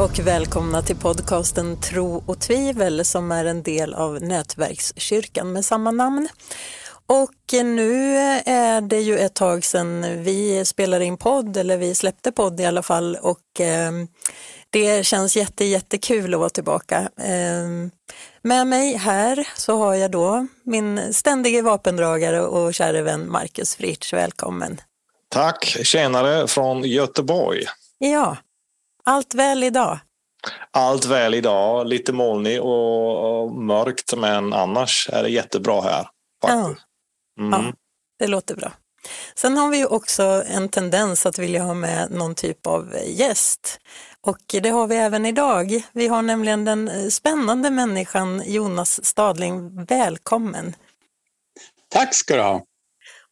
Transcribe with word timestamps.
och 0.00 0.18
välkomna 0.18 0.82
till 0.82 0.96
podcasten 0.96 1.80
Tro 1.80 2.22
och 2.26 2.40
tvivel 2.40 3.04
som 3.04 3.32
är 3.32 3.44
en 3.44 3.62
del 3.62 3.94
av 3.94 4.22
Nätverkskyrkan 4.22 5.52
med 5.52 5.64
samma 5.64 5.90
namn. 5.90 6.28
Och 7.06 7.64
nu 7.64 8.16
är 8.46 8.80
det 8.80 9.00
ju 9.00 9.18
ett 9.18 9.34
tag 9.34 9.64
sedan 9.64 10.22
vi 10.22 10.64
spelade 10.64 11.04
in 11.04 11.16
podd, 11.16 11.56
eller 11.56 11.76
vi 11.76 11.94
släppte 11.94 12.32
podd 12.32 12.60
i 12.60 12.64
alla 12.64 12.82
fall 12.82 13.18
och 13.22 13.60
eh, 13.60 13.92
det 14.70 15.06
känns 15.06 15.36
jätte, 15.36 15.64
jättekul 15.64 16.34
att 16.34 16.40
vara 16.40 16.50
tillbaka. 16.50 16.98
Eh, 17.20 17.88
med 18.42 18.66
mig 18.66 18.96
här 18.96 19.48
så 19.56 19.76
har 19.78 19.94
jag 19.94 20.10
då 20.10 20.46
min 20.64 21.14
ständige 21.14 21.62
vapendragare 21.62 22.40
och 22.40 22.74
kära 22.74 23.02
vän 23.02 23.30
Marcus 23.30 23.76
Fritsch, 23.76 24.14
välkommen. 24.14 24.80
Tack, 25.28 25.64
tjänare 25.82 26.46
från 26.46 26.84
Göteborg. 26.84 27.64
Ja, 27.98 28.36
allt 29.04 29.34
väl 29.34 29.64
idag? 29.64 29.98
Allt 30.70 31.04
väl 31.04 31.34
idag, 31.34 31.86
lite 31.86 32.12
molnig 32.12 32.60
och, 32.62 33.42
och 33.42 33.52
mörkt 33.52 34.16
men 34.16 34.52
annars 34.52 35.08
är 35.12 35.22
det 35.22 35.28
jättebra 35.28 35.80
här. 35.80 36.08
Ja. 36.42 36.74
Mm. 37.40 37.52
ja, 37.52 37.72
det 38.18 38.26
låter 38.26 38.56
bra. 38.56 38.72
Sen 39.34 39.56
har 39.56 39.70
vi 39.70 39.78
ju 39.78 39.86
också 39.86 40.42
en 40.46 40.68
tendens 40.68 41.26
att 41.26 41.38
vilja 41.38 41.62
ha 41.62 41.74
med 41.74 42.10
någon 42.10 42.34
typ 42.34 42.66
av 42.66 42.94
gäst. 43.06 43.80
Och 44.20 44.40
det 44.62 44.70
har 44.70 44.86
vi 44.86 44.96
även 44.96 45.26
idag. 45.26 45.82
Vi 45.92 46.08
har 46.08 46.22
nämligen 46.22 46.64
den 46.64 47.10
spännande 47.10 47.70
människan 47.70 48.42
Jonas 48.46 49.04
Stadling. 49.04 49.84
Välkommen! 49.84 50.74
Tack 51.88 52.14
ska 52.14 52.36
du 52.36 52.42
ha! 52.42 52.64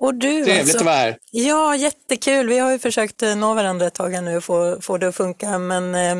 Och 0.01 0.15
du, 0.15 0.45
Trevligt 0.45 0.61
alltså, 0.61 0.79
att 0.79 0.85
vara 0.85 0.95
här. 0.95 1.19
Ja, 1.31 1.77
jättekul. 1.77 2.49
Vi 2.49 2.59
har 2.59 2.73
ju 2.73 2.79
försökt 2.79 3.23
eh, 3.23 3.37
nå 3.37 3.55
varandra 3.55 3.87
ett 3.87 3.95
tag 3.95 4.25
nu 4.25 4.37
och 4.37 4.45
få, 4.45 4.81
få 4.81 4.99
det 4.99 5.09
att 5.09 5.17
funka, 5.17 5.59
men 5.59 5.95
eh, 5.95 6.19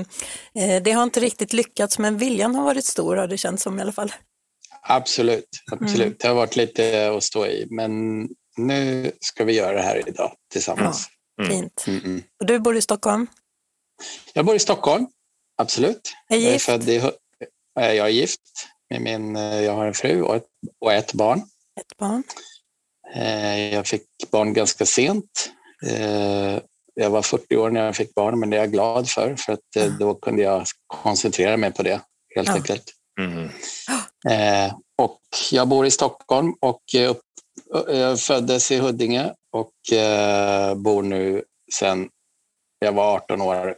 eh, 0.55 0.83
det 0.83 0.93
har 0.93 1.03
inte 1.03 1.21
riktigt 1.21 1.53
lyckats. 1.53 1.99
Men 1.99 2.19
viljan 2.19 2.55
har 2.55 2.65
varit 2.65 2.85
stor 2.85 3.17
har 3.17 3.27
det 3.27 3.39
känts 3.39 3.63
som 3.63 3.79
i 3.79 3.83
alla 3.83 3.93
fall. 3.93 4.13
Absolut, 4.83 5.49
absolut. 5.73 6.01
Mm. 6.01 6.17
Det 6.19 6.29
har 6.29 6.35
varit 6.35 6.57
lite 6.57 7.13
att 7.17 7.23
stå 7.23 7.47
i, 7.47 7.67
men 7.71 8.23
nu 8.57 9.13
ska 9.21 9.45
vi 9.45 9.53
göra 9.53 9.77
det 9.77 9.83
här 9.83 10.09
idag 10.09 10.33
tillsammans. 10.53 11.09
Ja, 11.37 11.45
mm. 11.45 11.57
fint. 11.57 11.85
Mm 11.87 12.01
-mm. 12.01 12.23
Och 12.41 12.47
du 12.47 12.59
bor 12.59 12.77
i 12.77 12.81
Stockholm? 12.81 13.27
Jag 14.33 14.45
bor 14.45 14.55
i 14.55 14.59
Stockholm, 14.59 15.07
absolut. 15.57 16.13
Är 16.29 16.37
gift? 16.37 16.69
Jag 16.69 16.89
är, 16.89 17.13
i, 17.93 17.97
jag 17.97 18.07
är 18.07 18.09
gift 18.09 18.41
med 18.91 19.03
min, 19.03 19.35
jag 19.37 19.75
har 19.75 19.87
en 19.87 19.95
fru 19.95 20.23
och 20.23 20.37
ett, 20.37 20.47
och 20.81 20.93
ett 20.93 21.13
barn. 21.13 21.39
Ett 21.81 21.97
barn. 21.99 22.23
Eh, 23.15 23.75
jag 23.75 23.87
fick 23.87 24.07
barn 24.31 24.53
ganska 24.53 24.87
sent. 24.87 25.51
Eh, 25.87 26.59
jag 26.95 27.11
var 27.11 27.23
40 27.23 27.57
år 27.57 27.71
när 27.71 27.85
jag 27.85 27.97
fick 27.97 28.15
barn, 28.15 28.41
men 28.41 28.51
det 28.51 28.57
är 28.57 28.61
jag 28.61 28.73
glad 28.73 29.09
för, 29.09 29.37
för 29.37 29.53
att 29.53 29.77
mm. 29.77 29.99
då 29.99 30.15
kunde 30.15 30.43
jag 30.43 30.65
koncentrera 30.87 31.57
mig 31.57 31.73
på 31.73 31.83
det 31.83 32.01
helt 32.37 32.49
ja. 32.49 32.55
enkelt. 32.55 32.85
Mm. 33.21 33.49
Och 34.99 35.21
jag 35.51 35.69
bor 35.69 35.87
i 35.87 35.91
Stockholm 35.91 36.55
och 36.61 36.83
jag 37.87 38.21
föddes 38.21 38.71
i 38.71 38.79
Huddinge 38.79 39.33
och 39.53 39.73
bor 40.77 41.03
nu 41.03 41.43
sedan 41.75 42.09
jag 42.79 42.93
var 42.93 43.15
18 43.15 43.41
år, 43.41 43.77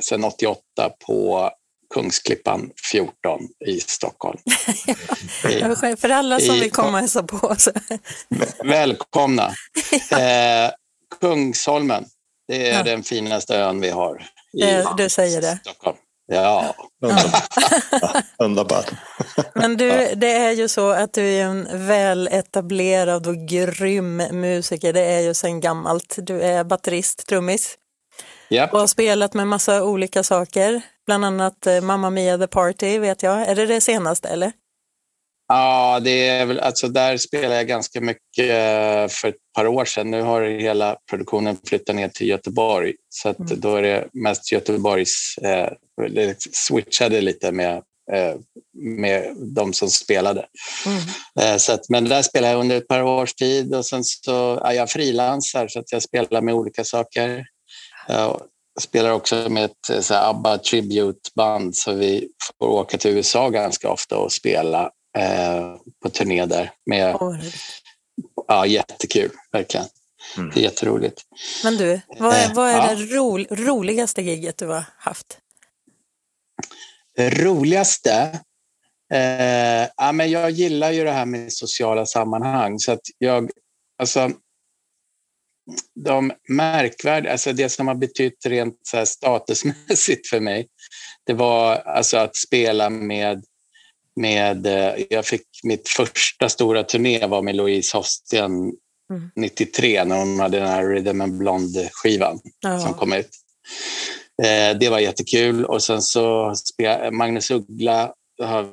sedan 0.00 0.24
88 0.24 0.56
på 1.06 1.50
Kungsklippan 1.94 2.70
14 2.90 3.40
i 3.66 3.80
Stockholm. 3.80 4.38
ja, 5.60 5.96
för 5.96 6.08
alla 6.08 6.40
som 6.40 6.54
I, 6.54 6.60
vill 6.60 6.70
komma 6.70 6.92
och 6.92 6.98
hälsa 6.98 7.22
på. 7.22 7.54
Så. 7.58 7.70
Välkomna! 8.64 9.52
Eh, 10.18 10.70
Kungsholmen, 11.20 12.04
det 12.48 12.70
är 12.70 12.76
ja. 12.76 12.82
den 12.82 13.02
finaste 13.02 13.56
ön 13.56 13.80
vi 13.80 13.90
har 13.90 14.26
i 14.52 14.62
eh, 14.62 14.96
du 14.96 15.08
säger 15.08 15.40
det. 15.40 15.58
Stockholm. 15.62 15.96
Ja. 16.26 16.74
Underbart. 18.38 18.90
Men 19.54 19.76
du, 19.76 20.14
det 20.14 20.32
är 20.32 20.52
ju 20.52 20.68
så 20.68 20.90
att 20.90 21.12
du 21.12 21.22
är 21.22 21.44
en 21.44 21.86
väletablerad 21.86 23.26
och 23.26 23.36
grym 23.36 24.16
musiker. 24.16 24.92
Det 24.92 25.04
är 25.04 25.20
ju 25.20 25.34
sedan 25.34 25.60
gammalt. 25.60 26.16
Du 26.18 26.42
är 26.42 26.64
batterist, 26.64 27.26
trummis. 27.26 27.78
Yep. 28.50 28.72
Och 28.72 28.80
har 28.80 28.86
spelat 28.86 29.34
med 29.34 29.48
massa 29.48 29.84
olika 29.84 30.22
saker. 30.22 30.82
Bland 31.08 31.24
annat 31.24 31.66
eh, 31.66 31.80
Mamma 31.80 32.10
Mia 32.10 32.38
The 32.38 32.46
Party 32.46 32.98
vet 32.98 33.22
jag. 33.22 33.48
Är 33.48 33.54
det 33.54 33.66
det 33.66 33.80
senaste 33.80 34.28
eller? 34.28 34.52
Ja, 35.48 36.00
det 36.00 36.28
är 36.28 36.46
väl, 36.46 36.60
alltså 36.60 36.88
där 36.88 37.16
spelade 37.16 37.54
jag 37.54 37.66
ganska 37.66 38.00
mycket 38.00 38.50
eh, 38.50 39.08
för 39.08 39.28
ett 39.28 39.34
par 39.54 39.66
år 39.66 39.84
sedan. 39.84 40.10
Nu 40.10 40.22
har 40.22 40.42
hela 40.42 40.96
produktionen 41.10 41.56
flyttat 41.66 41.96
ner 41.96 42.08
till 42.08 42.28
Göteborg 42.28 42.94
så 43.08 43.28
att 43.28 43.38
mm. 43.38 43.60
då 43.60 43.76
är 43.76 43.82
det 43.82 44.08
mest 44.12 44.52
Göteborgs... 44.52 45.38
Eh, 45.42 45.70
det 46.10 46.42
switchade 46.52 47.20
lite 47.20 47.52
med, 47.52 47.76
eh, 48.12 48.34
med 48.74 49.36
de 49.54 49.72
som 49.72 49.90
spelade. 49.90 50.46
Mm. 50.86 50.98
Eh, 51.40 51.56
så 51.56 51.72
att, 51.72 51.88
men 51.88 52.04
där 52.04 52.22
spelade 52.22 52.52
jag 52.52 52.60
under 52.60 52.76
ett 52.76 52.88
par 52.88 53.02
års 53.02 53.34
tid 53.34 53.74
och 53.74 53.86
sen 53.86 54.04
så 54.04 54.60
ja, 54.62 54.74
jag 54.74 54.90
frilansar 54.90 55.68
så 55.68 55.78
att 55.78 55.92
jag 55.92 56.02
spelar 56.02 56.40
med 56.40 56.54
olika 56.54 56.84
saker. 56.84 57.46
Jag 58.08 58.42
spelar 58.80 59.10
också 59.10 59.48
med 59.48 59.64
ett 59.64 59.90
eh, 59.90 60.00
så 60.00 60.14
här, 60.14 60.30
ABBA 60.30 60.58
Tribute-band 60.58 61.76
så 61.76 61.92
vi 61.92 62.28
får 62.58 62.66
åka 62.66 62.98
till 62.98 63.10
USA 63.10 63.48
ganska 63.48 63.90
ofta 63.90 64.18
och 64.18 64.32
spela 64.32 64.90
eh, 65.18 65.74
på 66.02 66.10
turné 66.10 66.46
där. 66.46 66.72
Med, 66.86 67.16
ja, 68.48 68.66
jättekul, 68.66 69.30
verkligen. 69.52 69.86
Mm. 70.36 70.50
Det 70.54 70.60
är 70.60 70.64
jätteroligt. 70.64 71.22
Men 71.64 71.76
du, 71.76 72.00
vad 72.18 72.34
är, 72.34 72.54
vad 72.54 72.68
är 72.68 72.92
eh, 72.92 72.98
det 72.98 73.16
ro, 73.16 73.38
roligaste 73.50 74.22
giget 74.22 74.58
du 74.58 74.66
har 74.66 74.84
haft? 74.98 75.38
Det 77.16 77.30
roligaste? 77.30 78.40
Eh, 79.14 79.88
ja, 79.96 80.12
men 80.12 80.30
jag 80.30 80.50
gillar 80.50 80.90
ju 80.90 81.04
det 81.04 81.12
här 81.12 81.26
med 81.26 81.52
sociala 81.52 82.06
sammanhang. 82.06 82.78
Så 82.78 82.92
att 82.92 83.00
jag, 83.18 83.50
alltså, 83.98 84.30
de 86.04 86.32
märkvärdiga, 86.48 87.32
alltså 87.32 87.52
det 87.52 87.68
som 87.68 87.88
har 87.88 87.94
betytt 87.94 88.46
rent 88.46 88.74
så 88.82 89.06
statusmässigt 89.06 90.28
för 90.28 90.40
mig, 90.40 90.66
det 91.26 91.32
var 91.32 91.76
alltså 91.76 92.16
att 92.16 92.36
spela 92.36 92.90
med, 92.90 93.44
med, 94.16 94.66
eh, 94.66 95.04
jag 95.10 95.26
fick 95.26 95.46
mitt 95.64 95.88
första 95.88 96.48
stora 96.48 96.82
turné 96.82 97.26
var 97.26 97.42
med 97.42 97.56
Louise 97.56 97.96
Hofsten 97.96 98.52
mm. 99.12 99.30
93 99.36 100.04
när 100.04 100.18
hon 100.18 100.40
hade 100.40 100.58
den 100.58 100.68
här 100.68 100.86
Rhythm 100.86 101.20
and 101.20 101.38
Blonde-skivan 101.38 102.40
ja. 102.60 102.80
som 102.80 102.94
kom 102.94 103.12
ut. 103.12 103.30
Eh, 104.42 104.78
det 104.78 104.88
var 104.88 104.98
jättekul 104.98 105.64
och 105.64 105.82
sen 105.82 106.02
så 106.02 106.54
Magnus 107.12 107.50
Uggla 107.50 108.12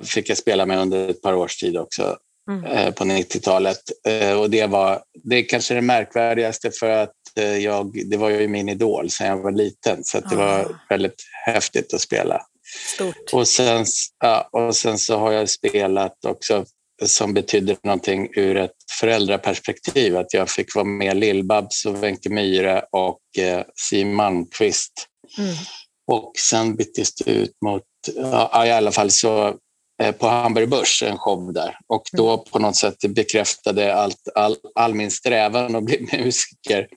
fick 0.03 0.29
jag 0.29 0.37
spela 0.37 0.65
med 0.65 0.79
under 0.79 1.09
ett 1.09 1.21
par 1.21 1.33
års 1.33 1.57
tid 1.57 1.77
också 1.77 2.17
mm. 2.49 2.65
Eh, 2.65 2.91
på 2.91 3.03
90-talet. 3.03 3.81
Eh, 4.07 4.39
och 4.39 4.49
det 4.49 4.67
var 4.67 5.03
det 5.23 5.35
är 5.35 5.49
kanske 5.49 5.73
det 5.73 5.81
märkvärdigaste 5.81 6.71
för 6.71 6.89
att 6.89 7.13
eh, 7.35 7.57
jag, 7.57 8.09
det 8.09 8.17
var 8.17 8.29
ju 8.29 8.47
min 8.47 8.69
idol 8.69 9.09
sedan 9.09 9.27
jag 9.27 9.37
var 9.37 9.51
liten 9.51 10.03
så 10.03 10.19
det 10.19 10.35
var 10.35 10.59
ah. 10.59 10.79
väldigt 10.89 11.23
häftigt 11.45 11.93
att 11.93 12.01
spela. 12.01 12.41
Stort. 12.95 13.33
Och 13.33 13.47
sen, 13.47 13.85
ja, 14.19 14.49
och 14.51 14.75
sen 14.75 14.97
så 14.97 15.17
har 15.17 15.31
jag 15.31 15.49
spelat 15.49 16.25
också 16.25 16.65
som 17.03 17.33
betydde 17.33 17.75
någonting 17.83 18.29
ur 18.35 18.57
ett 18.57 18.71
föräldraperspektiv. 18.99 20.17
Att 20.17 20.33
jag 20.33 20.49
fick 20.49 20.75
vara 20.75 20.85
med 20.85 21.17
Lill-Babs 21.17 21.85
och 21.85 22.03
Wenche 22.03 22.29
Myhre 22.29 22.85
och 22.91 23.19
eh, 23.37 23.63
Siw 23.75 24.15
Malmkvist. 24.15 25.07
Mm. 25.37 25.55
Och 26.07 26.31
sen 26.49 26.75
byttes 26.75 27.15
det 27.15 27.31
ut 27.31 27.53
mot, 27.65 27.83
ja, 28.15 28.65
i 28.65 28.71
alla 28.71 28.91
fall 28.91 29.11
så 29.11 29.55
på 30.17 30.27
Hamburg 30.27 30.69
Börs, 30.69 31.03
en 31.03 31.17
show 31.17 31.53
där. 31.53 31.77
Och 31.87 32.03
då 32.11 32.33
mm. 32.33 32.45
på 32.51 32.59
något 32.59 32.75
sätt 32.75 32.97
bekräftade 33.07 33.95
allt, 33.95 34.27
all, 34.35 34.55
all 34.75 34.93
min 34.93 35.11
strävan 35.11 35.75
att 35.75 35.83
bli 35.83 36.07
musiker. 36.23 36.87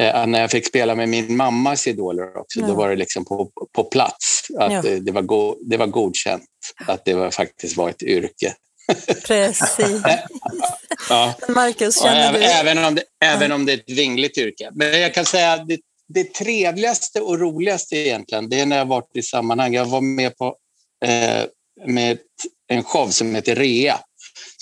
Eh, 0.00 0.26
när 0.26 0.40
jag 0.40 0.50
fick 0.50 0.66
spela 0.66 0.94
med 0.94 1.08
min 1.08 1.36
mammas 1.36 1.86
idoler 1.86 2.36
också, 2.36 2.60
ja. 2.60 2.66
då 2.66 2.74
var 2.74 2.88
det 2.88 2.96
liksom 2.96 3.24
på, 3.24 3.50
på 3.72 3.84
plats. 3.84 4.46
Att 4.58 4.72
ja. 4.72 4.82
det, 4.82 5.10
var 5.10 5.22
go, 5.22 5.56
det 5.60 5.76
var 5.76 5.86
godkänt 5.86 6.44
att 6.86 7.04
det 7.04 7.14
var, 7.14 7.30
faktiskt 7.30 7.76
var 7.76 7.90
ett 7.90 8.02
yrke. 8.02 8.54
Precis. 9.26 10.02
ja. 11.08 11.34
Marcus, 11.48 12.02
känner 12.02 12.34
även, 12.34 12.40
du... 12.40 12.46
Även 12.46 12.84
om, 12.84 12.94
det, 12.94 13.02
även 13.24 13.52
om 13.52 13.66
det 13.66 13.72
är 13.72 13.76
ett 13.76 13.90
vingligt 13.90 14.38
yrke. 14.38 14.70
Men 14.72 15.00
jag 15.00 15.14
kan 15.14 15.24
säga 15.24 15.52
att 15.52 15.68
det, 15.68 15.80
det 16.08 16.34
trevligaste 16.34 17.20
och 17.20 17.40
roligaste 17.40 17.96
egentligen, 17.96 18.48
det 18.48 18.60
är 18.60 18.66
när 18.66 18.78
jag 18.78 18.86
varit 18.86 19.16
i 19.16 19.22
sammanhang. 19.22 19.74
Jag 19.74 19.84
var 19.84 20.00
med 20.00 20.36
på 20.36 20.56
eh, 21.04 21.44
med 21.86 22.18
en 22.68 22.84
show 22.84 23.08
som 23.08 23.34
heter 23.34 23.54
Rea 23.54 24.00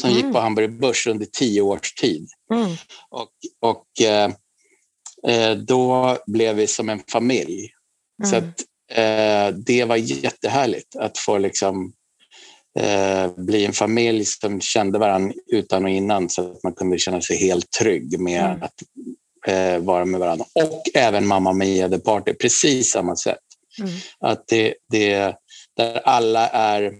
som 0.00 0.10
mm. 0.10 0.22
gick 0.22 0.32
på 0.32 0.40
Hamburg 0.40 0.80
Börs 0.80 1.06
under 1.06 1.26
tio 1.26 1.62
års 1.62 1.94
tid. 1.94 2.28
Mm. 2.54 2.76
Och, 3.10 3.30
och 3.60 4.06
eh, 4.06 4.30
eh, 5.28 5.56
då 5.56 6.16
blev 6.26 6.56
vi 6.56 6.66
som 6.66 6.88
en 6.88 7.02
familj. 7.12 7.70
Mm. 8.22 8.30
Så 8.30 8.36
att, 8.36 8.60
eh, 8.92 9.56
det 9.56 9.84
var 9.84 9.96
jättehärligt 9.96 10.96
att 10.96 11.18
få 11.18 11.38
liksom, 11.38 11.92
eh, 12.78 13.30
bli 13.36 13.64
en 13.64 13.72
familj 13.72 14.24
som 14.24 14.60
kände 14.60 14.98
varandra 14.98 15.34
utan 15.52 15.84
och 15.84 15.90
innan 15.90 16.28
så 16.28 16.52
att 16.52 16.62
man 16.62 16.74
kunde 16.74 16.98
känna 16.98 17.20
sig 17.20 17.36
helt 17.36 17.70
trygg 17.70 18.20
med 18.20 18.44
mm. 18.44 18.62
att 18.62 18.74
eh, 19.46 19.78
vara 19.78 20.04
med 20.04 20.20
varandra. 20.20 20.44
Och 20.54 20.82
även 20.94 21.26
Mamma 21.26 21.52
Mia 21.52 21.88
The 21.88 21.98
Party, 21.98 22.32
precis 22.32 22.90
samma 22.90 23.16
sätt. 23.16 23.38
Mm. 23.78 23.92
Att 24.20 24.44
det, 24.48 24.74
det, 24.90 25.36
där 25.76 26.00
alla 26.04 26.48
är, 26.48 26.98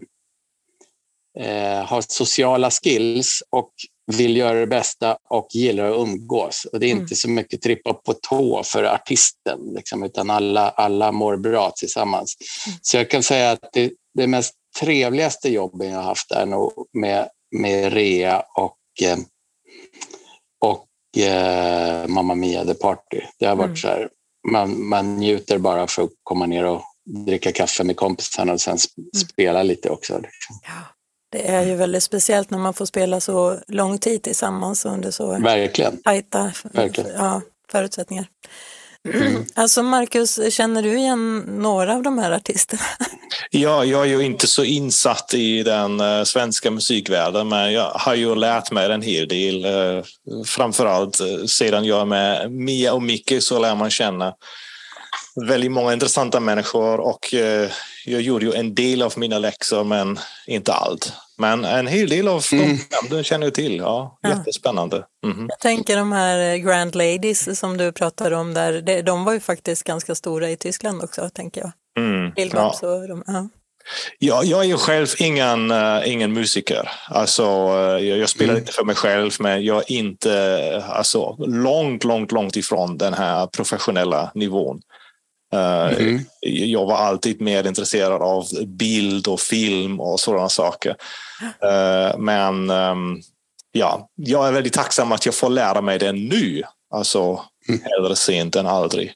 eh, 1.38 1.84
har 1.84 2.04
sociala 2.08 2.70
skills 2.70 3.42
och 3.50 3.72
vill 4.16 4.36
göra 4.36 4.60
det 4.60 4.66
bästa 4.66 5.16
och 5.30 5.46
gillar 5.50 5.90
att 5.90 6.08
umgås. 6.08 6.66
Och 6.72 6.80
det 6.80 6.86
är 6.86 6.90
mm. 6.90 7.02
inte 7.02 7.14
så 7.14 7.30
mycket 7.30 7.62
trippa 7.62 7.94
på 7.94 8.12
tå 8.12 8.62
för 8.62 8.84
artisten, 8.84 9.60
liksom, 9.74 10.02
utan 10.02 10.30
alla, 10.30 10.70
alla 10.70 11.12
mår 11.12 11.36
bra 11.36 11.70
tillsammans. 11.70 12.36
Mm. 12.66 12.78
Så 12.82 12.96
jag 12.96 13.10
kan 13.10 13.22
säga 13.22 13.50
att 13.50 13.68
det, 13.72 13.92
det 14.14 14.26
mest 14.26 14.54
trevligaste 14.80 15.48
jobben 15.48 15.88
jag 15.88 15.96
har 15.96 16.04
haft 16.04 16.30
är 16.30 16.46
nog 16.46 16.72
med, 16.92 17.28
med 17.56 17.92
Rea 17.92 18.44
och, 18.56 18.78
eh, 19.02 19.18
och 20.64 21.22
eh, 21.22 22.06
Mamma 22.06 22.34
Mia 22.34 22.64
The 22.64 22.74
Party. 22.74 23.20
Det 23.38 23.46
har 23.46 23.56
varit 23.56 23.66
mm. 23.66 23.76
så 23.76 23.88
här, 23.88 24.08
man, 24.48 24.88
man 24.88 25.16
njuter 25.16 25.58
bara 25.58 25.86
för 25.86 26.02
att 26.02 26.10
komma 26.22 26.46
ner 26.46 26.64
och 26.64 26.82
dricka 27.26 27.52
kaffe 27.52 27.84
med 27.84 27.96
kompisarna 27.96 28.52
och 28.52 28.60
sen 28.60 28.78
mm. 28.98 29.10
spela 29.26 29.62
lite 29.62 29.90
också. 29.90 30.14
Liksom. 30.14 30.60
Ja, 30.62 30.96
det 31.32 31.48
är 31.48 31.66
ju 31.66 31.74
väldigt 31.74 32.02
speciellt 32.02 32.50
när 32.50 32.58
man 32.58 32.74
får 32.74 32.86
spela 32.86 33.20
så 33.20 33.58
lång 33.68 33.98
tid 33.98 34.22
tillsammans 34.22 34.84
under 34.84 35.10
så 35.10 35.38
Verkligen. 35.38 36.02
tajta 36.02 36.52
Verkligen. 36.72 37.10
Ja, 37.16 37.42
förutsättningar. 37.72 38.26
Mm. 39.08 39.44
Alltså 39.54 39.82
Marcus, 39.82 40.54
känner 40.54 40.82
du 40.82 40.98
igen 40.98 41.38
några 41.38 41.94
av 41.94 42.02
de 42.02 42.18
här 42.18 42.30
artisterna? 42.30 42.82
Ja, 43.50 43.84
jag 43.84 44.00
är 44.02 44.06
ju 44.06 44.22
inte 44.22 44.46
så 44.46 44.64
insatt 44.64 45.34
i 45.34 45.62
den 45.62 46.00
uh, 46.00 46.24
svenska 46.24 46.70
musikvärlden 46.70 47.48
men 47.48 47.72
jag 47.72 47.90
har 47.90 48.14
ju 48.14 48.34
lärt 48.34 48.70
mig 48.70 48.92
en 48.92 49.02
hel 49.02 49.28
del. 49.28 49.64
Uh, 49.64 50.04
framförallt 50.46 51.20
uh, 51.20 51.46
sedan 51.46 51.84
jag 51.84 52.00
är 52.00 52.04
med 52.04 52.52
Mia 52.52 52.92
och 52.92 53.02
Micke 53.02 53.42
så 53.42 53.58
lär 53.58 53.74
man 53.74 53.90
känna 53.90 54.34
väldigt 55.46 55.72
många 55.72 55.92
intressanta 55.92 56.40
människor 56.40 57.00
och 57.00 57.34
uh, 57.34 57.70
jag 58.06 58.20
gjorde 58.20 58.46
ju 58.46 58.52
en 58.52 58.74
del 58.74 59.02
av 59.02 59.12
mina 59.16 59.38
läxor 59.38 59.84
men 59.84 60.18
inte 60.46 60.72
allt. 60.72 61.12
Men 61.38 61.64
en 61.64 61.86
hel 61.86 62.08
del 62.08 62.28
av 62.28 62.44
mm. 62.52 62.78
dem 63.10 63.22
känner 63.22 63.46
jag 63.46 63.54
till. 63.54 63.76
Ja, 63.76 64.18
ja. 64.20 64.28
Jättespännande. 64.28 65.04
Mm. 65.24 65.46
Jag 65.48 65.58
tänker 65.58 65.96
de 65.96 66.12
här 66.12 66.56
Grand 66.56 66.94
Ladies 66.94 67.58
som 67.58 67.76
du 67.76 67.92
pratade 67.92 68.36
om 68.36 68.54
där, 68.54 69.02
de 69.02 69.24
var 69.24 69.32
ju 69.32 69.40
faktiskt 69.40 69.84
ganska 69.84 70.14
stora 70.14 70.50
i 70.50 70.56
Tyskland 70.56 71.02
också, 71.02 71.30
tänker 71.34 71.60
jag. 71.60 71.72
Mm. 71.98 72.32
Ja. 72.36 72.74
De, 72.80 73.24
ja. 73.26 73.48
Ja, 74.18 74.42
jag 74.44 74.60
är 74.60 74.68
ju 74.68 74.76
själv 74.76 75.06
ingen, 75.18 75.70
uh, 75.70 76.12
ingen 76.12 76.32
musiker. 76.32 76.90
Alltså, 77.08 77.44
uh, 77.44 78.06
jag, 78.06 78.18
jag, 78.18 78.28
spelar 78.28 78.52
mm. 78.52 78.60
inte 78.60 78.72
för 78.72 78.84
mig 78.84 78.94
själv, 78.94 79.30
men 79.40 79.64
jag 79.64 79.76
är 79.76 79.92
inte 79.92 80.30
uh, 80.76 80.90
alltså, 80.90 81.36
långt, 81.38 82.04
långt, 82.04 82.32
långt 82.32 82.56
ifrån 82.56 82.98
den 82.98 83.14
här 83.14 83.46
professionella 83.46 84.30
nivån. 84.34 84.80
Mm. 85.52 86.20
Jag 86.40 86.86
var 86.86 86.96
alltid 86.96 87.40
mer 87.40 87.66
intresserad 87.66 88.22
av 88.22 88.44
bild 88.66 89.28
och 89.28 89.40
film 89.40 90.00
och 90.00 90.20
sådana 90.20 90.48
saker. 90.48 90.96
Men 92.18 92.70
um, 92.70 93.22
ja, 93.72 94.08
jag 94.14 94.48
är 94.48 94.52
väldigt 94.52 94.72
tacksam 94.72 95.12
att 95.12 95.26
jag 95.26 95.34
får 95.34 95.50
lära 95.50 95.80
mig 95.80 95.98
det 95.98 96.12
nu. 96.12 96.62
Alltså, 96.94 97.44
mm. 97.68 97.80
hellre 97.84 98.16
sent 98.16 98.56
än 98.56 98.66
aldrig. 98.66 99.14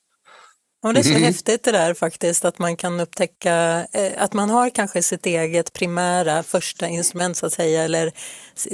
Ja, 0.85 0.93
det 0.93 1.01
är 1.01 1.03
så 1.03 1.11
mm. 1.11 1.23
häftigt 1.23 1.65
det 1.65 1.73
där 1.73 1.95
faktiskt 1.95 2.45
att 2.45 2.59
man 2.59 2.77
kan 2.77 3.01
upptäcka 3.01 3.87
eh, 3.93 4.13
att 4.19 4.33
man 4.33 4.51
har 4.51 4.71
kanske 4.71 5.03
sitt 5.03 5.27
eget 5.27 5.73
primära 5.73 6.43
första 6.43 6.89
instrument 6.89 7.37
så 7.37 7.47
att 7.47 7.53
säga 7.53 7.85
eller 7.85 8.13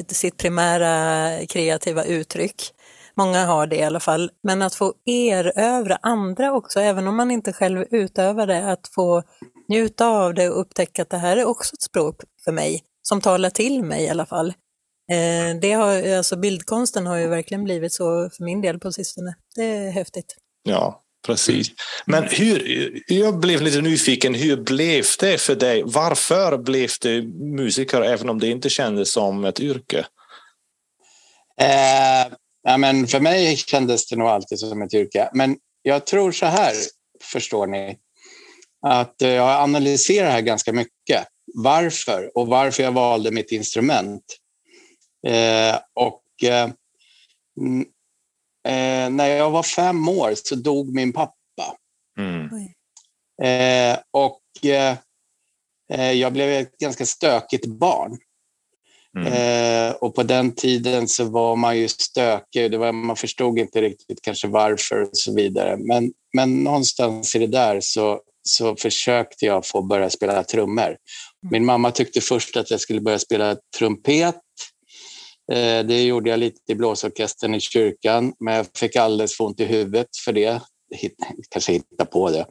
sitt 0.08 0.36
primära 0.36 1.46
kreativa 1.46 2.04
uttryck. 2.04 2.72
Många 3.20 3.44
har 3.44 3.66
det 3.66 3.76
i 3.76 3.82
alla 3.82 4.00
fall, 4.00 4.30
men 4.42 4.62
att 4.62 4.74
få 4.74 4.94
erövra 5.06 5.98
andra 6.02 6.52
också, 6.52 6.80
även 6.80 7.06
om 7.06 7.16
man 7.16 7.30
inte 7.30 7.52
själv 7.52 7.84
utövar 7.90 8.46
det, 8.46 8.72
att 8.72 8.88
få 8.94 9.22
njuta 9.68 10.06
av 10.06 10.34
det 10.34 10.48
och 10.48 10.60
upptäcka 10.60 11.02
att 11.02 11.10
det 11.10 11.16
här 11.16 11.36
är 11.36 11.44
också 11.44 11.74
ett 11.74 11.82
språk 11.82 12.16
för 12.44 12.52
mig, 12.52 12.82
som 13.02 13.20
talar 13.20 13.50
till 13.50 13.84
mig 13.84 14.04
i 14.04 14.08
alla 14.08 14.26
fall. 14.26 14.48
Eh, 15.12 15.60
det 15.60 15.72
har, 15.72 16.16
alltså 16.16 16.36
bildkonsten 16.36 17.06
har 17.06 17.16
ju 17.16 17.28
verkligen 17.28 17.64
blivit 17.64 17.92
så 17.92 18.30
för 18.36 18.44
min 18.44 18.60
del 18.60 18.78
på 18.78 18.92
sistone. 18.92 19.34
Det 19.56 19.64
är 19.64 19.90
häftigt. 19.90 20.36
Ja, 20.62 21.02
Precis. 21.26 21.68
Men 22.04 22.24
hur, 22.24 22.92
jag 23.06 23.40
blev 23.40 23.62
lite 23.62 23.80
nyfiken, 23.80 24.34
hur 24.34 24.56
blev 24.56 25.04
det 25.20 25.40
för 25.40 25.54
dig? 25.54 25.82
Varför 25.86 26.58
blev 26.58 26.90
du 27.00 27.22
musiker 27.56 28.00
även 28.00 28.28
om 28.28 28.38
det 28.38 28.48
inte 28.48 28.68
kändes 28.68 29.12
som 29.12 29.44
ett 29.44 29.60
yrke? 29.60 30.06
Eh, 31.60 32.32
ja, 32.62 32.76
men 32.76 33.06
för 33.06 33.20
mig 33.20 33.56
kändes 33.56 34.06
det 34.06 34.16
nog 34.16 34.28
alltid 34.28 34.58
som 34.58 34.82
ett 34.82 34.94
yrke. 34.94 35.30
Men 35.32 35.56
jag 35.82 36.06
tror 36.06 36.32
så 36.32 36.46
här, 36.46 36.74
förstår 37.22 37.66
ni, 37.66 37.98
att 38.86 39.14
jag 39.18 39.62
analyserar 39.62 40.26
det 40.26 40.32
här 40.32 40.40
ganska 40.40 40.72
mycket. 40.72 41.26
Varför 41.54 42.38
och 42.38 42.46
varför 42.46 42.82
jag 42.82 42.92
valde 42.92 43.30
mitt 43.30 43.52
instrument. 43.52 44.24
Eh, 45.26 45.78
och 45.94 46.48
eh, 46.50 46.68
Eh, 48.68 49.10
när 49.10 49.26
jag 49.26 49.50
var 49.50 49.62
fem 49.62 50.08
år 50.08 50.32
så 50.34 50.54
dog 50.54 50.94
min 50.94 51.12
pappa. 51.12 51.76
Mm. 52.18 52.48
Eh, 53.42 53.98
och 54.10 54.64
eh, 54.64 54.96
eh 55.92 56.12
jag 56.12 56.32
blev 56.32 56.50
ett 56.50 56.78
ganska 56.78 57.06
stökigt 57.06 57.66
barn. 57.66 58.18
Mm. 59.18 59.32
Eh, 59.32 59.92
och 59.92 60.14
på 60.14 60.22
den 60.22 60.54
tiden 60.54 61.08
så 61.08 61.24
var 61.24 61.56
man 61.56 61.78
ju 61.78 61.88
stökig. 61.88 62.70
Det 62.70 62.78
var, 62.78 62.92
man 62.92 63.16
förstod 63.16 63.58
inte 63.58 63.80
riktigt 63.80 64.22
kanske 64.22 64.48
varför 64.48 65.02
och 65.02 65.16
så 65.16 65.34
vidare. 65.34 65.76
Men, 65.76 66.12
men 66.36 66.64
någonstans 66.64 67.36
i 67.36 67.38
det 67.38 67.46
där 67.46 67.80
så, 67.80 68.20
så 68.42 68.76
försökte 68.76 69.46
jag 69.46 69.66
få 69.66 69.82
börja 69.82 70.10
spela 70.10 70.44
trummor. 70.44 70.86
Mm. 70.86 70.96
Min 71.50 71.64
mamma 71.64 71.90
tyckte 71.90 72.20
först 72.20 72.56
att 72.56 72.70
jag 72.70 72.80
skulle 72.80 73.00
börja 73.00 73.18
spela 73.18 73.56
trumpet 73.78 74.36
Eh, 75.52 75.84
det 75.86 76.02
gjorde 76.02 76.30
jag 76.30 76.38
lite 76.38 76.72
i 76.72 76.74
blåsorkestern 76.74 77.54
i 77.54 77.60
kyrkan, 77.60 78.32
men 78.40 78.54
jag 78.54 78.66
fick 78.76 78.96
alldeles 78.96 79.36
för 79.36 79.44
ont 79.44 79.60
i 79.60 79.64
huvudet 79.64 80.08
för 80.24 80.32
det. 80.32 80.60
Kanske 81.50 81.72
hitta 81.72 82.04
på 82.04 82.30
det. 82.30 82.46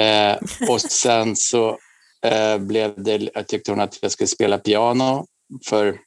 Eh, 0.00 0.36
och 0.70 0.80
sen 0.80 1.36
så 1.36 1.78
eh, 2.26 2.58
blev 2.58 3.02
det, 3.02 3.30
jag 3.34 3.48
tyckte 3.48 3.70
hon 3.70 3.80
att 3.80 3.98
jag 4.02 4.12
skulle 4.12 4.28
spela 4.28 4.58
piano, 4.58 5.24
för 5.66 5.98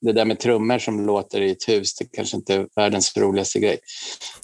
det 0.00 0.12
där 0.12 0.24
med 0.24 0.38
trummor 0.38 0.78
som 0.78 1.06
låter 1.06 1.40
i 1.40 1.50
ett 1.50 1.68
hus, 1.68 1.94
det 1.94 2.04
kanske 2.12 2.36
inte 2.36 2.54
är 2.54 2.68
världens 2.76 3.16
roligaste 3.16 3.58
grej. 3.58 3.78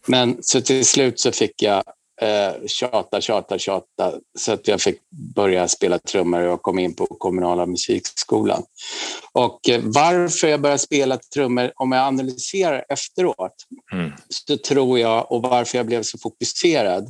Men 0.06 0.36
så 0.40 0.60
till 0.60 0.86
slut 0.86 1.20
så 1.20 1.32
fick 1.32 1.62
jag 1.62 1.84
eh, 2.22 2.66
tjata, 2.66 3.20
tjata, 3.20 3.58
tjata 3.58 4.14
så 4.38 4.52
att 4.52 4.68
jag 4.68 4.80
fick 4.80 5.00
börja 5.34 5.68
spela 5.68 5.98
trummor 5.98 6.42
och 6.42 6.62
kom 6.62 6.78
in 6.78 6.94
på 6.94 7.06
kommunala 7.06 7.66
musikskolan. 7.66 8.62
Och 9.32 9.68
eh, 9.68 9.80
varför 9.84 10.48
jag 10.48 10.60
började 10.60 10.78
spela 10.78 11.18
trummor, 11.34 11.72
om 11.74 11.92
jag 11.92 12.06
analyserar 12.06 12.84
efteråt, 12.88 13.54
mm. 13.92 14.12
så 14.28 14.56
tror 14.56 14.98
jag, 14.98 15.32
och 15.32 15.42
varför 15.42 15.78
jag 15.78 15.86
blev 15.86 16.02
så 16.02 16.18
fokuserad, 16.18 17.04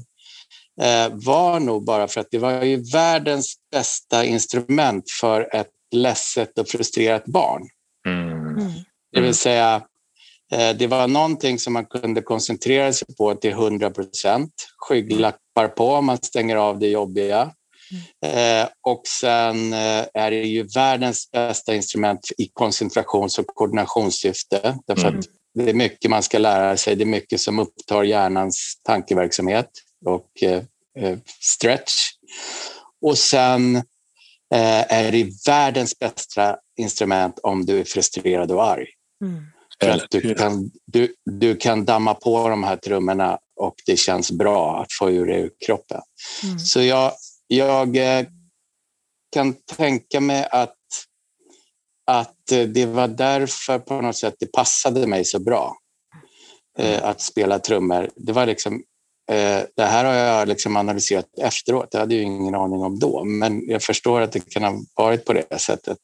eh, 0.81 1.09
var 1.13 1.61
nog 1.61 1.85
bara 1.85 2.09
för 2.09 2.21
att 2.21 2.31
det 2.31 2.39
var 2.39 2.65
ju 2.65 2.91
världens 2.93 3.55
bästa 3.73 4.25
instrument 4.25 5.05
för 5.21 5.57
ett 5.57 5.71
ledset 5.93 6.59
och 6.59 6.69
frustrerat 6.69 7.25
barn. 7.25 7.63
Mm. 8.07 8.49
Mm. 8.49 8.73
Det 9.13 9.21
vill 9.21 9.35
säga, 9.35 9.83
Eh, 10.53 10.77
det 10.77 10.87
var 10.87 11.09
någonting 11.09 11.59
som 11.59 11.73
man 11.73 11.87
kunde 11.87 12.23
koncentrera 12.23 12.93
sig 12.93 13.09
på 13.19 13.35
till 13.35 13.51
100 13.51 13.91
procent. 13.91 14.53
Skygglappar 14.77 15.69
på, 15.69 16.01
man 16.01 16.19
stänger 16.19 16.57
av 16.57 16.79
det 16.79 16.89
jobbiga. 16.89 17.53
Mm. 18.23 18.69
Och 18.83 19.03
sen 19.21 19.73
eh, 19.73 20.05
är 20.15 20.31
det 20.31 20.43
ju 20.43 20.63
världens 20.63 21.31
bästa 21.31 21.75
instrument 21.75 22.21
i 22.39 22.49
koncentrations 22.53 23.39
och 23.39 23.47
koordinationssyfte. 23.47 24.79
Därför 24.87 25.09
mm. 25.09 25.19
att 25.19 25.25
det 25.55 25.71
är 25.71 25.75
mycket 25.75 26.11
man 26.11 26.23
ska 26.23 26.39
lära 26.39 26.77
sig, 26.77 26.97
det 26.97 27.05
är 27.05 27.07
mycket 27.07 27.41
som 27.41 27.59
upptar 27.59 28.03
hjärnans 28.05 28.81
tankeverksamhet 28.83 29.71
och 30.07 30.29
stretch. 31.41 31.93
Och 33.03 33.19
sen 33.19 33.83
är 34.51 35.13
det 35.13 35.31
världens 35.47 35.99
bästa 35.99 36.57
instrument 36.79 37.39
om 37.43 37.67
du 37.67 37.81
är 37.81 37.85
frustrerad 37.85 38.53
och 38.53 38.65
arg. 38.65 38.87
Mm. 39.25 39.45
För 39.81 39.89
att 39.91 40.11
du 40.11 40.35
kan, 40.35 40.71
du, 40.87 41.15
du 41.25 41.57
kan 41.57 41.85
damma 41.85 42.15
på 42.15 42.49
de 42.49 42.65
här 42.65 42.77
trummorna 42.77 43.39
och 43.61 43.75
det 43.87 43.97
känns 43.97 44.33
bra 44.33 44.83
att 44.83 44.93
få 44.99 45.11
ur 45.11 45.27
det 45.27 45.37
ur 45.37 45.51
kroppen. 45.67 46.01
Mm. 46.45 46.59
Så 46.59 46.83
jag, 46.83 47.13
jag 47.47 47.97
eh, 47.97 48.27
kan 49.33 49.55
tänka 49.77 50.21
mig 50.21 50.49
att, 50.51 50.77
att 52.07 52.47
det 52.47 52.87
var 52.87 53.09
därför 53.09 53.79
på 53.79 54.01
något 54.01 54.17
sätt 54.17 54.35
det 54.39 54.53
passade 54.53 55.07
mig 55.07 55.25
så 55.25 55.39
bra 55.39 55.77
eh, 56.79 57.05
att 57.05 57.21
spela 57.21 57.59
trummor. 57.59 58.11
Det 58.17 58.33
var 58.33 58.47
liksom 58.47 58.75
eh, 58.75 58.81
det 59.77 59.85
här 59.85 60.05
har 60.05 60.15
jag 60.15 60.49
liksom 60.49 60.77
analyserat 60.77 61.27
efteråt. 61.39 61.91
Det 61.91 61.99
hade 61.99 62.15
jag 62.15 62.25
ingen 62.25 62.55
aning 62.55 62.83
om 62.83 62.99
då, 62.99 63.25
men 63.25 63.69
jag 63.69 63.83
förstår 63.83 64.21
att 64.21 64.33
det 64.33 64.51
kan 64.51 64.63
ha 64.63 64.81
varit 64.95 65.25
på 65.25 65.33
det 65.33 65.61
sättet. 65.61 65.99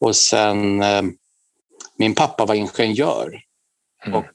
Och 0.00 0.16
sen 0.16 0.84
min 1.96 2.14
pappa 2.14 2.44
var 2.44 2.54
ingenjör 2.54 3.40
mm. 4.06 4.18
och 4.18 4.32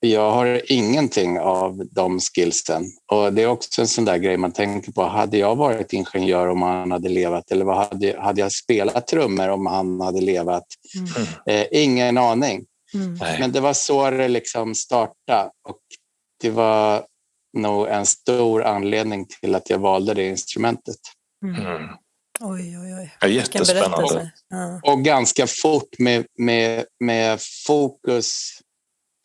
jag 0.00 0.30
har 0.30 0.72
ingenting 0.72 1.38
av 1.38 1.86
de 1.90 2.20
skillsen. 2.20 2.84
Och 3.12 3.32
det 3.32 3.42
är 3.42 3.46
också 3.46 3.80
en 3.80 3.88
sån 3.88 4.04
där 4.04 4.16
grej 4.16 4.36
man 4.36 4.52
tänker 4.52 4.92
på. 4.92 5.02
Hade 5.02 5.38
jag 5.38 5.56
varit 5.56 5.92
ingenjör 5.92 6.48
om 6.48 6.62
han 6.62 6.90
hade 6.90 7.08
levat? 7.08 7.50
Eller 7.50 7.64
vad 7.64 7.76
hade, 7.76 8.20
hade 8.20 8.40
jag 8.40 8.52
spelat 8.52 9.06
trummor 9.06 9.48
om 9.48 9.66
han 9.66 10.00
hade 10.00 10.20
levat? 10.20 10.64
Mm. 10.96 11.60
Eh, 11.60 11.66
ingen 11.82 12.18
aning. 12.18 12.64
Mm. 12.94 13.18
Men 13.40 13.52
det 13.52 13.60
var 13.60 13.72
så 13.72 14.10
det 14.10 14.28
liksom 14.28 14.74
startade. 14.74 15.50
Och 15.68 15.80
det 16.40 16.50
var 16.50 17.06
nog 17.56 17.88
en 17.88 18.06
stor 18.06 18.62
anledning 18.62 19.26
till 19.26 19.54
att 19.54 19.70
jag 19.70 19.78
valde 19.78 20.14
det 20.14 20.28
instrumentet. 20.28 20.96
Mm. 21.44 21.66
mm. 21.66 21.88
Oj, 22.40 22.78
oj, 22.78 22.94
oj. 22.94 23.14
Ja, 23.20 23.28
jättespännande. 23.28 24.32
Ja. 24.48 24.80
Och 24.92 25.04
ganska 25.04 25.46
fort 25.46 25.98
med, 25.98 26.26
med, 26.38 26.84
med 27.00 27.40
fokus 27.66 28.42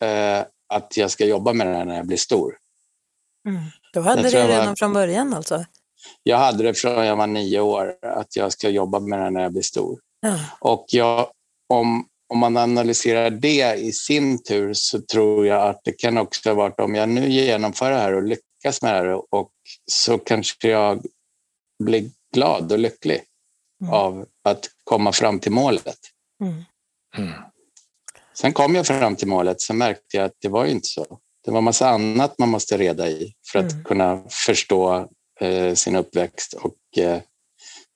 eh, 0.04 0.44
att 0.74 0.96
jag 0.96 1.10
ska 1.10 1.24
jobba 1.26 1.52
med 1.52 1.66
det 1.66 1.74
här 1.74 1.84
när 1.84 1.96
jag 1.96 2.06
blir 2.06 2.16
stor. 2.16 2.56
Mm. 3.48 3.62
Du 3.92 4.00
hade 4.00 4.22
det 4.22 4.48
redan 4.48 4.66
var, 4.66 4.76
från 4.76 4.92
början 4.92 5.34
alltså? 5.34 5.64
Jag 6.22 6.38
hade 6.38 6.62
det 6.62 6.74
från 6.74 7.06
jag 7.06 7.16
var 7.16 7.26
nio 7.26 7.60
år, 7.60 7.94
att 8.02 8.36
jag 8.36 8.52
ska 8.52 8.68
jobba 8.68 9.00
med 9.00 9.18
det 9.18 9.22
här 9.22 9.30
när 9.30 9.42
jag 9.42 9.52
blir 9.52 9.62
stor. 9.62 10.00
Ja. 10.20 10.40
Och 10.60 10.84
jag, 10.88 11.30
om, 11.68 12.06
om 12.34 12.40
man 12.40 12.56
analyserar 12.56 13.30
det 13.30 13.74
i 13.74 13.92
sin 13.92 14.42
tur 14.42 14.74
så 14.74 15.00
tror 15.00 15.46
jag 15.46 15.68
att 15.68 15.80
det 15.84 15.92
kan 15.92 16.18
också 16.18 16.48
ha 16.48 16.54
varit 16.54 16.80
om 16.80 16.94
jag 16.94 17.08
nu 17.08 17.28
genomför 17.28 17.90
det 17.90 17.96
här 17.96 18.14
och 18.14 18.22
lyckas 18.22 18.82
med 18.82 18.94
det 18.94 18.98
här 18.98 19.34
och 19.34 19.50
så 19.90 20.18
kanske 20.18 20.68
jag 20.68 21.02
blir 21.84 22.10
glad 22.34 22.72
och 22.72 22.78
lycklig 22.78 23.22
mm. 23.82 23.92
av 23.92 24.26
att 24.44 24.68
komma 24.84 25.12
fram 25.12 25.40
till 25.40 25.52
målet. 25.52 25.98
Mm. 26.42 26.64
Mm. 27.16 27.32
Sen 28.34 28.52
kom 28.52 28.74
jag 28.74 28.86
fram 28.86 29.16
till 29.16 29.28
målet, 29.28 29.60
så 29.60 29.74
märkte 29.74 30.16
jag 30.16 30.24
att 30.24 30.36
det 30.40 30.48
var 30.48 30.66
inte 30.66 30.88
så. 30.88 31.18
Det 31.44 31.50
var 31.50 31.60
massa 31.60 31.88
annat 31.88 32.38
man 32.38 32.48
måste 32.48 32.78
reda 32.78 33.08
i 33.08 33.34
för 33.52 33.58
att 33.58 33.72
mm. 33.72 33.84
kunna 33.84 34.22
förstå 34.46 35.08
eh, 35.40 35.74
sin 35.74 35.96
uppväxt 35.96 36.52
och 36.54 36.98
eh, 36.98 37.20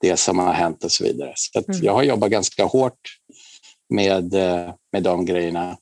det 0.00 0.16
som 0.16 0.38
har 0.38 0.52
hänt 0.52 0.84
och 0.84 0.92
så 0.92 1.04
vidare. 1.04 1.32
Så 1.36 1.58
mm. 1.58 1.80
jag 1.82 1.92
har 1.92 2.02
jobbat 2.02 2.30
ganska 2.30 2.64
hårt 2.64 3.00
med, 3.88 4.34
eh, 4.34 4.74
med 4.92 5.02
de 5.02 5.24
grejerna 5.24 5.76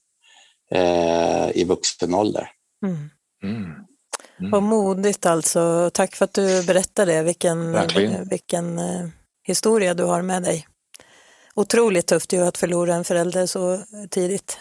eh, 0.71 1.51
i 1.55 1.65
vuxen 1.65 2.15
ålder. 2.15 2.51
Mm. 2.87 3.11
Mm. 3.43 3.65
Mm. 4.41 4.51
Vad 4.51 4.63
modigt 4.63 5.27
alltså. 5.27 5.91
Tack 5.95 6.17
för 6.17 6.25
att 6.25 6.35
du 6.35 6.63
berättade 6.67 7.23
vilken, 7.23 7.79
vilken 8.31 8.79
eh, 8.79 9.09
historia 9.47 9.95
du 9.95 10.05
har 10.05 10.23
med 10.23 10.43
dig 10.43 10.67
otroligt 11.57 12.07
tufft 12.07 12.33
ju 12.33 12.41
att 12.41 12.59
förlora 12.59 12.95
en 12.95 13.05
förälder 13.05 13.47
så 13.47 13.81
tidigt. 14.11 14.59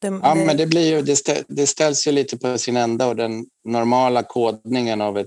Det, 0.00 0.06
ja, 0.06 0.34
det... 0.34 0.44
men 0.44 0.56
det, 0.56 0.66
blir 0.66 0.90
ju, 0.90 1.14
det, 1.48 1.66
ställs 1.66 2.06
ju 2.06 2.12
lite 2.12 2.38
på 2.38 2.58
sin 2.58 2.76
ända 2.76 3.06
och 3.06 3.16
den 3.16 3.46
normala 3.64 4.22
kodningen 4.22 5.00
av 5.00 5.18
ett 5.18 5.26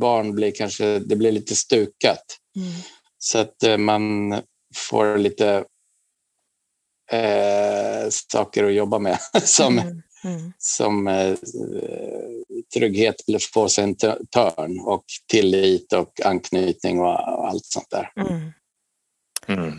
barn 0.00 0.34
blir 0.34 0.50
kanske 0.50 0.98
det 0.98 1.16
blir 1.16 1.32
lite 1.32 1.56
stukat. 1.56 2.24
Mm. 2.56 2.72
Så 3.18 3.38
att 3.38 3.62
eh, 3.62 3.76
man 3.76 4.34
får 4.76 5.18
lite 5.18 5.64
eh, 7.12 8.08
saker 8.10 8.64
att 8.64 8.74
jobba 8.74 8.98
med 8.98 9.18
som, 9.44 9.78
mm. 9.78 10.02
Mm. 10.24 10.52
som 10.58 11.08
eh, 11.08 11.34
trygghet 12.74 13.16
får 13.52 13.68
sig 13.68 13.84
en 13.84 13.94
törn 13.94 14.80
och 14.80 15.04
tillit 15.30 15.92
och 15.92 16.20
anknytning 16.24 17.00
och, 17.00 17.38
och 17.38 17.48
allt 17.48 17.64
sånt 17.64 17.90
där. 17.90 18.12
Mm. 18.16 18.52
mm. 19.48 19.78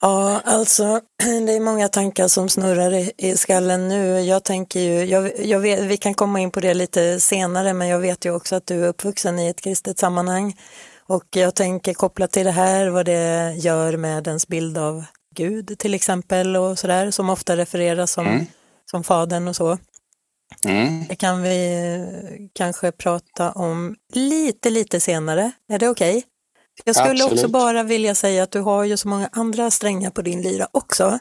Ja, 0.00 0.40
alltså 0.44 1.00
det 1.46 1.52
är 1.52 1.60
många 1.60 1.88
tankar 1.88 2.28
som 2.28 2.48
snurrar 2.48 2.94
i, 2.94 3.12
i 3.16 3.36
skallen 3.36 3.88
nu. 3.88 4.20
Jag 4.20 4.44
tänker 4.44 4.80
ju, 4.80 5.04
jag, 5.04 5.46
jag 5.46 5.60
vet, 5.60 5.80
vi 5.80 5.96
kan 5.96 6.14
komma 6.14 6.40
in 6.40 6.50
på 6.50 6.60
det 6.60 6.74
lite 6.74 7.20
senare, 7.20 7.74
men 7.74 7.88
jag 7.88 7.98
vet 7.98 8.24
ju 8.24 8.34
också 8.34 8.56
att 8.56 8.66
du 8.66 8.84
är 8.84 8.88
uppvuxen 8.88 9.38
i 9.38 9.48
ett 9.48 9.60
kristet 9.60 9.98
sammanhang. 9.98 10.56
Och 11.08 11.24
jag 11.30 11.54
tänker 11.54 11.94
kopplat 11.94 12.32
till 12.32 12.44
det 12.44 12.50
här 12.50 12.88
vad 12.88 13.06
det 13.06 13.54
gör 13.58 13.96
med 13.96 14.26
ens 14.26 14.48
bild 14.48 14.78
av 14.78 15.04
Gud 15.36 15.78
till 15.78 15.94
exempel 15.94 16.56
och 16.56 16.78
sådär, 16.78 17.10
som 17.10 17.30
ofta 17.30 17.56
refereras 17.56 18.12
som, 18.12 18.26
mm. 18.26 18.46
som 18.90 19.04
fadern 19.04 19.48
och 19.48 19.56
så. 19.56 19.78
Mm. 20.64 21.04
Det 21.08 21.16
kan 21.16 21.42
vi 21.42 22.50
kanske 22.52 22.92
prata 22.92 23.52
om 23.52 23.96
lite, 24.12 24.70
lite 24.70 25.00
senare. 25.00 25.52
Är 25.72 25.78
det 25.78 25.88
okej? 25.88 26.16
Okay? 26.16 26.22
Jag 26.84 26.96
skulle 26.96 27.10
Absolut. 27.10 27.32
också 27.32 27.48
bara 27.48 27.82
vilja 27.82 28.14
säga 28.14 28.42
att 28.42 28.50
du 28.50 28.60
har 28.60 28.84
ju 28.84 28.96
så 28.96 29.08
många 29.08 29.28
andra 29.32 29.70
strängar 29.70 30.10
på 30.10 30.22
din 30.22 30.42
lyra 30.42 30.68
också. 30.72 31.18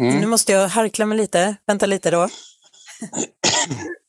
Mm. 0.00 0.20
Nu 0.20 0.26
måste 0.26 0.52
jag 0.52 0.68
harkla 0.68 1.06
mig 1.06 1.18
lite. 1.18 1.56
Vänta 1.66 1.86
lite 1.86 2.10
då. 2.10 2.28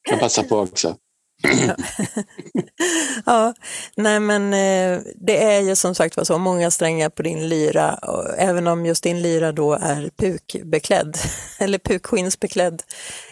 Jag 0.10 0.20
passar 0.20 0.44
på 0.44 0.60
också. 0.60 0.98
ja, 3.26 3.54
nej 3.96 4.20
men 4.20 4.54
eh, 4.54 5.02
det 5.16 5.44
är 5.44 5.62
ju 5.62 5.76
som 5.76 5.96
sagt 5.96 6.18
var 6.18 6.24
så 6.24 6.38
många 6.38 6.72
strängar 6.72 7.10
på 7.10 7.24
din 7.24 7.50
lyra, 7.50 8.00
även 8.38 8.68
om 8.68 8.86
just 8.86 9.04
din 9.04 9.22
lyra 9.22 9.52
då 9.52 9.74
är 9.74 10.10
pukbeklädd, 10.18 11.18
eller 11.60 11.78
pukskinnsbeklädd. 11.78 12.84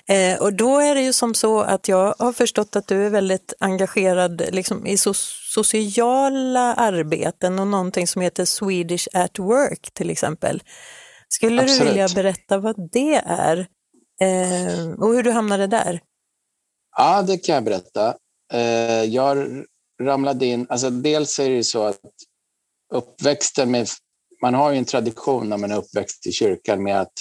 Eh, 0.07 0.41
och 0.41 0.53
då 0.53 0.79
är 0.79 0.95
det 0.95 1.01
ju 1.01 1.13
som 1.13 1.33
så 1.33 1.61
att 1.61 1.87
jag 1.87 2.15
har 2.19 2.33
förstått 2.33 2.75
att 2.75 2.87
du 2.87 3.05
är 3.05 3.09
väldigt 3.09 3.53
engagerad 3.59 4.41
liksom, 4.51 4.85
i 4.87 4.97
so 4.97 5.13
sociala 5.53 6.73
arbeten 6.73 7.59
och 7.59 7.67
någonting 7.67 8.07
som 8.07 8.21
heter 8.21 8.45
Swedish 8.45 9.07
at 9.13 9.39
Work 9.39 9.93
till 9.93 10.09
exempel. 10.09 10.63
Skulle 11.27 11.61
Absolut. 11.61 11.81
du 11.81 11.87
vilja 11.87 12.07
berätta 12.15 12.57
vad 12.57 12.91
det 12.91 13.15
är 13.25 13.57
eh, 14.21 14.89
och 14.99 15.13
hur 15.13 15.23
du 15.23 15.31
hamnade 15.31 15.67
där? 15.67 16.01
Ja, 16.97 17.21
det 17.21 17.37
kan 17.37 17.55
jag 17.55 17.63
berätta. 17.63 18.15
Eh, 18.53 19.03
jag 19.03 19.63
ramlade 20.01 20.45
in, 20.45 20.67
alltså 20.69 20.89
dels 20.89 21.39
är 21.39 21.49
det 21.49 21.63
så 21.63 21.83
att 21.83 21.99
uppväxten 22.93 23.71
med, 23.71 23.87
man 24.41 24.53
har 24.53 24.71
ju 24.71 24.77
en 24.77 24.85
tradition 24.85 25.49
när 25.49 25.57
man 25.57 25.71
är 25.71 25.77
uppväxt 25.77 26.27
i 26.27 26.31
kyrkan 26.31 26.83
med 26.83 27.01
att 27.01 27.13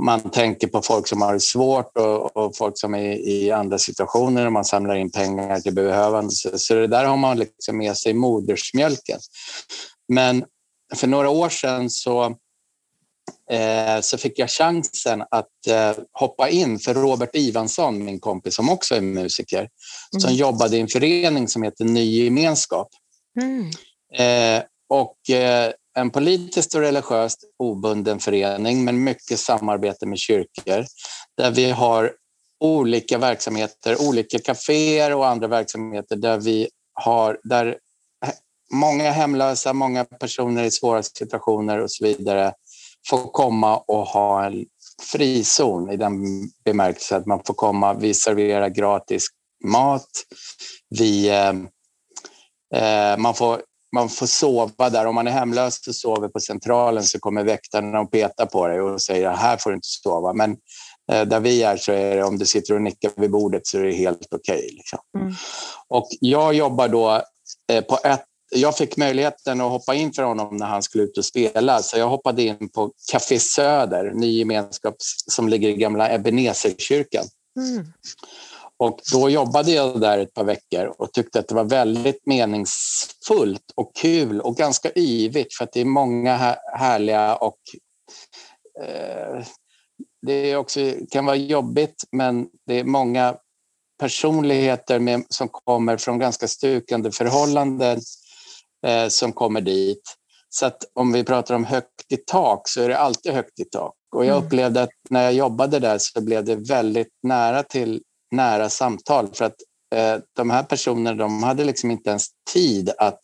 man 0.00 0.30
tänker 0.30 0.66
på 0.66 0.82
folk 0.82 1.08
som 1.08 1.22
har 1.22 1.32
det 1.32 1.40
svårt 1.40 1.96
och, 1.96 2.36
och 2.36 2.56
folk 2.56 2.78
som 2.78 2.94
är 2.94 3.28
i 3.28 3.50
andra 3.50 3.78
situationer 3.78 4.46
och 4.46 4.52
man 4.52 4.64
samlar 4.64 4.94
in 4.94 5.10
pengar 5.10 5.60
till 5.60 5.74
behövande. 5.74 6.30
Så, 6.30 6.58
så 6.58 6.74
det 6.74 6.86
där 6.86 7.04
har 7.04 7.16
man 7.16 7.38
liksom 7.38 7.78
med 7.78 7.96
sig 7.96 8.10
i 8.10 8.14
modersmjölken. 8.14 9.18
Men 10.08 10.44
för 10.94 11.06
några 11.06 11.28
år 11.28 11.48
sedan 11.48 11.90
så 11.90 12.36
så 14.02 14.18
fick 14.18 14.38
jag 14.38 14.50
chansen 14.50 15.22
att 15.30 15.66
eh, 15.68 15.92
hoppa 16.12 16.48
in 16.48 16.78
för 16.78 16.94
Robert 16.94 17.30
Ivansson, 17.32 18.04
min 18.04 18.20
kompis 18.20 18.54
som 18.54 18.70
också 18.70 18.94
är 18.94 19.00
musiker, 19.00 19.58
mm. 19.58 20.20
som 20.20 20.34
jobbade 20.34 20.76
i 20.76 20.80
en 20.80 20.88
förening 20.88 21.48
som 21.48 21.62
heter 21.62 21.84
Ny 21.84 22.24
gemenskap. 22.24 22.88
Mm. 23.40 23.70
Eh, 24.14 24.64
och 24.88 25.30
eh, 25.30 25.72
en 25.98 26.10
politiskt 26.10 26.74
och 26.74 26.80
religiöst 26.80 27.44
obunden 27.58 28.18
förening 28.18 28.84
men 28.84 29.04
mycket 29.04 29.38
samarbete 29.38 30.06
med 30.06 30.18
kyrkor 30.18 30.86
där 31.36 31.50
vi 31.50 31.70
har 31.70 32.12
olika 32.60 33.18
verksamheter, 33.18 34.08
olika 34.08 34.38
kaféer 34.38 35.14
och 35.14 35.26
andra 35.26 35.48
verksamheter 35.48 36.16
där 36.16 36.38
vi 36.38 36.68
har 36.94 37.40
där 37.42 37.76
många 38.72 39.10
hemlösa, 39.10 39.72
många 39.72 40.04
personer 40.04 40.64
i 40.64 40.70
svåra 40.70 41.02
situationer 41.02 41.78
och 41.78 41.90
så 41.90 42.04
vidare 42.04 42.52
får 43.08 43.30
komma 43.32 43.76
och 43.76 44.06
ha 44.06 44.44
en 44.44 44.64
frizon 45.02 45.90
i 45.90 45.96
den 45.96 46.20
bemärkelsen 46.64 47.18
att 47.18 47.26
man 47.26 47.40
får 47.46 47.54
komma, 47.54 47.94
vi 47.94 48.14
serverar 48.14 48.68
gratis 48.68 49.26
mat, 49.64 50.08
vi, 50.98 51.28
eh, 51.28 51.52
eh, 52.82 53.18
man, 53.18 53.34
får, 53.34 53.62
man 53.94 54.08
får 54.08 54.26
sova 54.26 54.90
där. 54.90 55.06
Om 55.06 55.14
man 55.14 55.26
är 55.26 55.30
hemlös 55.30 55.88
och 55.88 55.94
sover 55.94 56.28
på 56.28 56.40
Centralen 56.40 57.02
så 57.02 57.18
kommer 57.18 57.44
väktarna 57.44 58.00
och 58.00 58.10
petar 58.10 58.46
på 58.46 58.66
dig 58.66 58.80
och 58.80 59.02
säger 59.02 59.30
här 59.30 59.56
får 59.56 59.70
du 59.70 59.76
inte 59.76 59.88
sova. 59.88 60.32
Men 60.32 60.56
eh, 61.12 61.22
där 61.28 61.40
vi 61.40 61.62
är 61.62 61.76
så 61.76 61.92
är 61.92 62.16
det 62.16 62.24
om 62.24 62.38
du 62.38 62.46
sitter 62.46 62.74
och 62.74 62.82
nickar 62.82 63.10
vid 63.16 63.30
bordet 63.30 63.66
så 63.66 63.78
är 63.78 63.82
det 63.82 63.92
helt 63.92 64.26
okej. 64.30 64.56
Okay, 64.56 64.70
liksom. 64.76 64.98
mm. 65.18 65.34
Och 65.88 66.08
jag 66.20 66.54
jobbar 66.54 66.88
då 66.88 67.22
eh, 67.72 67.84
på 67.84 67.98
ett 68.04 68.24
jag 68.50 68.76
fick 68.76 68.96
möjligheten 68.96 69.60
att 69.60 69.70
hoppa 69.70 69.94
in 69.94 70.12
för 70.12 70.22
honom 70.22 70.56
när 70.56 70.66
han 70.66 70.82
skulle 70.82 71.04
ut 71.04 71.18
och 71.18 71.24
spela. 71.24 71.82
Så 71.82 71.98
jag 71.98 72.08
hoppade 72.08 72.42
in 72.42 72.68
på 72.68 72.92
Café 73.12 73.38
Söder, 73.38 74.12
ny 74.14 74.38
gemenskap 74.38 74.96
som 75.30 75.48
ligger 75.48 75.68
i 75.68 75.76
gamla 75.76 76.10
Ebenezerkyrkan. 76.10 77.24
Mm. 77.58 77.86
Och 78.78 79.00
då 79.12 79.30
jobbade 79.30 79.70
jag 79.70 80.00
där 80.00 80.18
ett 80.18 80.34
par 80.34 80.44
veckor 80.44 80.94
och 80.98 81.12
tyckte 81.12 81.38
att 81.38 81.48
det 81.48 81.54
var 81.54 81.64
väldigt 81.64 82.26
meningsfullt 82.26 83.72
och 83.74 83.96
kul 83.96 84.40
och 84.40 84.56
ganska 84.56 84.90
yvigt 84.96 85.54
för 85.54 85.64
att 85.64 85.72
det 85.72 85.80
är 85.80 85.84
många 85.84 86.56
härliga 86.78 87.36
och 87.36 87.58
eh, 88.82 89.44
det 90.26 90.32
är 90.32 90.56
också, 90.56 90.80
kan 91.10 91.26
vara 91.26 91.36
jobbigt 91.36 92.04
men 92.12 92.46
det 92.66 92.80
är 92.80 92.84
många 92.84 93.36
personligheter 93.98 94.98
med, 94.98 95.24
som 95.28 95.48
kommer 95.48 95.96
från 95.96 96.18
ganska 96.18 96.48
stukande 96.48 97.12
förhållanden 97.12 98.00
eh, 98.86 99.08
som 99.08 99.32
kommer 99.32 99.60
dit. 99.60 100.02
Så 100.48 100.66
att 100.66 100.84
om 100.94 101.12
vi 101.12 101.24
pratar 101.24 101.54
om 101.54 101.64
högt 101.64 102.12
i 102.12 102.16
tak 102.16 102.68
så 102.68 102.82
är 102.82 102.88
det 102.88 102.98
alltid 102.98 103.32
högt 103.32 103.60
i 103.60 103.64
tak. 103.64 103.94
Och 104.16 104.24
jag 104.24 104.36
mm. 104.36 104.46
upplevde 104.46 104.82
att 104.82 104.90
när 105.10 105.22
jag 105.22 105.32
jobbade 105.32 105.78
där 105.78 105.98
så 105.98 106.20
blev 106.20 106.44
det 106.44 106.56
väldigt 106.56 107.12
nära 107.22 107.62
till 107.62 108.02
nära 108.30 108.68
samtal 108.68 109.28
för 109.34 109.44
att 109.44 109.56
eh, 109.94 110.16
de 110.36 110.50
här 110.50 110.62
personerna 110.62 111.14
de 111.14 111.42
hade 111.42 111.64
liksom 111.64 111.90
inte 111.90 112.10
ens 112.10 112.26
tid 112.52 112.90
att, 112.98 113.20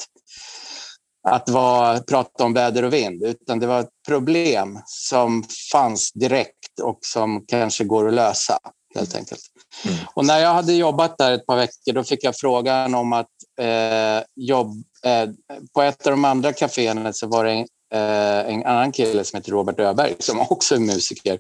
att 1.28 1.48
vara, 1.48 2.00
prata 2.00 2.44
om 2.44 2.54
väder 2.54 2.82
och 2.82 2.92
vind 2.92 3.22
utan 3.24 3.58
det 3.58 3.66
var 3.66 3.80
ett 3.80 3.90
problem 4.08 4.80
som 4.86 5.44
fanns 5.72 6.12
direkt 6.12 6.80
och 6.82 6.98
som 7.00 7.44
kanske 7.46 7.84
går 7.84 8.08
att 8.08 8.14
lösa 8.14 8.58
helt 8.94 9.16
enkelt. 9.16 9.40
Mm. 9.84 9.96
Och 10.14 10.24
när 10.24 10.38
jag 10.38 10.54
hade 10.54 10.72
jobbat 10.72 11.18
där 11.18 11.32
ett 11.32 11.46
par 11.46 11.56
veckor 11.56 11.92
då 11.92 12.04
fick 12.04 12.24
jag 12.24 12.36
frågan 12.36 12.94
om 12.94 13.12
att 13.12 13.30
eh, 13.60 14.24
jobb, 14.36 14.84
eh, 15.04 15.28
på 15.74 15.82
ett 15.82 16.06
av 16.06 16.10
de 16.10 16.24
andra 16.24 16.52
kaféerna 16.52 17.12
så 17.12 17.26
var 17.26 17.44
det 17.44 17.52
en, 17.52 17.66
eh, 17.94 18.54
en 18.54 18.66
annan 18.66 18.92
kille 18.92 19.24
som 19.24 19.36
heter 19.36 19.52
Robert 19.52 19.80
Öberg 19.80 20.14
som 20.18 20.40
också 20.40 20.74
är 20.74 20.78
musiker 20.78 21.38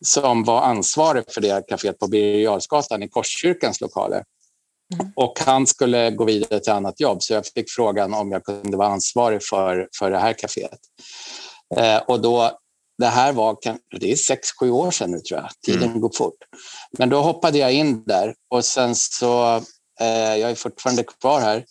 som 0.00 0.44
var 0.44 0.62
ansvarig 0.62 1.24
för 1.28 1.40
det 1.40 1.68
kaféet 1.68 1.98
på 1.98 2.06
Birger 2.06 3.04
i 3.04 3.08
Korskyrkans 3.08 3.80
lokaler. 3.80 4.24
Mm. 4.94 5.12
Och 5.16 5.40
han 5.40 5.66
skulle 5.66 6.10
gå 6.10 6.24
vidare 6.24 6.60
till 6.60 6.72
annat 6.72 7.00
jobb 7.00 7.22
så 7.22 7.32
jag 7.32 7.46
fick 7.46 7.70
frågan 7.70 8.14
om 8.14 8.32
jag 8.32 8.44
kunde 8.44 8.76
vara 8.76 8.88
ansvarig 8.88 9.42
för, 9.42 9.88
för 9.98 10.10
det 10.10 10.18
här 10.18 10.32
kaféet. 10.32 10.78
Eh, 11.76 11.98
och 11.98 12.20
då, 12.20 12.58
det 12.98 13.06
här 13.06 13.32
var 13.32 13.56
det 14.00 14.12
är 14.12 14.16
sex, 14.16 14.48
sju 14.60 14.70
år 14.70 14.90
sedan 14.90 15.10
nu 15.10 15.20
tror 15.20 15.40
jag. 15.40 15.50
Tiden 15.66 15.88
mm. 15.88 16.00
går 16.00 16.10
fort. 16.14 16.38
Men 16.98 17.08
då 17.08 17.20
hoppade 17.20 17.58
jag 17.58 17.72
in 17.72 18.04
där 18.04 18.34
och 18.50 18.64
sen 18.64 18.94
så, 18.94 19.56
eh, 20.00 20.36
jag 20.36 20.50
är 20.50 20.54
fortfarande 20.54 21.04
kvar 21.04 21.40
här, 21.40 21.64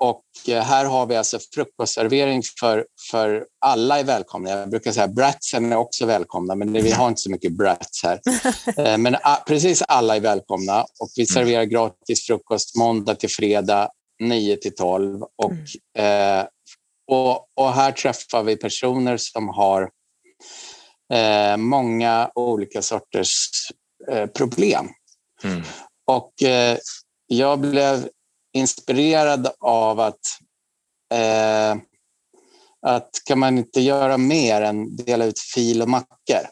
och 0.00 0.22
här 0.48 0.84
har 0.84 1.06
vi 1.06 1.16
alltså 1.16 1.38
frukostservering 1.54 2.42
för, 2.60 2.86
för 3.10 3.46
alla 3.60 4.00
är 4.00 4.04
välkomna. 4.04 4.50
Jag 4.50 4.70
brukar 4.70 4.92
säga 4.92 5.08
bratsen 5.08 5.72
är 5.72 5.76
också 5.76 6.06
välkomna, 6.06 6.54
men 6.54 6.72
vi 6.72 6.90
har 6.90 7.08
inte 7.08 7.20
så 7.20 7.30
mycket 7.30 7.52
brats 7.52 8.02
här. 8.02 8.20
Eh, 8.76 8.98
men 8.98 9.16
precis 9.46 9.82
alla 9.82 10.16
är 10.16 10.20
välkomna 10.20 10.82
och 10.82 11.08
vi 11.16 11.26
serverar 11.26 11.64
gratis 11.64 12.26
frukost 12.26 12.76
måndag 12.76 13.14
till 13.14 13.30
fredag 13.30 13.88
9 14.20 14.56
till 14.56 14.74
12. 14.74 15.22
Och, 15.22 15.52
mm. 15.98 16.40
eh, 16.40 16.46
och, 17.10 17.46
och, 17.54 17.72
här 17.72 17.92
träffar 17.92 18.42
vi 18.42 18.56
personer 18.56 19.16
som 19.16 19.48
har 19.48 19.90
eh, 21.12 21.56
många 21.56 22.30
olika 22.34 22.82
sorters 22.82 23.48
eh, 24.10 24.26
problem. 24.26 24.88
Mm. 25.44 25.62
Och 26.06 26.42
eh, 26.42 26.78
jag 27.26 27.58
blev 27.58 28.08
inspirerad 28.52 29.48
av 29.60 30.00
att, 30.00 30.20
eh, 31.14 31.76
att 32.86 33.10
kan 33.24 33.38
man 33.38 33.58
inte 33.58 33.80
göra 33.80 34.18
mer 34.18 34.62
än 34.62 34.96
dela 34.96 35.24
ut 35.24 35.40
fil 35.40 35.82
och 35.82 35.88
mackor? 35.88 36.48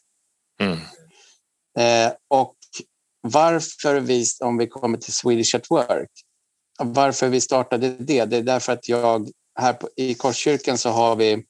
Mm. 0.62 0.78
Eh, 1.78 2.12
och 2.28 2.56
varför 3.20 4.00
vi, 4.00 4.24
om 4.40 4.58
vi 4.58 4.66
kommer 4.66 4.98
till 4.98 5.12
Swedish 5.12 5.54
at 5.54 5.70
Work, 5.70 6.10
varför 6.78 7.28
vi 7.28 7.40
startade 7.40 7.88
det, 7.88 8.24
det 8.24 8.36
är 8.36 8.42
därför 8.42 8.72
att 8.72 8.88
jag 8.88 9.30
här 9.58 9.72
på, 9.72 9.88
i 9.96 10.14
Korskyrkan 10.14 10.78
så 10.78 10.90
har 10.90 11.16
vi 11.16 11.44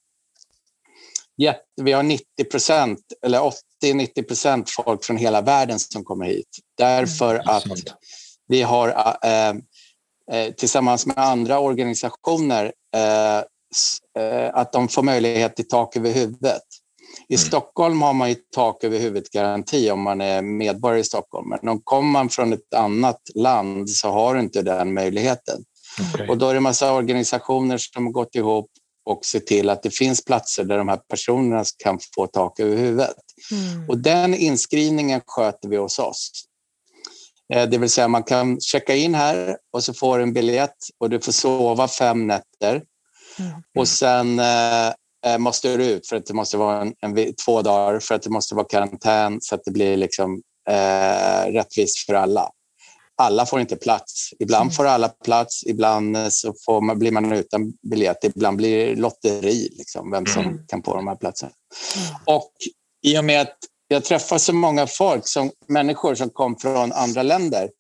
vi 1.83 1.93
har 1.93 2.03
90 2.03 2.45
procent 2.51 3.01
eller 3.23 3.53
80-90 3.85 4.23
procent 4.23 4.71
folk 4.71 5.05
från 5.05 5.17
hela 5.17 5.41
världen 5.41 5.79
som 5.79 6.05
kommer 6.05 6.27
hit. 6.27 6.59
Därför 6.77 7.35
mm, 7.35 7.49
att 7.49 7.65
vi 8.49 8.63
har 8.63 8.89
Eh, 9.25 9.55
tillsammans 10.57 11.07
med 11.07 11.19
andra 11.19 11.59
organisationer 11.59 12.73
eh, 12.97 13.39
eh, 14.23 14.51
att 14.53 14.73
de 14.73 14.89
får 14.89 15.03
möjlighet 15.03 15.57
till 15.57 15.69
tak 15.69 15.97
över 15.97 16.13
huvudet. 16.13 16.63
I 17.29 17.35
mm. 17.35 17.47
Stockholm 17.47 18.03
har 18.03 18.13
man 18.13 18.29
ju 18.29 18.37
tak 18.55 18.85
över 18.85 18.99
huvudet-garanti 18.99 19.91
om 19.91 20.03
man 20.03 20.21
är 20.21 20.43
medborgare 20.43 21.01
i 21.01 21.05
Stockholm. 21.05 21.49
Men 21.49 21.69
om 21.69 21.81
kommer 21.85 22.11
man 22.11 22.29
från 22.29 22.53
ett 22.53 22.75
annat 22.77 23.21
land 23.35 23.91
så 23.91 24.11
har 24.11 24.35
du 24.35 24.41
inte 24.41 24.63
den 24.63 24.95
möjligheten. 24.95 25.65
Okay. 26.15 26.29
Och 26.29 26.39
då 26.39 26.49
är 26.49 26.55
det 26.55 26.57
en 26.57 26.63
massa 26.63 26.93
organisationer 26.93 27.79
som 27.79 28.07
har 28.07 28.13
gått 28.13 28.35
ihop 28.35 28.71
och 29.05 29.25
se 29.25 29.41
till 29.41 29.71
att 29.71 29.83
det 29.83 29.91
finns 29.91 30.25
platser 30.25 30.65
där 30.65 30.79
de 30.79 30.89
här 30.89 31.01
personerna 31.09 31.65
kan 31.85 31.99
få 32.15 32.27
tak 32.27 32.61
över 32.61 32.77
huvudet. 32.77 33.17
Mm. 33.53 33.89
Och 33.89 33.99
den 33.99 34.35
inskrivningen 34.35 35.21
sköter 35.27 35.69
vi 35.69 35.77
hos 35.77 35.99
oss. 35.99 36.31
Eh, 37.53 37.69
det 37.69 37.79
vill 37.79 37.91
säga 37.91 38.09
man 38.09 38.23
kan 38.23 38.61
checka 38.61 38.95
in 38.95 39.15
här 39.15 39.57
och 39.73 39.85
så 39.85 39.95
får 39.95 40.19
du 40.19 40.23
en 40.23 40.33
biljett 40.33 40.77
och 40.99 41.11
du 41.11 41.21
får 41.21 41.33
sova 41.33 41.89
fem 41.89 42.27
nätter. 42.27 42.83
Mm. 43.39 43.63
Och 43.79 43.89
sen 43.89 44.39
eh, 44.39 44.89
eh, 45.27 45.39
måste 45.39 45.77
du 45.77 45.85
ut 45.85 46.07
för 46.07 46.17
att 46.17 46.27
det 46.27 46.35
måste 46.35 46.57
vara 46.57 46.81
en, 46.81 46.95
en, 47.01 47.35
två 47.45 47.63
dagar 47.63 48.01
för 48.01 48.15
att 48.15 48.23
det 48.23 48.31
måste 48.31 48.55
vara 48.55 48.67
karantän 48.67 49.39
så 49.41 49.55
att 49.55 49.65
det 49.65 49.71
blir 49.71 49.97
liksom, 49.97 50.43
eh, 50.71 51.53
rättvist 51.53 52.07
för 52.07 52.15
alla. 52.15 52.51
Alla 53.17 53.47
får 53.47 53.61
inte 53.61 53.77
plats. 53.77 54.31
Ibland 54.39 54.63
mm. 54.63 54.73
får 54.73 54.87
alla 54.87 55.09
plats, 55.09 55.65
ibland 55.67 56.17
så 56.31 56.55
får 56.67 56.81
man, 56.81 56.99
blir 56.99 57.13
man 57.13 57.33
utan 57.33 57.73
biljett. 57.91 58.25
Ibland 58.25 58.57
blir 58.57 58.87
det 58.87 58.95
lotteri, 58.95 59.69
liksom, 59.79 60.11
vem 60.11 60.27
som 60.27 60.45
mm. 60.45 60.67
kan 60.67 60.83
få 60.83 60.97
de 60.97 61.09
här 61.09 61.17
platserna. 61.17 61.53
Mm. 61.97 62.17
Och 62.25 62.53
i 63.03 63.19
och 63.19 63.25
med 63.25 63.41
att 63.41 63.57
jag 63.93 64.05
träffar 64.05 64.39
så 64.39 64.53
många 64.53 64.87
folk, 64.87 65.29
som, 65.29 65.51
människor 65.67 66.15
som 66.15 66.31
kom 66.31 66.57
från 66.57 66.93
andra 66.93 67.23
länder 67.23 67.71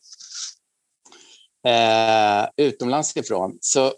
eh, 1.66 2.48
utomlands 2.66 3.16
ifrån. 3.16 3.58
Så 3.60 3.92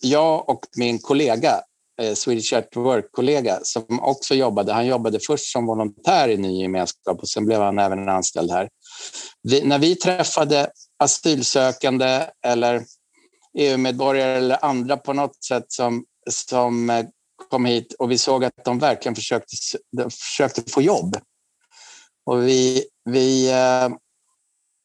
jag 0.00 0.48
och 0.48 0.66
min 0.76 0.98
kollega, 0.98 1.60
eh, 2.02 2.14
Swedish 2.14 2.52
at 2.52 2.76
Work-kollega, 2.76 3.58
som 3.62 4.00
också 4.00 4.34
jobbade, 4.34 4.72
han 4.72 4.86
jobbade 4.86 5.18
först 5.26 5.52
som 5.52 5.66
volontär 5.66 6.28
i 6.28 6.36
Ny 6.36 6.62
gemenskap 6.62 7.20
och 7.20 7.28
sen 7.28 7.46
blev 7.46 7.60
han 7.60 7.78
även 7.78 8.08
anställd 8.08 8.50
här. 8.50 8.68
Vi, 9.42 9.62
när 9.64 9.78
vi 9.78 9.96
träffade 9.96 10.70
asylsökande 10.98 12.26
eller 12.46 12.84
EU-medborgare 13.58 14.36
eller 14.36 14.64
andra 14.64 14.96
på 14.96 15.12
något 15.12 15.44
sätt 15.44 15.64
som, 15.68 16.04
som 16.30 16.90
eh, 16.90 17.06
kom 17.50 17.64
hit 17.64 17.92
och 17.98 18.10
vi 18.10 18.18
såg 18.18 18.44
att 18.44 18.64
de 18.64 18.78
verkligen 18.78 19.14
försökte, 19.14 19.56
försökte 20.10 20.70
få 20.70 20.82
jobb 20.82 21.16
och 22.30 22.42
vi, 22.42 22.84
vi 23.04 23.50
eh, 23.50 23.88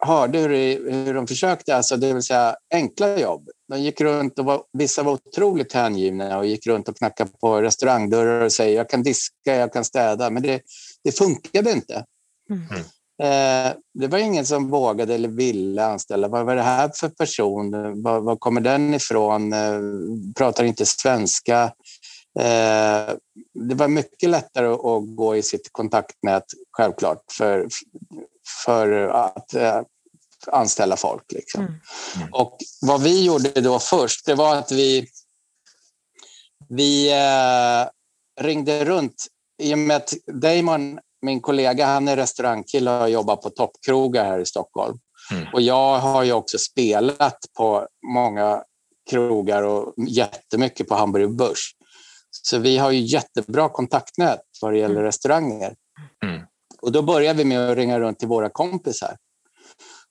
hörde 0.06 0.40
hur, 0.40 0.50
hur 0.92 1.14
de 1.14 1.28
försökte, 1.28 1.76
alltså 1.76 1.98
det 1.98 2.14
vill 2.14 2.24
säga 2.24 2.56
enkla 2.74 3.20
jobb. 3.20 3.50
De 3.70 3.82
gick 3.82 4.02
runt 4.02 4.40
och 4.40 4.46
var, 4.46 4.64
vissa 4.74 5.04
var 5.04 5.14
otroligt 5.14 5.74
hängivna 5.74 6.38
och 6.38 6.46
gick 6.46 6.68
runt 6.68 6.90
och 6.90 6.98
knackade 6.98 7.32
på 7.42 7.62
restaurangdörrar 7.62 8.42
och 8.42 8.52
säger 8.52 8.78
jag 8.78 8.90
kan 8.90 9.04
diska, 9.04 9.56
jag 9.56 9.74
kan 9.74 9.86
städa, 9.86 10.30
men 10.30 10.44
det, 10.44 10.62
det 11.04 11.12
funkade 11.12 11.72
inte. 11.72 12.06
Mm. 12.50 12.84
Eh, 13.24 13.74
det 13.94 14.08
var 14.08 14.18
ingen 14.18 14.46
som 14.46 14.70
vågade 14.70 15.16
eller 15.16 15.30
ville 15.30 15.86
anställa. 15.86 16.28
Vad 16.28 16.46
var 16.46 16.56
det 16.56 16.62
här 16.62 16.92
för 16.96 17.10
person? 17.10 17.72
Var, 18.04 18.20
var 18.20 18.36
kommer 18.36 18.62
den 18.62 18.94
ifrån? 18.94 19.54
Eh, 19.54 19.80
pratar 20.38 20.64
inte 20.64 20.86
svenska. 20.86 21.72
Eh, 22.40 23.16
det 23.54 23.76
var 23.76 23.88
mycket 23.88 24.30
lättare 24.30 24.68
att 24.68 25.16
gå 25.16 25.36
i 25.36 25.44
sitt 25.44 25.70
kontaktnät, 25.72 26.46
självklart, 26.72 27.24
för, 27.38 27.68
för 28.66 29.08
att 29.08 29.54
eh, 29.54 29.82
anställa 30.48 30.98
folk. 30.98 31.32
Liksom. 31.32 31.62
Mm. 31.62 31.74
Mm. 32.16 32.28
Och 32.34 32.58
vad 32.82 33.02
vi 33.02 33.26
gjorde 33.26 33.62
då 33.62 33.80
först, 33.80 34.26
det 34.26 34.36
var 34.36 34.56
att 34.56 34.72
vi, 34.72 35.08
vi 36.70 37.12
eh, 37.12 37.90
ringde 38.44 38.86
runt. 38.86 39.26
I 39.64 39.74
och 39.74 39.78
med 39.78 39.98
att 39.98 40.14
Damon, 40.34 41.00
min 41.22 41.42
kollega, 41.42 41.86
han 41.86 42.08
är 42.08 42.16
restaurangkille 42.16 43.02
och 43.02 43.10
jobbar 43.10 43.36
på 43.36 43.50
toppkrogar 43.50 44.26
här 44.26 44.40
i 44.40 44.46
Stockholm. 44.46 44.98
Mm. 45.32 45.54
Och 45.54 45.62
jag 45.62 46.00
har 46.00 46.24
ju 46.24 46.34
också 46.34 46.58
spelat 46.58 47.38
på 47.58 47.88
många 48.14 48.64
krogar 49.10 49.64
och 49.64 49.94
jättemycket 50.08 50.88
på 50.88 50.96
Hamburg 50.96 51.36
Börs. 51.36 51.76
Så 52.42 52.58
vi 52.58 52.78
har 52.78 52.92
ju 52.92 53.00
jättebra 53.00 53.70
kontaktnät 53.70 54.42
vad 54.62 54.74
det 54.74 54.78
gäller 54.78 54.96
mm. 54.96 55.06
restauranger. 55.06 55.76
Mm. 56.24 56.42
Och 56.82 56.92
då 56.92 57.02
börjar 57.02 57.34
vi 57.34 57.46
med 57.46 57.70
att 57.70 57.78
ringa 57.78 58.00
runt 58.00 58.20
till 58.20 58.28
våra 58.28 58.50
kompisar 58.50 59.18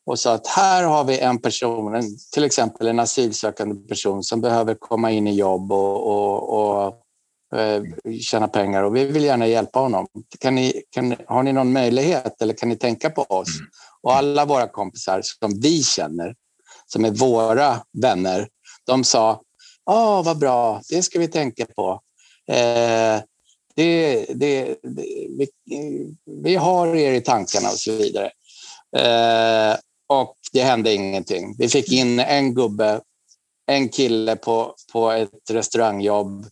och 0.06 0.18
sa 0.18 0.34
att 0.34 0.46
här 0.46 0.84
har 0.84 1.04
vi 1.04 1.18
en 1.18 1.38
person, 1.38 1.94
en, 1.94 2.04
till 2.32 2.44
exempel 2.44 2.86
en 2.86 3.00
asylsökande 3.00 3.88
person 3.88 4.22
som 4.22 4.40
behöver 4.40 4.74
komma 4.74 5.10
in 5.10 5.26
i 5.26 5.34
jobb 5.34 5.72
och, 5.72 6.06
och, 6.06 6.60
och 6.60 7.58
eh, 7.58 7.82
tjäna 8.20 8.48
pengar 8.48 8.82
och 8.82 8.96
vi 8.96 9.04
vill 9.04 9.24
gärna 9.24 9.46
hjälpa 9.46 9.78
honom. 9.78 10.06
Kan 10.40 10.54
ni, 10.54 10.82
kan, 10.90 11.16
har 11.26 11.42
ni 11.42 11.52
någon 11.52 11.72
möjlighet 11.72 12.42
eller 12.42 12.54
kan 12.54 12.68
ni 12.68 12.76
tänka 12.76 13.10
på 13.10 13.22
oss? 13.22 13.58
Mm. 13.58 13.70
Och 14.02 14.14
alla 14.14 14.44
våra 14.44 14.68
kompisar 14.68 15.20
som 15.22 15.60
vi 15.60 15.82
känner, 15.82 16.34
som 16.86 17.04
är 17.04 17.10
våra 17.10 17.76
vänner, 18.02 18.48
de 18.86 19.04
sa 19.04 19.40
Ja, 19.86 20.22
vad 20.22 20.38
bra, 20.38 20.80
det 20.88 21.02
ska 21.02 21.18
vi 21.18 21.28
tänka 21.28 21.66
på. 21.76 22.00
Eh, 22.48 23.22
det, 23.76 24.26
det, 24.28 24.76
det, 24.82 25.16
vi, 25.38 25.48
vi, 26.42 26.56
har 26.56 26.96
er 26.96 27.12
i 27.12 27.20
tankarna 27.20 27.68
och 27.68 27.78
så 27.78 27.92
vidare. 27.92 28.30
Eh, 28.96 29.76
och 30.08 30.36
det 30.52 30.62
hände 30.62 30.94
ingenting. 30.94 31.54
Vi 31.58 31.68
fick 31.68 31.92
in 31.92 32.20
en 32.20 32.54
gubbe, 32.54 33.00
en 33.66 33.88
kille 33.88 34.36
på, 34.36 34.74
på 34.92 35.10
ett 35.10 35.50
restaurangjobb 35.50 36.46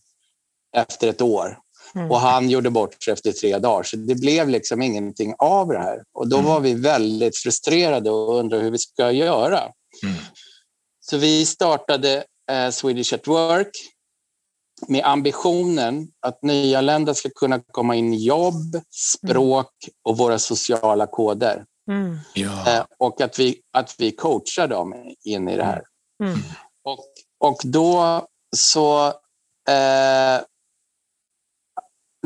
efter 0.76 1.08
ett 1.08 1.22
år. 1.22 1.58
Mm. 1.94 2.10
Och 2.10 2.20
han 2.20 2.50
gjorde 2.50 2.70
bort 2.70 3.02
sig 3.02 3.12
efter 3.12 3.32
tre 3.32 3.58
dagar, 3.58 3.82
så 3.82 3.96
det 3.96 4.14
blev 4.14 4.48
liksom 4.48 4.82
ingenting 4.82 5.34
av 5.38 5.68
det 5.68 5.78
här. 5.78 6.02
Och 6.12 6.28
då 6.28 6.36
mm. 6.36 6.48
var 6.48 6.60
vi 6.60 6.74
väldigt 6.74 7.36
frustrerade 7.36 8.10
och 8.10 8.38
undrade 8.38 8.62
hur 8.62 8.70
vi 8.70 8.78
ska 8.78 9.10
göra. 9.10 9.58
Mm. 10.02 10.16
Så 11.00 11.16
vi 11.16 11.46
startade 11.46 12.24
eh, 12.50 12.70
Swedish 12.70 13.14
at 13.14 13.28
Work 13.28 13.70
med 14.88 15.04
ambitionen 15.04 16.08
att 16.20 16.42
nyanlända 16.42 17.14
ska 17.14 17.30
kunna 17.30 17.60
komma 17.60 17.94
in 17.94 18.14
i 18.14 18.24
jobb, 18.24 18.80
språk 18.90 19.72
och 20.02 20.18
våra 20.18 20.38
sociala 20.38 21.06
koder. 21.06 21.64
Mm. 21.90 22.18
Ja. 22.34 22.76
Eh, 22.76 22.84
och 22.98 23.20
att 23.20 23.38
vi, 23.38 23.60
att 23.72 23.94
vi 23.98 24.12
coachar 24.12 24.68
dem 24.68 25.14
in 25.24 25.48
i 25.48 25.56
det 25.56 25.64
här. 25.64 25.82
Mm. 26.24 26.38
Och, 26.84 27.06
och 27.40 27.60
då 27.64 28.26
så... 28.56 29.06
Eh, 29.68 30.40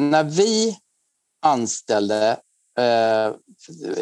när 0.01 0.25
vi 0.25 0.79
anställde... 1.43 2.41
Eh, 2.79 3.33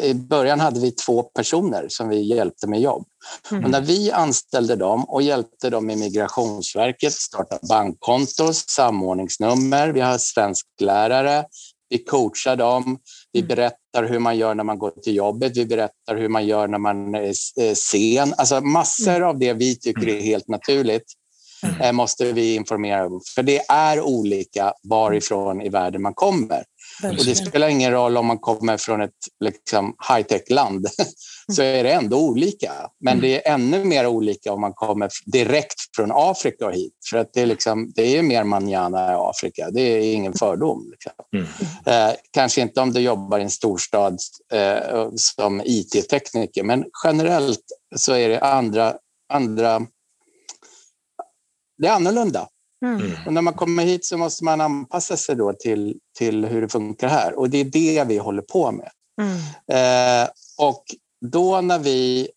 I 0.03 0.13
början 0.13 0.59
hade 0.59 0.79
vi 0.79 0.91
två 0.91 1.23
personer 1.23 1.85
som 1.89 2.09
vi 2.09 2.21
hjälpte 2.21 2.67
med 2.67 2.81
jobb. 2.81 3.05
Mm. 3.51 3.63
Och 3.63 3.69
när 3.69 3.81
vi 3.81 4.11
anställde 4.11 4.75
dem 4.75 5.03
och 5.03 5.21
hjälpte 5.21 5.69
dem 5.69 5.85
med 5.85 5.97
Migrationsverket, 5.97 7.13
starta 7.13 7.59
bankkonto, 7.69 8.53
samordningsnummer, 8.53 9.89
vi 9.89 10.01
har 10.01 10.17
svensklärare, 10.17 11.45
vi 11.89 11.97
coachar 11.97 12.55
dem, 12.55 12.97
vi 13.31 13.39
mm. 13.39 13.47
berättar 13.47 14.03
hur 14.03 14.19
man 14.19 14.37
gör 14.37 14.55
när 14.55 14.63
man 14.63 14.79
går 14.79 14.91
till 14.91 15.15
jobbet, 15.15 15.57
vi 15.57 15.65
berättar 15.65 16.15
hur 16.15 16.29
man 16.29 16.45
gör 16.45 16.67
när 16.67 16.77
man 16.77 17.15
är 17.15 17.75
sen. 17.75 18.33
Alltså 18.37 18.61
massor 18.61 19.15
mm. 19.15 19.29
av 19.29 19.39
det 19.39 19.53
vi 19.53 19.75
tycker 19.75 20.07
är 20.07 20.21
helt 20.21 20.47
naturligt 20.47 21.13
eh, 21.81 21.91
måste 21.91 22.33
vi 22.33 22.55
informera 22.55 23.05
om. 23.05 23.21
För 23.35 23.43
det 23.43 23.59
är 23.69 24.01
olika 24.01 24.73
varifrån 24.83 25.61
i 25.61 25.69
världen 25.69 26.01
man 26.01 26.13
kommer. 26.13 26.63
Och 27.03 27.25
det 27.25 27.35
spelar 27.35 27.67
ingen 27.67 27.91
roll 27.91 28.17
om 28.17 28.25
man 28.25 28.39
kommer 28.39 28.77
från 28.77 29.01
ett 29.01 29.11
liksom, 29.39 29.95
high-tech-land, 30.09 30.87
så 31.51 31.61
är 31.61 31.83
det 31.83 31.91
ändå 31.91 32.17
olika. 32.17 32.73
Men 32.99 33.13
mm. 33.13 33.21
det 33.21 33.47
är 33.47 33.53
ännu 33.53 33.83
mer 33.85 34.07
olika 34.07 34.53
om 34.53 34.61
man 34.61 34.73
kommer 34.73 35.09
direkt 35.25 35.95
från 35.95 36.11
Afrika 36.13 36.65
och 36.65 36.73
hit. 36.73 36.93
För 37.09 37.17
att 37.17 37.33
det 37.33 37.41
är, 37.41 37.45
liksom, 37.45 37.91
det 37.95 38.17
är 38.17 38.21
mer 38.21 38.43
manjana 38.43 39.11
i 39.11 39.15
Afrika, 39.15 39.69
det 39.71 39.81
är 39.81 40.13
ingen 40.13 40.33
fördom. 40.33 40.91
Liksom. 40.91 41.11
Mm. 41.33 41.47
Eh, 41.85 42.15
kanske 42.31 42.61
inte 42.61 42.81
om 42.81 42.93
du 42.93 42.99
jobbar 42.99 43.39
i 43.39 43.43
en 43.43 43.49
storstad 43.49 44.19
eh, 44.53 45.09
som 45.15 45.61
IT-tekniker, 45.65 46.63
men 46.63 46.85
generellt 47.03 47.65
så 47.95 48.13
är 48.13 48.29
det 48.29 48.39
andra, 48.39 48.95
andra 49.33 49.87
det 51.77 51.87
är 51.87 51.91
annorlunda. 51.91 52.47
Mm. 52.85 53.01
mm. 53.01 53.11
Och 53.25 53.33
när 53.33 53.41
man 53.41 53.53
kommer 53.53 53.83
hit 53.83 54.05
så 54.05 54.17
måste 54.17 54.43
man 54.43 54.61
anpassa 54.61 55.17
sig 55.17 55.35
då 55.35 55.53
till, 55.53 55.99
till 56.17 56.45
hur 56.45 56.61
det 56.61 56.69
funkar 56.69 57.07
här. 57.07 57.39
Och 57.39 57.49
det 57.49 57.57
är 57.57 57.65
det 57.65 58.03
vi 58.03 58.17
håller 58.17 58.41
på 58.41 58.71
med. 58.71 58.89
Mm. 59.21 60.23
Eh, 60.23 60.29
och 60.57 60.83
då 61.25 61.61
när 61.61 61.79
vi 61.79 62.29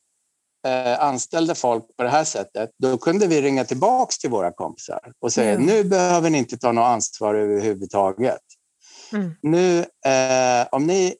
eh, 0.67 1.01
anställde 1.01 1.55
folk 1.55 1.85
på 1.97 2.03
det 2.03 2.09
här 2.09 2.25
sättet, 2.25 2.71
då 2.79 2.99
kunde 2.99 3.27
vi 3.27 3.43
ringa 3.43 3.65
tillbaka 3.65 4.11
till 4.21 4.31
våra 4.31 4.53
kompisar 4.53 5.13
och 5.21 5.33
säga 5.33 5.53
mm. 5.53 5.67
nu 5.67 5.85
behöver 5.85 6.31
ni 6.31 6.39
inte 6.39 6.59
ta 6.59 6.73
något 6.73 6.87
ansvar 6.87 7.35
överhuvudtaget. 7.35 8.43
Mm. 9.13 9.35
Nu, 9.43 9.79
eh, 9.79 10.69
om 10.71 10.87
ni 10.87 11.15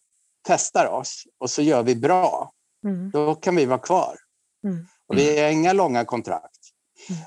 testar 0.49 0.87
oss 0.87 1.25
och 1.41 1.51
så 1.51 1.63
gör 1.63 1.83
vi 1.83 1.97
bra, 1.97 2.53
mm. 2.85 3.11
då 3.11 3.35
kan 3.35 3.57
vi 3.57 3.67
vara 3.67 3.79
kvar. 3.79 4.17
Mm. 4.65 4.87
Och 5.09 5.19
vi 5.19 5.41
har 5.41 5.49
inga 5.49 5.73
långa 5.73 6.05
kontrakt. 6.05 6.58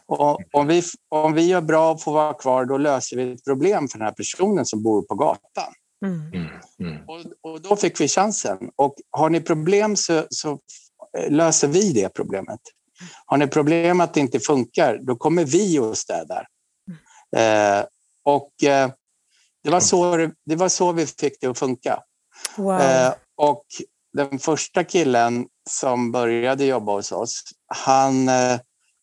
Och 0.05 0.39
om, 0.51 0.67
vi, 0.67 0.83
om 1.09 1.33
vi 1.33 1.41
gör 1.41 1.61
bra 1.61 1.91
och 1.91 2.01
får 2.01 2.13
vara 2.13 2.33
kvar, 2.33 2.65
då 2.65 2.77
löser 2.77 3.17
vi 3.17 3.31
ett 3.33 3.43
problem 3.43 3.87
för 3.87 3.97
den 3.97 4.07
här 4.07 4.13
personen 4.13 4.65
som 4.65 4.83
bor 4.83 5.01
på 5.01 5.15
gatan. 5.15 5.73
Mm. 6.05 6.33
Mm. 6.33 6.47
mm. 6.79 7.03
Och, 7.07 7.51
och, 7.51 7.61
då 7.61 7.75
fick 7.75 8.01
vi 8.01 8.07
chansen. 8.07 8.57
Och 8.75 8.95
har 9.11 9.29
ni 9.29 9.41
problem 9.41 9.95
så, 9.95 10.23
så 10.29 10.59
eh, 11.17 11.31
löser 11.31 11.67
vi 11.67 11.93
det 11.93 12.09
problemet. 12.09 12.59
Har 13.25 13.37
ni 13.37 13.47
problem 13.47 14.01
att 14.01 14.13
det 14.13 14.19
inte 14.19 14.39
funkar, 14.39 14.99
då 15.01 15.15
kommer 15.15 15.45
vi 15.45 15.79
och 15.79 15.97
städar. 15.97 16.47
Eh, 17.35 17.85
och 18.23 18.63
eh, 18.63 18.91
det, 19.63 19.69
var 19.69 19.79
så, 19.79 20.29
det 20.45 20.55
var 20.55 20.69
så 20.69 20.91
vi 20.91 21.05
fick 21.05 21.41
det 21.41 21.47
att 21.47 21.59
funka. 21.59 21.99
Wow. 22.57 22.81
Eh, 22.81 23.13
och 23.37 23.65
den 24.13 24.39
första 24.39 24.83
killen 24.83 25.47
som 25.69 26.11
började 26.11 26.65
jobba 26.65 26.91
hos 26.91 27.11
oss, 27.11 27.43
han 27.67 28.29
eh, 28.29 28.59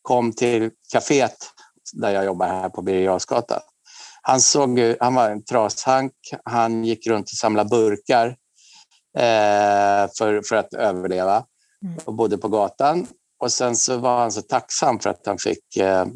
kom 0.08 0.32
till 0.32 0.70
kaféet 0.92 1.36
där 1.92 2.10
jag 2.10 2.24
jobbar 2.24 2.46
här 2.46 2.68
på 2.68 2.82
Birger 2.82 3.20
Han, 4.22 4.40
såg, 4.40 4.80
han 5.00 5.14
var 5.14 5.30
en 5.30 5.44
trashank, 5.44 6.12
han 6.44 6.84
gick 6.84 7.06
runt 7.06 7.24
och 7.24 7.36
samlade 7.36 7.68
burkar 7.68 8.26
eh, 9.18 10.10
för, 10.18 10.42
för 10.48 10.56
att 10.56 10.74
överleva 10.74 11.44
mm. 11.84 11.98
och 12.04 12.14
bodde 12.14 12.38
på 12.38 12.48
gatan. 12.48 13.06
Och 13.42 13.52
sen 13.52 13.76
så 13.76 13.96
var 13.96 14.20
han 14.20 14.32
så 14.32 14.42
tacksam 14.42 15.00
för 15.00 15.10
att 15.10 15.26
han 15.26 15.38
fick 15.38 15.76
eh, 15.76 16.06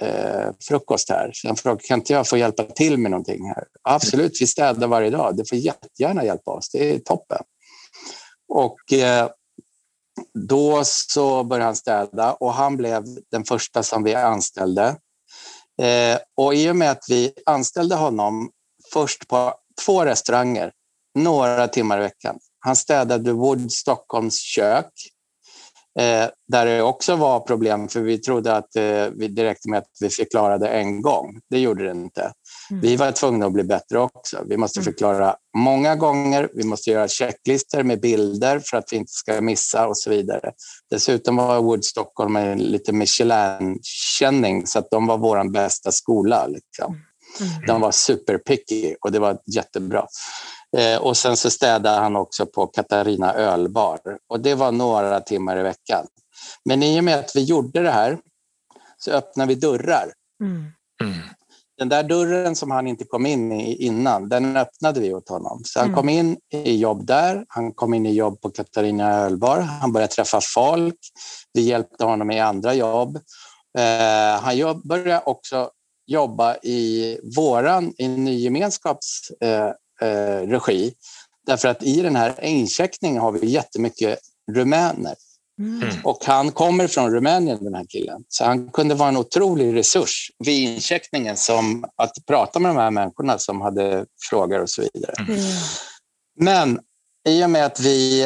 eh, 0.00 0.50
frukost 0.68 1.10
här. 1.10 1.30
Så 1.32 1.48
han 1.48 1.56
frågade, 1.56 1.82
kan 1.82 1.98
inte 1.98 2.12
jag 2.12 2.28
få 2.28 2.36
hjälpa 2.36 2.62
till 2.62 2.98
med 2.98 3.10
någonting 3.10 3.48
här? 3.48 3.64
Absolut, 3.82 4.32
vi 4.40 4.46
städar 4.46 4.86
varje 4.86 5.10
dag. 5.10 5.36
Du 5.36 5.44
får 5.44 5.58
jättegärna 5.58 6.24
hjälpa 6.24 6.50
oss, 6.50 6.70
det 6.70 6.94
är 6.94 6.98
toppen. 6.98 7.42
Och 8.48 8.92
eh, 8.92 9.28
då 10.48 10.82
så 10.84 11.44
började 11.44 11.64
han 11.64 11.76
städa 11.76 12.32
och 12.32 12.52
han 12.52 12.76
blev 12.76 13.04
den 13.30 13.44
första 13.44 13.82
som 13.82 14.02
vi 14.02 14.14
anställde. 14.14 14.96
Eh, 15.82 16.18
och 16.36 16.54
i 16.54 16.70
och 16.70 16.76
med 16.76 16.90
att 16.90 17.04
vi 17.08 17.32
anställde 17.46 17.94
honom 17.94 18.50
först 18.92 19.28
på 19.28 19.54
två 19.84 20.04
restauranger, 20.04 20.72
några 21.18 21.68
timmar 21.68 21.98
i 21.98 22.02
veckan. 22.02 22.38
Han 22.58 22.76
städade 22.76 23.32
Wood 23.32 23.72
Stockholms 23.72 24.40
kök 24.40 24.92
Eh, 25.98 26.28
där 26.48 26.66
det 26.66 26.82
också 26.82 27.16
var 27.16 27.40
problem, 27.40 27.88
för 27.88 28.00
vi 28.00 28.18
trodde 28.18 28.56
att 28.56 28.76
eh, 28.76 29.06
vi 29.16 29.28
direkt 29.28 29.66
med 29.66 29.78
att 29.78 29.88
vi 30.00 30.10
förklarade 30.10 30.68
en 30.68 31.02
gång. 31.02 31.40
Det 31.50 31.58
gjorde 31.58 31.84
det 31.84 31.90
inte. 31.90 32.32
Mm. 32.70 32.80
Vi 32.82 32.96
var 32.96 33.12
tvungna 33.12 33.46
att 33.46 33.52
bli 33.52 33.64
bättre 33.64 33.98
också. 33.98 34.44
Vi 34.48 34.56
måste 34.56 34.80
mm. 34.80 34.84
förklara 34.84 35.36
många 35.58 35.96
gånger. 35.96 36.48
Vi 36.54 36.64
måste 36.64 36.90
göra 36.90 37.08
checklistor 37.08 37.82
med 37.82 38.00
bilder 38.00 38.62
för 38.70 38.76
att 38.76 38.92
vi 38.92 38.96
inte 38.96 39.12
ska 39.12 39.40
missa 39.40 39.86
och 39.88 39.98
så 39.98 40.10
vidare. 40.10 40.52
Dessutom 40.90 41.36
var 41.36 41.62
Wood 41.62 41.84
Stockholm 41.84 42.36
en 42.36 42.58
lite 42.58 42.92
Michelin-känning, 42.92 44.66
så 44.66 44.78
att 44.78 44.90
de 44.90 45.06
var 45.06 45.18
vår 45.18 45.52
bästa 45.52 45.92
skola. 45.92 46.46
Liksom. 46.46 46.96
Mm. 47.40 47.66
De 47.66 47.80
var 47.80 47.90
superpicky 47.90 48.94
och 49.00 49.12
det 49.12 49.18
var 49.18 49.38
jättebra. 49.54 50.06
Eh, 50.76 50.98
och 50.98 51.16
sen 51.16 51.36
så 51.36 51.50
städade 51.50 52.00
han 52.00 52.16
också 52.16 52.46
på 52.46 52.66
Katarina 52.66 53.34
ölbar 53.34 53.98
och 54.28 54.40
det 54.40 54.54
var 54.54 54.72
några 54.72 55.20
timmar 55.20 55.58
i 55.58 55.62
veckan. 55.62 56.06
Men 56.64 56.82
i 56.82 57.00
och 57.00 57.04
med 57.04 57.18
att 57.18 57.36
vi 57.36 57.44
gjorde 57.44 57.82
det 57.82 57.90
här 57.90 58.18
så 58.98 59.10
öppnade 59.10 59.48
vi 59.48 59.60
dörrar. 59.60 60.12
Mm. 60.40 60.72
Mm. 61.02 61.18
Den 61.78 61.88
där 61.88 62.02
dörren 62.02 62.56
som 62.56 62.70
han 62.70 62.86
inte 62.86 63.04
kom 63.04 63.26
in 63.26 63.52
i 63.52 63.86
innan, 63.86 64.28
den 64.28 64.56
öppnade 64.56 65.00
vi 65.00 65.14
åt 65.14 65.28
honom. 65.28 65.62
Så 65.64 65.78
han 65.78 65.88
mm. 65.88 65.96
kom 65.96 66.08
in 66.08 66.36
i 66.52 66.76
jobb 66.76 67.06
där, 67.06 67.44
han 67.48 67.72
kom 67.72 67.94
in 67.94 68.06
i 68.06 68.12
jobb 68.12 68.40
på 68.40 68.50
Katarina 68.50 69.14
ölbar, 69.14 69.60
han 69.60 69.92
började 69.92 70.12
träffa 70.12 70.40
folk, 70.54 70.98
vi 71.52 71.60
hjälpte 71.60 72.04
honom 72.04 72.30
i 72.30 72.40
andra 72.40 72.74
jobb. 72.74 73.16
Eh, 73.78 74.40
han 74.40 74.80
började 74.84 75.22
också 75.26 75.70
jobba 76.06 76.56
i 76.56 77.18
våran, 77.36 77.92
i 77.98 78.08
nygemenskaps 78.08 79.30
eh, 79.40 79.70
eh, 80.02 80.48
regi. 80.48 80.94
Därför 81.46 81.68
att 81.68 81.82
i 81.82 82.02
den 82.02 82.16
här 82.16 82.44
incheckningen 82.44 83.22
har 83.22 83.32
vi 83.32 83.46
jättemycket 83.46 84.18
rumäner. 84.52 85.14
Mm. 85.58 85.88
Och 86.04 86.24
han 86.24 86.52
kommer 86.52 86.86
från 86.86 87.14
Rumänien, 87.14 87.64
den 87.64 87.74
här 87.74 87.86
killen. 87.88 88.24
Så 88.28 88.44
han 88.44 88.70
kunde 88.70 88.94
vara 88.94 89.08
en 89.08 89.16
otrolig 89.16 89.74
resurs 89.74 90.30
vid 90.38 90.68
incheckningen, 90.68 91.36
som 91.36 91.84
att 91.96 92.12
prata 92.26 92.58
med 92.58 92.70
de 92.70 92.76
här 92.76 92.90
människorna 92.90 93.38
som 93.38 93.60
hade 93.60 94.06
frågor 94.30 94.60
och 94.60 94.70
så 94.70 94.82
vidare. 94.94 95.14
Mm. 95.18 95.40
Men 96.40 96.80
i 97.28 97.44
och 97.44 97.50
med 97.50 97.66
att 97.66 97.80
vi 97.80 98.24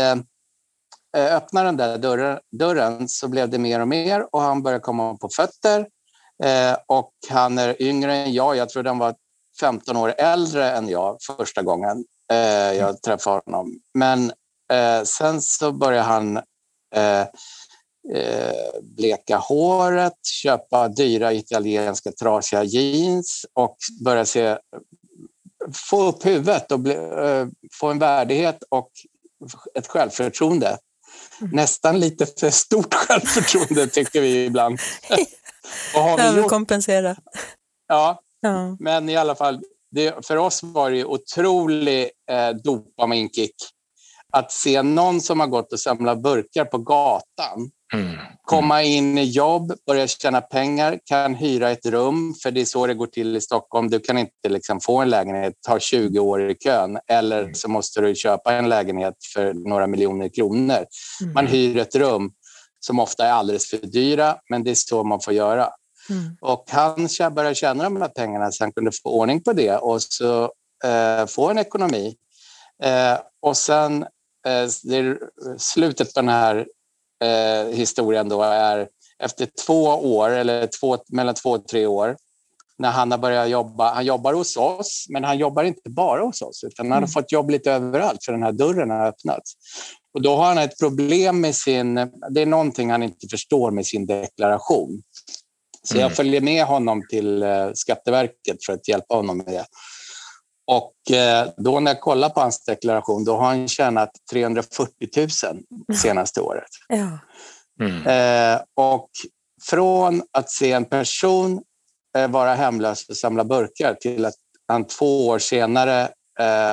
eh, 1.17 1.37
öppnade 1.37 1.69
den 1.69 1.77
där 1.77 1.99
dörren, 1.99 2.39
dörren, 2.59 3.09
så 3.09 3.29
blev 3.29 3.49
det 3.51 3.59
mer 3.59 3.81
och 3.81 3.89
mer 3.89 4.27
och 4.35 4.41
han 4.41 4.63
började 4.63 4.83
komma 4.83 5.17
på 5.17 5.29
fötter. 5.29 5.87
Eh, 6.45 6.77
och 6.87 7.13
han 7.31 7.59
är 7.59 7.83
yngre 7.83 8.15
än 8.15 8.33
jag. 8.33 8.57
Jag 8.57 8.69
tror 8.69 8.85
han 8.85 8.99
var 8.99 9.15
15 9.61 9.97
år 9.97 10.15
äldre 10.19 10.71
än 10.71 10.89
jag 10.89 11.17
första 11.23 11.63
gången 11.63 12.05
eh, 12.33 12.73
jag 12.79 13.03
träffade 13.03 13.43
honom. 13.47 13.81
Men 13.95 14.33
eh, 14.73 15.03
sen 15.05 15.43
så 15.43 15.73
började 15.73 16.05
han 16.05 16.37
eh, 16.95 17.21
eh, 18.15 18.81
bleka 18.83 19.37
håret, 19.37 20.27
köpa 20.27 20.89
dyra 20.89 21.33
italienska 21.33 22.13
trasiga 22.13 22.65
jeans 22.65 23.47
och 23.53 23.77
börja 24.05 24.25
se, 24.25 24.59
få 25.75 26.03
upp 26.03 26.27
huvudet 26.27 26.73
och 26.73 26.81
bli, 26.81 26.95
eh, 26.95 27.47
få 27.73 27.91
en 27.91 27.99
värdighet 27.99 28.63
och 28.69 28.91
ett 29.75 29.87
självförtroende. 29.87 30.79
Mm. 31.41 31.53
Nästan 31.53 32.01
lite 32.01 32.27
för 32.27 32.51
stort 32.51 32.95
självförtroende 33.09 33.87
tycker 33.87 34.21
vi 34.21 34.45
ibland. 34.45 34.79
Överkompensera. 36.19 37.17
Ja, 37.89 38.21
Ja. 38.41 38.77
Men 38.81 39.09
i 39.09 39.17
alla 39.17 39.35
fall, 39.35 39.63
det, 39.91 40.27
för 40.27 40.37
oss 40.37 40.63
var 40.63 40.91
det 40.91 41.05
otrolig 41.05 42.11
eh, 42.31 42.51
dopaminkick 42.51 43.55
att 44.33 44.53
se 44.53 44.83
någon 44.83 45.21
som 45.21 45.41
har 45.41 45.47
gått 45.47 45.73
och 45.73 45.81
samlat 45.81 46.23
burkar 46.23 46.65
på 46.65 46.79
gatan 46.79 47.71
Mm. 47.95 48.17
Komma 48.43 48.83
in 48.83 49.19
i 49.19 49.25
jobb, 49.25 49.73
börja 49.87 50.07
tjäna 50.07 50.41
pengar, 50.41 50.99
kan 51.05 51.35
hyra 51.35 51.71
ett 51.71 51.87
rum, 51.87 52.35
för 52.43 52.51
det 52.51 52.61
är 52.61 52.65
så 52.65 52.87
det 52.87 52.95
går 52.95 53.07
till 53.07 53.37
i 53.37 53.41
Stockholm. 53.41 53.91
Du 53.91 54.01
kan 54.01 54.19
inte 54.19 54.49
liksom 54.49 54.81
få 54.81 54.99
en 54.99 55.11
lägenhet, 55.11 55.55
ta 55.67 55.79
20 55.79 56.19
år 56.19 56.51
i 56.51 56.55
kön, 56.55 56.99
eller 57.09 57.43
mm. 57.43 57.55
så 57.55 57.69
måste 57.69 58.01
du 58.01 58.15
köpa 58.15 58.55
en 58.55 58.69
lägenhet 58.69 59.15
för 59.35 59.55
några 59.55 59.87
miljoner 59.87 60.29
kronor. 60.29 60.87
Mm. 61.23 61.33
Man 61.35 61.47
hyr 61.47 61.77
ett 61.77 61.95
rum 61.95 62.31
som 62.81 63.01
ofta 63.01 63.27
är 63.27 63.33
alldeles 63.33 63.71
för 63.71 63.77
dyra, 63.77 64.37
men 64.51 64.65
det 64.65 64.71
är 64.71 64.75
så 64.75 65.05
man 65.05 65.21
får 65.21 65.35
göra. 65.35 65.69
Mm. 66.11 66.37
Och 66.41 66.65
han 66.71 67.09
började 67.35 67.55
tjäna 67.55 67.85
de 67.85 67.97
här 67.97 68.09
pengarna 68.09 68.53
så 68.53 68.65
han 68.65 68.73
kunde 68.73 68.91
få 69.03 69.11
ordning 69.11 69.43
på 69.43 69.53
det 69.53 69.77
och 69.77 70.03
så 70.03 70.43
eh, 70.85 71.27
få 71.27 71.51
en 71.51 71.59
ekonomi. 71.59 72.17
Eh, 72.83 73.19
och 73.43 73.57
sen 73.57 74.03
eh, 74.47 74.69
slutet 75.59 76.15
på 76.15 76.21
den 76.21 76.29
här 76.29 76.67
eh, 77.25 77.75
historien 77.77 78.29
då 78.29 78.43
är 78.43 78.89
efter 79.23 79.49
två 79.67 79.85
år, 79.85 80.31
eller 80.31 80.67
två, 80.67 80.99
mellan 81.09 81.35
två 81.35 81.51
och 81.51 81.69
tre 81.69 81.87
år, 81.87 82.17
när 82.79 82.91
han 82.91 83.11
har 83.11 83.19
börjat 83.19 83.49
jobba. 83.49 83.95
Han 83.95 84.05
jobbar 84.05 84.35
hos 84.35 84.57
oss, 84.57 85.07
men 85.09 85.25
han 85.25 85.39
jobbar 85.39 85.65
inte 85.65 85.91
bara 85.91 86.23
hos 86.23 86.43
oss, 86.43 86.65
utan 86.65 86.87
han 86.87 86.93
har 86.93 86.99
mm. 86.99 87.09
fått 87.09 87.33
jobb 87.33 87.51
lite 87.51 87.73
överallt, 87.73 88.25
för 88.25 88.33
den 88.33 88.43
här 88.43 88.53
dörren 88.53 88.91
har 88.91 89.07
öppnats. 89.07 89.53
Och 90.15 90.23
då 90.23 90.37
har 90.37 90.45
han 90.45 90.59
ett 90.59 90.79
problem 90.79 91.41
med 91.41 91.55
sin... 91.55 91.95
Det 92.31 92.43
är 92.43 92.47
någonting 92.47 92.91
han 92.91 93.03
inte 93.03 93.29
förstår 93.31 93.71
med 93.71 93.87
sin 93.87 94.07
deklaration. 94.07 95.03
Så 95.83 95.97
jag 95.97 96.03
mm. 96.03 96.15
följer 96.15 96.41
med 96.41 96.65
honom 96.65 97.03
till 97.11 97.43
eh, 97.43 97.71
Skatteverket 97.75 98.65
för 98.67 98.73
att 98.73 98.89
hjälpa 98.89 99.15
honom 99.15 99.37
med 99.37 99.47
det. 99.47 99.67
Och 100.67 101.17
eh, 101.17 101.49
då 101.57 101.81
när 101.81 101.91
jag 101.91 102.01
kollar 102.01 102.29
på 102.29 102.41
hans 102.41 102.65
deklaration, 102.65 103.25
då 103.25 103.37
har 103.37 103.45
han 103.45 103.69
tjänat 103.69 104.11
340 104.31 104.93
000 105.17 105.29
senaste 105.97 106.41
året. 106.41 106.69
Ja. 106.89 107.19
Mm. 107.81 108.07
Eh, 108.07 108.61
och 108.77 109.11
från 109.63 110.23
att 110.33 110.51
se 110.51 110.73
en 110.73 110.85
person 110.85 111.63
vara 112.29 112.55
hemlös 112.55 113.09
och 113.09 113.17
samla 113.17 113.45
burkar 113.45 113.95
till 113.95 114.25
att 114.25 114.35
han 114.69 114.87
två 114.87 115.29
år 115.29 115.39
senare 115.39 116.09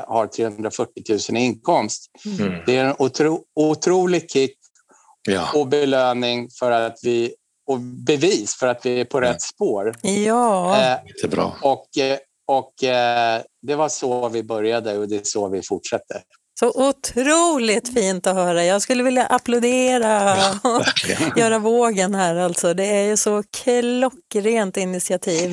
har 0.07 0.27
340 0.27 1.03
000 1.09 1.19
i 1.37 1.45
inkomst. 1.45 2.11
Mm. 2.39 2.63
Det 2.65 2.77
är 2.77 2.85
en 2.85 2.95
otro, 2.99 3.43
otrolig 3.55 4.31
kick 4.31 4.57
ja. 5.27 5.49
och 5.53 5.67
belöning 5.67 6.49
för 6.59 6.71
att 6.71 6.99
vi 7.03 7.33
och 7.67 7.79
bevis 7.79 8.55
för 8.55 8.67
att 8.67 8.85
vi 8.85 8.99
är 8.99 9.05
på 9.05 9.21
rätt 9.21 9.41
spår. 9.41 9.93
Ja. 10.01 10.75
Eh, 10.75 10.97
det 11.21 11.27
är 11.27 11.31
bra. 11.31 11.57
Och, 11.61 11.97
eh, 11.97 12.17
och 12.47 12.83
eh, 12.83 13.41
det 13.61 13.75
var 13.75 13.89
så 13.89 14.29
vi 14.29 14.43
började 14.43 14.97
och 14.97 15.07
det 15.07 15.15
är 15.15 15.21
så 15.23 15.49
vi 15.49 15.61
fortsätter. 15.61 16.21
Så 16.59 16.89
otroligt 16.89 17.93
fint 17.93 18.27
att 18.27 18.35
höra. 18.35 18.65
Jag 18.65 18.81
skulle 18.81 19.03
vilja 19.03 19.25
applådera 19.25 20.35
och 20.63 20.83
göra 21.37 21.59
vågen 21.59 22.15
här. 22.15 22.35
Alltså. 22.35 22.73
Det 22.73 22.85
är 22.85 23.03
ju 23.03 23.17
så 23.17 23.43
klockrent 23.43 24.77
initiativ. 24.77 25.51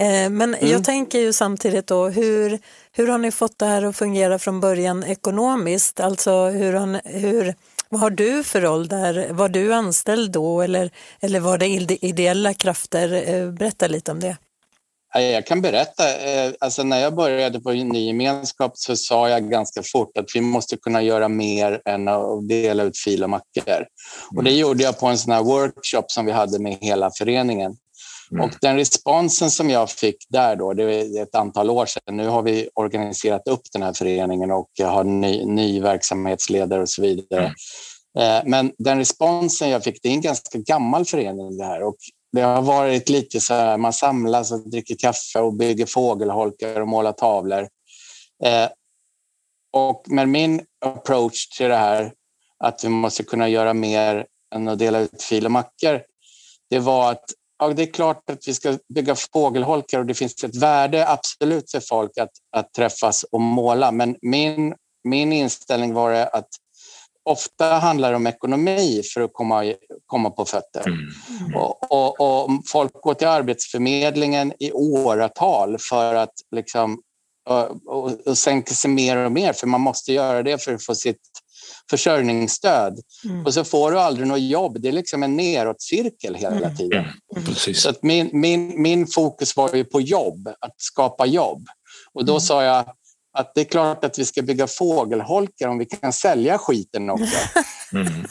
Eh, 0.00 0.30
men 0.30 0.54
mm. 0.54 0.70
jag 0.70 0.84
tänker 0.84 1.18
ju 1.18 1.32
samtidigt 1.32 1.86
då, 1.86 2.08
hur, 2.08 2.58
hur 2.92 3.08
har 3.08 3.18
ni 3.18 3.30
fått 3.30 3.58
det 3.58 3.66
här 3.66 3.82
att 3.82 3.96
fungera 3.96 4.38
från 4.38 4.60
början 4.60 5.04
ekonomiskt? 5.04 6.00
Alltså 6.00 6.44
hur, 6.44 6.72
har, 6.72 7.00
hur, 7.18 7.54
vad 7.88 8.00
har 8.00 8.10
du 8.10 8.44
för 8.44 8.60
roll 8.60 8.88
där? 8.88 9.32
Var 9.32 9.48
du 9.48 9.74
anställd 9.74 10.30
då 10.30 10.60
eller, 10.62 10.90
eller 11.20 11.40
var 11.40 11.58
det 11.58 11.66
ideella 12.04 12.54
krafter? 12.54 13.12
Eh, 13.34 13.50
berätta 13.50 13.86
lite 13.86 14.12
om 14.12 14.20
det. 14.20 14.36
Jag 15.14 15.46
kan 15.46 15.62
berätta. 15.62 16.16
Eh, 16.18 16.52
alltså 16.60 16.82
när 16.82 17.00
jag 17.00 17.14
började 17.14 17.60
på 17.60 17.72
Ny 17.72 18.06
gemenskap 18.06 18.72
så 18.74 18.96
sa 18.96 19.28
jag 19.28 19.50
ganska 19.50 19.82
fort 19.82 20.18
att 20.18 20.26
vi 20.34 20.40
måste 20.40 20.76
kunna 20.76 21.02
göra 21.02 21.28
mer 21.28 21.80
än 21.84 22.08
att 22.08 22.48
dela 22.48 22.82
ut 22.82 22.98
fil 22.98 23.24
och 23.24 23.30
mackor. 23.30 23.86
Och 24.36 24.44
det 24.44 24.50
gjorde 24.50 24.82
jag 24.82 24.98
på 24.98 25.06
en 25.06 25.18
sån 25.18 25.32
här 25.32 25.42
workshop 25.42 26.04
som 26.06 26.26
vi 26.26 26.32
hade 26.32 26.58
med 26.58 26.78
hela 26.80 27.10
föreningen. 27.18 27.76
Mm. 28.32 28.44
Och 28.44 28.50
den 28.60 28.76
responsen 28.76 29.50
som 29.50 29.70
jag 29.70 29.90
fick 29.90 30.16
där 30.28 30.56
då, 30.56 30.72
det 30.72 30.82
är 30.82 31.22
ett 31.22 31.34
antal 31.34 31.70
år 31.70 31.86
sedan. 31.86 32.16
Nu 32.16 32.26
har 32.28 32.42
vi 32.42 32.68
organiserat 32.74 33.48
upp 33.48 33.62
den 33.72 33.82
här 33.82 33.92
föreningen 33.92 34.50
och 34.50 34.70
har 34.82 35.04
ny, 35.04 35.44
ny 35.44 35.80
verksamhetsledare 35.80 36.82
och 36.82 36.88
så 36.88 37.02
vidare. 37.02 37.40
Mm. 37.40 37.52
Eh, 38.18 38.42
men 38.44 38.72
den 38.78 38.98
responsen 38.98 39.70
jag 39.70 39.84
fick, 39.84 40.02
det 40.02 40.08
är 40.08 40.12
en 40.12 40.20
ganska 40.20 40.58
gammal 40.58 41.04
förening 41.04 41.56
det 41.56 41.64
här 41.64 41.82
och 41.82 41.96
det 42.32 42.40
har 42.40 42.62
varit 42.62 43.08
lite 43.08 43.40
så 43.40 43.54
här, 43.54 43.76
man 43.76 43.92
samlas 43.92 44.52
och 44.52 44.70
dricker 44.70 44.96
kaffe 44.98 45.38
och 45.38 45.54
bygger 45.54 45.86
fågelholkar 45.86 46.80
och 46.80 46.88
målar 46.88 47.12
tavlor. 47.12 47.68
Eh, 48.44 48.68
och 49.72 50.04
med 50.06 50.28
min 50.28 50.62
approach 50.84 51.48
till 51.48 51.68
det 51.68 51.76
här, 51.76 52.12
att 52.64 52.84
vi 52.84 52.88
måste 52.88 53.24
kunna 53.24 53.48
göra 53.48 53.74
mer 53.74 54.26
än 54.54 54.68
att 54.68 54.78
dela 54.78 54.98
ut 54.98 55.22
fil 55.22 55.44
och 55.44 55.52
mackor, 55.52 56.02
det 56.70 56.78
var 56.78 57.12
att 57.12 57.24
ja, 57.58 57.68
det 57.68 57.82
är 57.82 57.92
klart 57.92 58.30
att 58.30 58.48
vi 58.48 58.54
ska 58.54 58.78
bygga 58.94 59.14
fågelholkar 59.14 59.98
och 59.98 60.06
det 60.06 60.14
finns 60.14 60.44
ett 60.44 60.56
värde 60.56 61.08
absolut 61.08 61.70
för 61.70 61.80
folk 61.80 62.18
att, 62.18 62.30
att 62.56 62.72
träffas 62.74 63.24
och 63.32 63.40
måla. 63.40 63.92
Men 63.92 64.16
min, 64.22 64.74
min 65.04 65.32
inställning 65.32 65.94
var 65.94 66.12
att 66.12 66.48
ofta 67.24 67.64
handlar 67.64 68.10
det 68.10 68.16
om 68.16 68.26
ekonomi 68.26 69.02
för 69.14 69.20
att 69.20 69.32
komma, 69.32 69.74
komma 70.06 70.30
på 70.30 70.44
fötter. 70.44 70.86
Mm. 70.86 71.56
Och, 71.56 71.92
och, 71.92 72.20
och, 72.20 72.50
folk 72.66 72.92
går 72.92 73.14
till 73.14 73.28
Arbetsförmedlingen 73.28 74.52
i 74.58 74.72
åratal 74.72 75.76
för 75.78 76.14
att 76.14 76.34
liksom, 76.56 77.02
och, 77.86 78.26
och 78.26 78.38
sänka 78.38 78.74
sig 78.74 78.90
mer 78.90 79.16
och 79.16 79.32
mer, 79.32 79.52
för 79.52 79.66
man 79.66 79.80
måste 79.80 80.12
göra 80.12 80.42
det 80.42 80.62
för 80.62 80.74
att 80.74 80.84
få 80.84 80.94
sitt 80.94 81.20
försörjningsstöd. 81.90 83.00
Mm. 83.24 83.46
Och 83.46 83.54
så 83.54 83.64
får 83.64 83.92
du 83.92 84.00
aldrig 84.00 84.26
något 84.26 84.40
jobb. 84.40 84.80
Det 84.80 84.88
är 84.88 84.92
liksom 84.92 85.22
en 85.22 85.36
nedåtcirkel 85.36 86.34
hela 86.34 86.56
mm. 86.56 86.76
tiden. 86.76 87.04
Mm. 87.36 87.54
Så 87.74 87.90
att 87.90 88.02
min, 88.02 88.30
min, 88.32 88.82
min 88.82 89.06
fokus 89.06 89.56
var 89.56 89.74
ju 89.74 89.84
på 89.84 90.00
jobb, 90.00 90.48
att 90.48 90.74
skapa 90.76 91.26
jobb. 91.26 91.68
Och 92.12 92.24
då 92.24 92.32
mm. 92.32 92.40
sa 92.40 92.64
jag, 92.64 92.84
att 93.38 93.54
det 93.54 93.60
är 93.60 93.64
klart 93.64 94.04
att 94.04 94.18
vi 94.18 94.24
ska 94.24 94.42
bygga 94.42 94.66
fågelholkar 94.66 95.68
om 95.68 95.78
vi 95.78 95.86
kan 95.86 96.12
sälja 96.12 96.58
skiten 96.58 97.10
också. 97.10 97.36
Mm. 97.92 98.26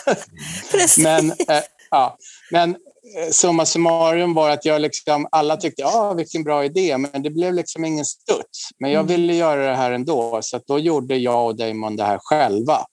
men, 0.97 1.32
eh, 1.32 1.63
ja, 1.89 2.17
men 2.52 2.69
eh, 2.69 3.32
summa 3.32 3.65
summarum 3.65 4.34
var 4.34 4.50
att 4.50 4.65
jag 4.65 4.82
liksom, 4.82 5.28
alla 5.32 5.58
tyckte 5.58 5.82
ja, 5.82 6.13
vilken 6.13 6.43
bra 6.43 6.65
idé, 6.65 6.97
men 6.97 7.23
det 7.23 7.30
blev 7.30 7.54
liksom 7.54 7.86
ingen 7.86 8.06
studs. 8.06 8.69
Men 8.80 8.91
jag 8.91 9.04
ville 9.04 9.34
göra 9.34 9.69
det 9.69 9.76
här 9.76 9.91
ändå, 9.91 10.39
så 10.41 10.60
då 10.67 10.80
gjorde 10.80 11.15
jag 11.15 11.45
och 11.45 11.56
Damon 11.56 11.95
det 11.95 12.04
här 12.04 12.19
själva. 12.21 12.86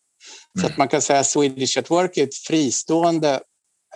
Så 0.60 0.66
att 0.66 0.76
man 0.76 0.88
kan 0.88 1.02
säga 1.02 1.18
att 1.18 1.26
Swedish 1.26 1.78
at 1.78 1.90
Work 1.90 2.16
är 2.16 2.24
ett 2.24 2.34
fristående 2.34 3.40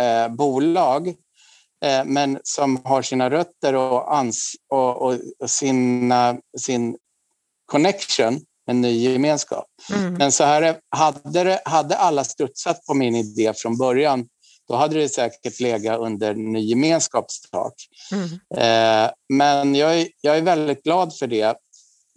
eh, 0.01 0.29
bolag 0.29 1.09
eh, 1.85 2.05
men 2.05 2.39
som 2.43 2.81
har 2.85 3.03
sina 3.03 3.31
rötter 3.31 3.75
och, 3.75 4.17
ans 4.17 4.53
och, 4.69 5.03
och, 5.03 5.19
och 5.39 5.51
sina, 5.51 6.39
sin 6.59 6.97
connection, 7.67 8.41
en 8.67 8.81
ny 8.81 9.13
gemenskap. 9.13 9.67
Mm. 9.93 10.15
Men 10.15 10.33
så 10.33 10.45
här, 10.45 10.77
hade, 10.91 11.45
det, 11.45 11.63
hade 11.65 11.97
alla 11.97 12.25
studsat 12.25 12.87
på 12.87 12.95
min 12.95 13.17
idé 13.17 13.53
från 13.57 13.79
början, 13.79 14.29
då 14.69 14.77
hade 14.77 14.95
det 14.95 15.09
säkert 15.09 15.61
legat 15.61 15.99
under 15.99 16.35
ny 16.35 16.61
gemenskapstak. 16.61 17.75
Mm. 18.13 18.25
Eh, 18.57 19.11
men 19.29 19.75
jag 19.75 20.01
är, 20.01 20.09
jag 20.21 20.39
är 20.39 20.43
väldigt 20.43 20.83
glad 20.83 21.17
för 21.17 21.27
det, 21.27 21.57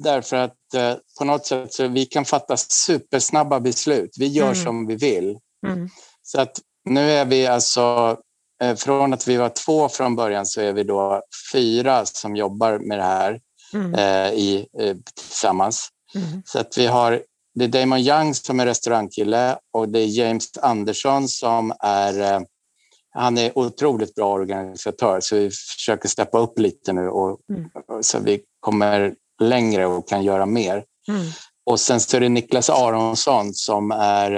därför 0.04 0.38
att 0.38 0.74
eh, 0.76 0.94
på 1.20 1.26
något 1.26 1.46
sätt 1.46 1.74
så 1.74 1.88
vi 1.88 2.06
kan 2.06 2.26
fatta 2.26 2.58
supersnabba 2.58 3.60
beslut. 3.60 4.10
Vi 4.20 4.28
gör 4.28 4.46
mm. 4.52 4.56
som 4.56 4.88
vi 4.88 4.96
vill. 4.96 5.38
Mm. 5.68 5.90
Så 6.24 6.42
att 6.42 6.60
nu 6.90 7.12
är 7.12 7.26
vi 7.26 7.48
alltså, 7.48 8.18
eh, 8.64 8.76
från 8.76 9.14
att 9.14 9.28
vi 9.28 9.38
var 9.38 9.50
två 9.50 9.90
från 9.90 10.16
början 10.16 10.46
så 10.46 10.62
är 10.62 10.74
vi 10.74 10.84
då 10.84 11.22
fyra 11.54 12.06
som 12.06 12.36
jobbar 12.36 12.80
med 12.80 13.00
det 13.00 13.04
här 13.04 13.40
mm. 13.74 13.94
eh, 13.94 14.34
i, 14.34 14.68
eh, 14.80 14.96
tillsammans. 15.16 15.90
Mm. 16.16 16.42
Så 16.46 16.60
att 16.60 16.78
vi 16.78 16.86
har, 16.86 17.24
det 17.56 17.64
är 17.64 17.68
Damon 17.68 18.00
Young 18.00 18.34
som 18.34 18.60
är 18.60 18.66
restaurangkille 18.66 19.58
och 19.74 19.90
det 19.90 20.00
är 20.00 20.06
James 20.06 20.58
Andersson 20.58 21.28
som 21.28 21.74
är 21.80 22.20
eh, 22.20 22.42
han 23.14 23.38
är 23.38 23.58
otroligt 23.58 24.16
bra 24.16 24.34
organisatör 24.34 25.20
så 25.22 25.36
vi 25.36 25.50
försöker 25.52 26.10
steppa 26.10 26.40
upp 26.40 26.60
lite 26.60 26.94
nu 26.94 27.10
och, 27.10 27.40
mm. 27.50 27.70
så 28.02 28.20
vi 28.20 28.42
kommer 28.60 29.16
längre 29.42 29.86
och 29.86 30.08
kan 30.08 30.24
göra 30.24 30.46
mer. 30.46 30.84
Mm. 31.08 31.32
Och 31.66 31.80
sen 31.80 32.00
så 32.00 32.18
är 32.18 32.22
det 32.22 32.30
Niklas 32.30 32.70
Aronsson 32.70 33.54
som 33.54 33.92
är 33.92 34.32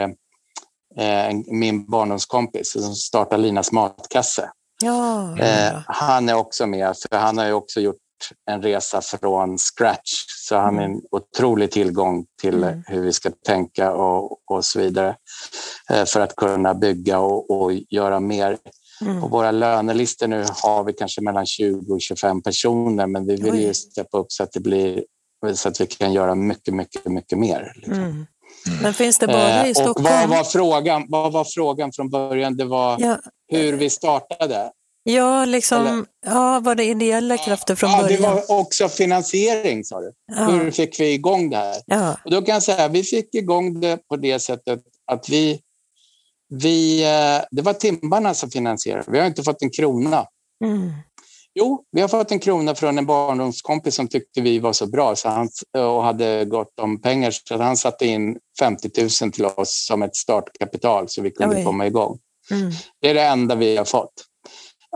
eh, 0.97 1.35
min 1.47 1.85
barndomskompis 1.85 2.71
som 2.71 2.95
startar 2.95 3.37
Linas 3.37 3.71
matkasse. 3.71 4.49
Ja, 4.83 5.37
eh, 5.39 5.79
han 5.85 6.29
är 6.29 6.33
också 6.33 6.67
med, 6.67 6.95
för 7.09 7.17
han 7.17 7.37
har 7.37 7.45
ju 7.45 7.53
också 7.53 7.79
gjort 7.79 7.97
en 8.51 8.61
resa 8.61 9.01
från 9.01 9.57
scratch. 9.57 10.25
Så 10.27 10.57
han 10.57 10.79
är 10.79 10.83
en 10.83 10.91
mm. 10.91 11.01
otrolig 11.11 11.71
tillgång 11.71 12.25
till 12.41 12.63
mm. 12.63 12.83
hur 12.87 13.01
vi 13.01 13.13
ska 13.13 13.31
tänka 13.45 13.93
och, 13.93 14.51
och 14.51 14.65
så 14.65 14.79
vidare 14.79 15.15
eh, 15.89 16.05
för 16.05 16.19
att 16.19 16.35
kunna 16.35 16.73
bygga 16.73 17.19
och, 17.19 17.51
och 17.51 17.73
göra 17.73 18.19
mer. 18.19 18.57
Mm. 19.05 19.21
På 19.21 19.27
våra 19.27 19.51
lönelistor 19.51 20.27
nu 20.27 20.45
har 20.63 20.83
vi 20.83 20.93
kanske 20.93 21.21
mellan 21.21 21.45
20 21.45 21.93
och 21.93 22.01
25 22.01 22.41
personer 22.41 23.07
men 23.07 23.25
vi 23.27 23.35
vill 23.35 23.59
ju 23.61 23.73
steppa 23.73 24.17
upp 24.17 24.31
så 24.31 24.43
att 24.43 24.51
det 24.51 24.59
blir 24.59 25.03
så 25.53 25.69
att 25.69 25.81
vi 25.81 25.85
kan 25.87 26.13
göra 26.13 26.35
mycket, 26.35 26.73
mycket, 26.73 27.05
mycket 27.05 27.37
mer. 27.37 27.73
Liksom. 27.75 27.93
Mm. 28.03 28.25
Men 28.81 28.93
finns 28.93 29.19
det 29.19 29.27
bara 29.27 29.67
i 29.67 29.69
Eh, 29.69 29.73
Stockholm? 29.73 30.05
Och 30.05 30.11
vad, 30.11 30.29
var 30.29 30.43
frågan, 30.43 31.05
vad 31.09 31.31
var 31.33 31.43
frågan 31.55 31.91
från 31.91 32.09
början? 32.09 32.57
Det 32.57 32.65
var 32.65 32.97
Ja, 32.99 33.17
hur 33.51 33.73
vi 33.73 33.89
startade. 33.89 34.71
ja, 35.03 35.45
liksom, 35.45 35.87
Eller- 35.87 36.05
ja, 36.25 36.59
var 36.59 36.75
det 36.75 36.83
ideella 36.83 37.37
krafter 37.37 37.75
från 37.75 37.89
ja, 37.91 37.97
det 38.01 38.03
början? 38.17 38.35
var 38.47 38.59
också 38.59 38.89
finansiering, 38.89 39.83
sa 39.83 40.01
du. 40.01 40.11
Ja, 40.35 40.43
Hur 40.45 40.71
fick 40.71 40.99
vi 40.99 41.13
igång 41.13 41.49
det 41.49 41.57
här? 41.57 41.75
ja, 41.85 42.17
Och 42.25 42.31
då 42.31 42.41
kan 42.41 42.53
jag 42.53 42.63
säga 42.63 42.87
vi 42.87 43.03
fick 43.03 43.35
igång 43.35 43.79
det 43.79 43.97
på 44.09 44.15
det 44.15 44.39
sättet 44.39 44.79
att 45.11 45.29
vi, 45.29 45.59
vi 46.61 47.03
eh, 47.03 47.45
det 47.51 47.61
var 47.61 47.73
timmarna 47.73 48.33
som 48.33 48.49
finansierade. 48.49 49.11
Vi 49.11 49.19
har 49.19 49.27
inte 49.27 49.43
fått 49.43 49.61
en 49.61 49.69
krona. 49.69 50.25
mm, 50.65 50.91
Jo, 51.55 51.83
vi 51.91 52.01
har 52.01 52.07
fått 52.07 52.31
en 52.31 52.39
krona 52.39 52.75
från 52.75 52.97
en 52.97 53.05
barndomskompis 53.05 53.95
som 53.95 54.07
tyckte 54.07 54.41
vi 54.41 54.59
var 54.59 54.73
så 54.73 54.87
bra 54.87 55.15
så 55.15 55.29
han, 55.29 55.49
och 55.77 56.03
hade 56.03 56.45
gott 56.45 56.79
om 56.81 57.01
pengar 57.01 57.31
så 57.31 57.57
han 57.57 57.77
satte 57.77 58.05
in 58.05 58.37
50 58.59 58.89
000 59.23 59.31
till 59.31 59.45
oss 59.45 59.85
som 59.87 60.03
ett 60.03 60.15
startkapital 60.15 61.09
så 61.09 61.21
vi 61.21 61.31
kunde 61.31 61.55
Oj. 61.55 61.63
komma 61.63 61.87
igång. 61.87 62.19
mm, 62.51 62.71
Det 63.01 63.09
är 63.09 63.13
det 63.13 63.23
enda 63.23 63.55
vi 63.55 63.77
har 63.77 63.85
fått. 63.85 64.13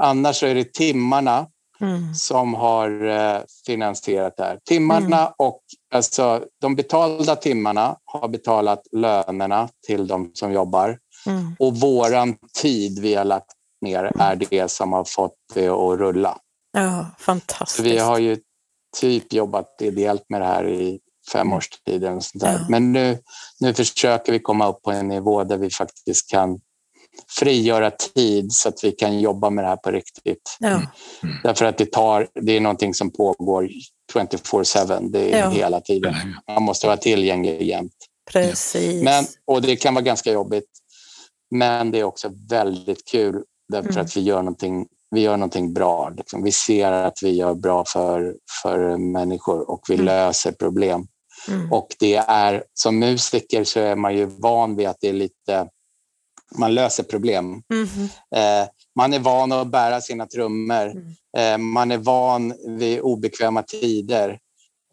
Annars 0.02 0.44
är 0.44 0.56
det 0.56 0.74
timmarna 0.74 1.48
mm, 1.82 2.14
som 2.16 2.54
har 2.54 3.08
eh, 3.08 3.42
finansierat 3.66 4.38
det 4.38 4.44
här. 4.44 4.60
Timmarna 4.66 5.34
och 5.38 5.62
alltså, 5.94 6.44
de 6.62 6.76
betalda 6.76 7.36
timmarna 7.36 7.98
har 8.06 8.28
betalat 8.28 8.82
lönerna 8.92 9.70
till 9.88 10.08
de 10.08 10.32
som 10.34 10.54
jobbar 10.54 10.98
mm. 11.28 11.56
och 11.60 11.76
våran 11.80 12.36
tid 12.62 13.00
vi 13.00 13.16
har 13.16 13.26
lagt 13.26 13.52
ner 13.82 14.12
är 14.20 14.36
det 14.36 14.72
som 14.72 14.94
har 14.94 15.04
fått 15.04 15.36
det 15.54 15.68
att 15.68 16.00
rulla. 16.00 16.38
Ja, 16.74 17.06
Så 17.18 17.24
fantastiskt. 17.24 17.88
vi 17.88 17.98
har 17.98 18.18
ju 18.20 18.38
typ 18.98 19.34
jobbat 19.34 19.82
ideellt 19.82 20.24
med 20.30 20.42
det 20.42 20.46
här 20.48 20.68
i 20.68 21.00
fem 21.34 21.54
års 21.54 21.70
tid. 21.70 22.04
eller 22.04 22.20
sånt 22.20 22.44
där. 22.44 22.54
Ja. 22.54 22.66
Men 22.70 22.92
nu, 22.94 23.18
nu 23.60 23.74
försöker 23.74 24.32
vi 24.32 24.40
komma 24.40 24.68
upp 24.70 24.82
på 24.82 24.92
en 24.92 25.08
nivå 25.08 25.44
där 25.44 25.58
vi 25.58 25.70
faktiskt 25.70 26.30
kan 26.32 26.60
frigöra 27.40 27.92
tid 27.92 28.52
så 28.52 28.70
att 28.70 28.84
vi 28.84 28.92
kan 28.92 29.20
jobba 29.20 29.50
med 29.50 29.64
det 29.64 29.68
här 29.68 29.76
på 29.78 29.92
riktigt. 29.92 30.58
Ja, 30.60 30.82
Därför 31.44 31.66
att 31.66 31.78
det, 31.78 31.92
tar, 31.92 32.28
det 32.42 32.52
är 32.58 32.60
någonting 32.62 32.94
som 32.94 33.12
pågår 33.12 33.70
24-7. 34.14 35.10
Det 35.12 35.34
är 35.34 35.40
Ja. 35.40 35.50
hela 35.50 35.82
tiden. 35.82 36.14
Man 36.48 36.64
måste 36.64 36.88
vara 36.88 36.98
tillgänglig 36.98 37.62
jämt. 37.62 37.94
precis. 38.32 39.04
Men, 39.04 39.26
och 39.48 39.62
det 39.62 39.76
kan 39.76 39.94
vara 39.94 40.04
ganska 40.04 40.32
jobbigt. 40.32 40.66
Men 41.52 41.92
det 41.92 42.00
är 42.00 42.04
också 42.04 42.32
väldigt 42.50 43.06
kul 43.12 43.44
därför 43.70 43.90
Mm. 43.90 44.02
att 44.06 44.18
vi 44.18 44.22
gör 44.22 44.38
någonting, 44.42 44.88
vi 45.12 45.22
gör 45.22 45.38
någonting 45.38 45.74
bra. 45.74 46.10
Liksom. 46.18 46.44
Vi 46.44 46.52
ser 46.52 46.92
att 46.92 47.18
vi 47.24 47.30
gör 47.32 47.54
bra 47.54 47.84
för, 47.88 48.36
för 48.64 48.98
människor 48.98 49.70
och 49.72 49.82
vi 49.90 49.94
Mm. 49.94 50.06
löser 50.06 50.52
problem. 50.52 51.08
mm, 51.50 51.72
Och 51.72 51.88
det 52.00 52.16
är, 52.16 52.64
som 52.74 53.00
musiker 53.00 53.64
så 53.64 53.80
är 53.80 53.96
man 53.96 54.18
ju 54.18 54.26
van 54.26 54.76
vid 54.76 54.88
att 54.88 54.98
det 55.02 55.10
är 55.10 55.14
lite, 55.14 55.68
man 56.58 56.74
löser 56.74 57.04
problem. 57.04 57.46
mhm, 57.74 58.10
Eh, 58.36 58.68
man 58.96 59.14
är 59.14 59.20
van 59.20 59.52
att 59.52 59.68
bära 59.68 60.02
sina 60.02 60.26
trummor. 60.26 60.92
Mm. 60.92 61.14
Eh, 61.38 61.58
man 61.58 61.92
är 61.92 61.98
van 61.98 62.54
vid 62.78 63.00
obekväma 63.00 63.64
tider. 63.64 64.40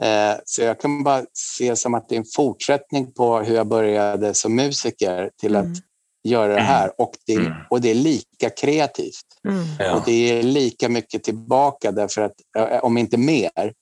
Eh, 0.03 0.35
så 0.45 0.63
jag 0.63 0.81
kan 0.81 1.03
bara 1.05 1.25
se 1.33 1.77
som 1.77 1.95
att 1.95 2.09
det 2.09 2.15
är 2.15 2.19
en 2.19 2.25
fortsättning 2.37 3.13
på 3.13 3.39
hur 3.39 3.55
jag 3.57 3.67
började 3.67 4.35
som 4.35 4.55
musiker 4.55 5.31
till 5.41 5.57
Mm. 5.57 5.73
att 5.73 5.79
göra 6.25 6.55
det 6.55 6.61
här. 6.61 7.01
Och 7.01 7.13
det, 7.27 7.35
Mm. 7.35 7.53
och 7.71 7.81
det 7.81 7.91
är 7.91 7.95
lika 7.95 8.51
kreativt. 8.51 9.27
mm, 9.49 9.65
Ja. 9.79 9.95
Och 9.97 10.03
det 10.07 10.13
är 10.39 10.43
lika 10.43 10.89
mycket 10.89 11.25
tillbaka, 11.25 11.93
därför 11.93 12.23
att, 12.23 12.35
om 12.83 12.99
inte 12.99 13.17
mer. 13.17 13.75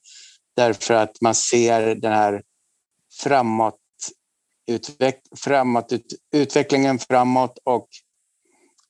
Därför 0.55 0.93
att 0.93 1.21
man 1.21 1.35
ser 1.35 1.95
den 1.95 2.13
här 2.13 2.41
framåt, 3.21 3.75
utveck, 4.67 5.21
framåt 5.35 5.91
ut, 5.93 6.05
utvecklingen 6.35 6.99
framåt 6.99 7.57
och 7.63 7.87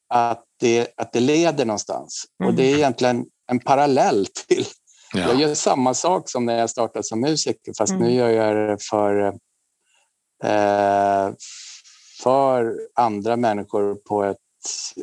att 0.09 0.43
det, 0.59 0.87
att 0.97 1.13
det 1.13 1.19
leder 1.19 1.65
någonstans. 1.65 2.23
Mm. 2.43 2.49
Och 2.49 2.55
det 2.57 2.71
är 2.71 2.75
egentligen 2.75 3.25
en 3.51 3.59
parallell 3.59 4.25
till... 4.47 4.65
Jag 5.15 5.33
Ja. 5.35 5.39
gör 5.39 5.53
samma 5.55 5.93
sak 5.93 6.29
som 6.29 6.45
när 6.45 6.57
jag 6.59 6.69
startade 6.69 7.03
som 7.03 7.21
musiker, 7.21 7.73
fast 7.77 7.91
Mm. 7.93 8.03
nu 8.03 8.13
gör 8.13 8.29
jag 8.29 8.55
det 8.69 8.77
för, 8.89 9.33
eh, 10.43 11.31
för 12.23 12.79
andra 12.95 13.37
människor 13.37 13.95
på 13.95 14.23
ett, 14.23 14.37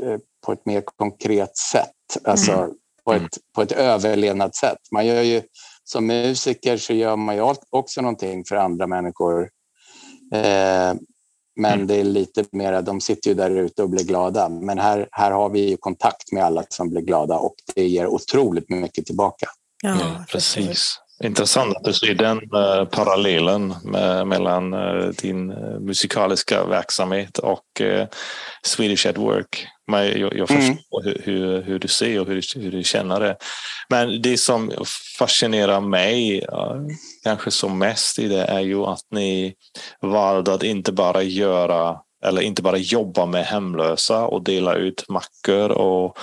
eh, 0.03 0.19
på 0.47 0.53
ett 0.53 0.67
mer 0.67 0.81
konkret 0.97 1.57
sätt. 1.57 1.91
Alltså 2.25 2.53
Mm. 2.53 2.75
på, 3.05 3.13
ett, 3.13 3.39
på 3.55 3.63
ett 3.63 3.73
överlevnadssätt. 3.73 4.79
Man 4.93 5.07
gör 5.07 5.23
ju, 5.23 5.43
som 5.85 6.07
musiker 6.07 6.77
så 6.77 6.93
gör 6.93 7.17
man 7.17 7.35
ju 7.37 7.55
också 7.71 8.01
någonting 8.01 8.45
för 8.45 8.57
andra 8.57 8.87
människor. 8.87 9.43
Eh, 10.35 10.95
men 11.57 11.73
Mm. 11.75 11.87
det 11.87 11.95
är 11.95 12.05
lite 12.05 12.45
mer, 12.53 12.83
de 12.83 13.01
sitter 13.01 13.29
ju 13.31 13.35
där 13.35 13.51
ute 13.51 13.83
och 13.83 13.91
blir 13.91 14.05
glada. 14.05 14.49
Men 14.49 14.79
här, 14.79 15.09
här 15.13 15.31
har 15.31 15.49
vi 15.49 15.69
ju 15.71 15.77
kontakt 15.77 16.33
med 16.33 16.45
alla 16.45 16.65
som 16.69 16.91
blir 16.91 17.01
glada 17.03 17.39
och 17.39 17.55
det 17.75 17.89
ger 17.89 18.07
otroligt 18.07 18.69
mycket 18.71 19.07
tillbaka. 19.07 19.47
ja, 19.83 19.97
Ja, 20.01 20.25
precis. 20.29 20.95
Intressant 21.25 21.77
att 21.77 21.85
du 21.85 21.93
ser 21.93 22.15
den 22.15 22.37
eh, 22.39 22.85
parallellen 22.85 23.75
med, 23.85 24.27
mellan 24.27 24.73
eh, 24.75 25.07
din 25.23 25.51
eh, 25.51 25.79
musikaliska 25.81 26.65
verksamhet 26.65 27.39
och 27.39 27.81
eh, 27.81 28.07
Swedish 28.63 29.07
at 29.07 29.19
Work. 29.19 29.67
Men 29.87 30.07
jag, 30.21 30.37
jag 30.37 30.51
Mm. 30.51 30.63
förstår 30.63 31.03
hur, 31.05 31.23
hur, 31.25 31.63
hur 31.63 31.79
du 31.79 31.89
ser 31.89 32.21
och 32.21 32.27
hur, 32.27 32.35
du- 32.55 32.61
hur 32.61 32.71
du 32.73 32.85
känner 32.85 33.21
det. 33.21 33.37
Men 33.89 34.23
det 34.23 34.39
som 34.39 34.73
fascinerar 35.19 35.81
mig 35.81 36.39
eh, 36.39 36.77
kanske 37.25 37.51
som 37.51 37.79
mest 37.79 38.19
i 38.19 38.29
det 38.29 38.45
är 38.45 38.61
ju 38.61 38.85
att 38.85 39.05
ni 39.11 39.55
valde 40.01 40.55
att 40.55 40.63
inte 40.63 40.93
bara 40.93 41.23
göra 41.23 41.97
eller 42.25 42.43
inte 42.43 42.63
bara 42.63 42.77
jobba 42.79 43.27
med 43.27 43.45
hemlösa 43.45 44.27
och 44.27 44.43
dela 44.45 44.75
ut 44.75 45.05
mackor 45.09 45.71
och, 45.71 46.19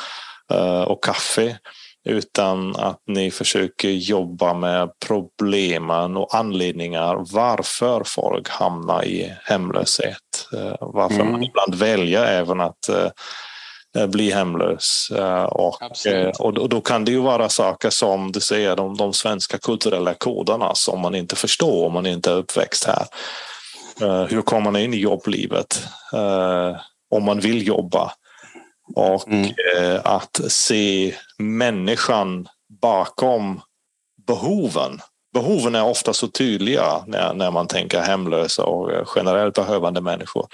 eh, 0.53 0.81
och 0.81 1.03
kaffe 1.03 1.57
utan 2.07 2.75
att 2.75 2.99
ni 3.07 3.31
försöker 3.31 3.89
jobba 3.89 4.53
med 4.53 4.89
problemen 5.07 6.17
och 6.17 6.35
anledningar 6.35 7.25
varför 7.33 8.03
folk 8.05 8.49
hamnar 8.49 9.05
i 9.05 9.33
hemlöshet. 9.43 10.47
Eh, 10.53 10.75
Varför 10.79 11.15
Mm. 11.15 11.31
man 11.31 11.43
ibland 11.43 11.75
väljer 11.75 12.25
även 12.25 12.61
att 12.61 12.89
eh, 12.89 14.07
bli 14.07 14.31
hemlös. 14.31 15.11
Eh, 15.15 15.43
Och, 15.43 15.77
Absolut. 15.83 16.39
eh, 16.39 16.41
och 16.45 16.69
då- 16.69 16.81
kan 16.81 17.05
det 17.05 17.11
ju 17.11 17.19
vara 17.21 17.49
saker 17.49 17.89
som 17.89 18.31
du 18.31 18.39
säger, 18.39 18.75
de, 18.75 18.97
de 18.97 19.13
svenska 19.13 19.57
kulturella 19.57 20.13
koderna 20.13 20.75
som 20.75 20.99
man 21.01 21.15
inte 21.15 21.35
förstår 21.35 21.85
om 21.85 21.93
man 21.93 22.05
inte 22.05 22.31
är 22.31 22.35
uppväxt 22.35 22.85
här. 22.85 23.05
Eh, 24.01 24.23
Hur 24.23 24.41
kommer 24.41 24.71
man 24.71 24.81
in 24.81 24.93
i 24.93 24.97
jobblivet? 24.97 25.83
Eh, 26.13 26.75
Om 27.09 27.23
man 27.23 27.39
vill 27.39 27.67
jobba. 27.67 28.11
Och 28.95 29.27
Mm. 29.27 29.45
eh, 29.77 30.01
att 30.03 30.39
se 30.47 31.13
människan 31.37 32.47
bakom 32.81 33.61
behoven. 34.27 34.99
Behoven 35.33 35.75
är 35.75 35.83
ofta 35.83 36.13
så 36.13 36.27
tydliga 36.27 37.03
när, 37.07 37.33
när 37.33 37.51
man 37.51 37.67
tänker 37.67 38.01
hemlösa 38.01 38.63
och 38.63 38.91
eh, 38.91 39.07
generellt 39.15 39.55
behövande 39.55 40.01
människor. 40.01 40.47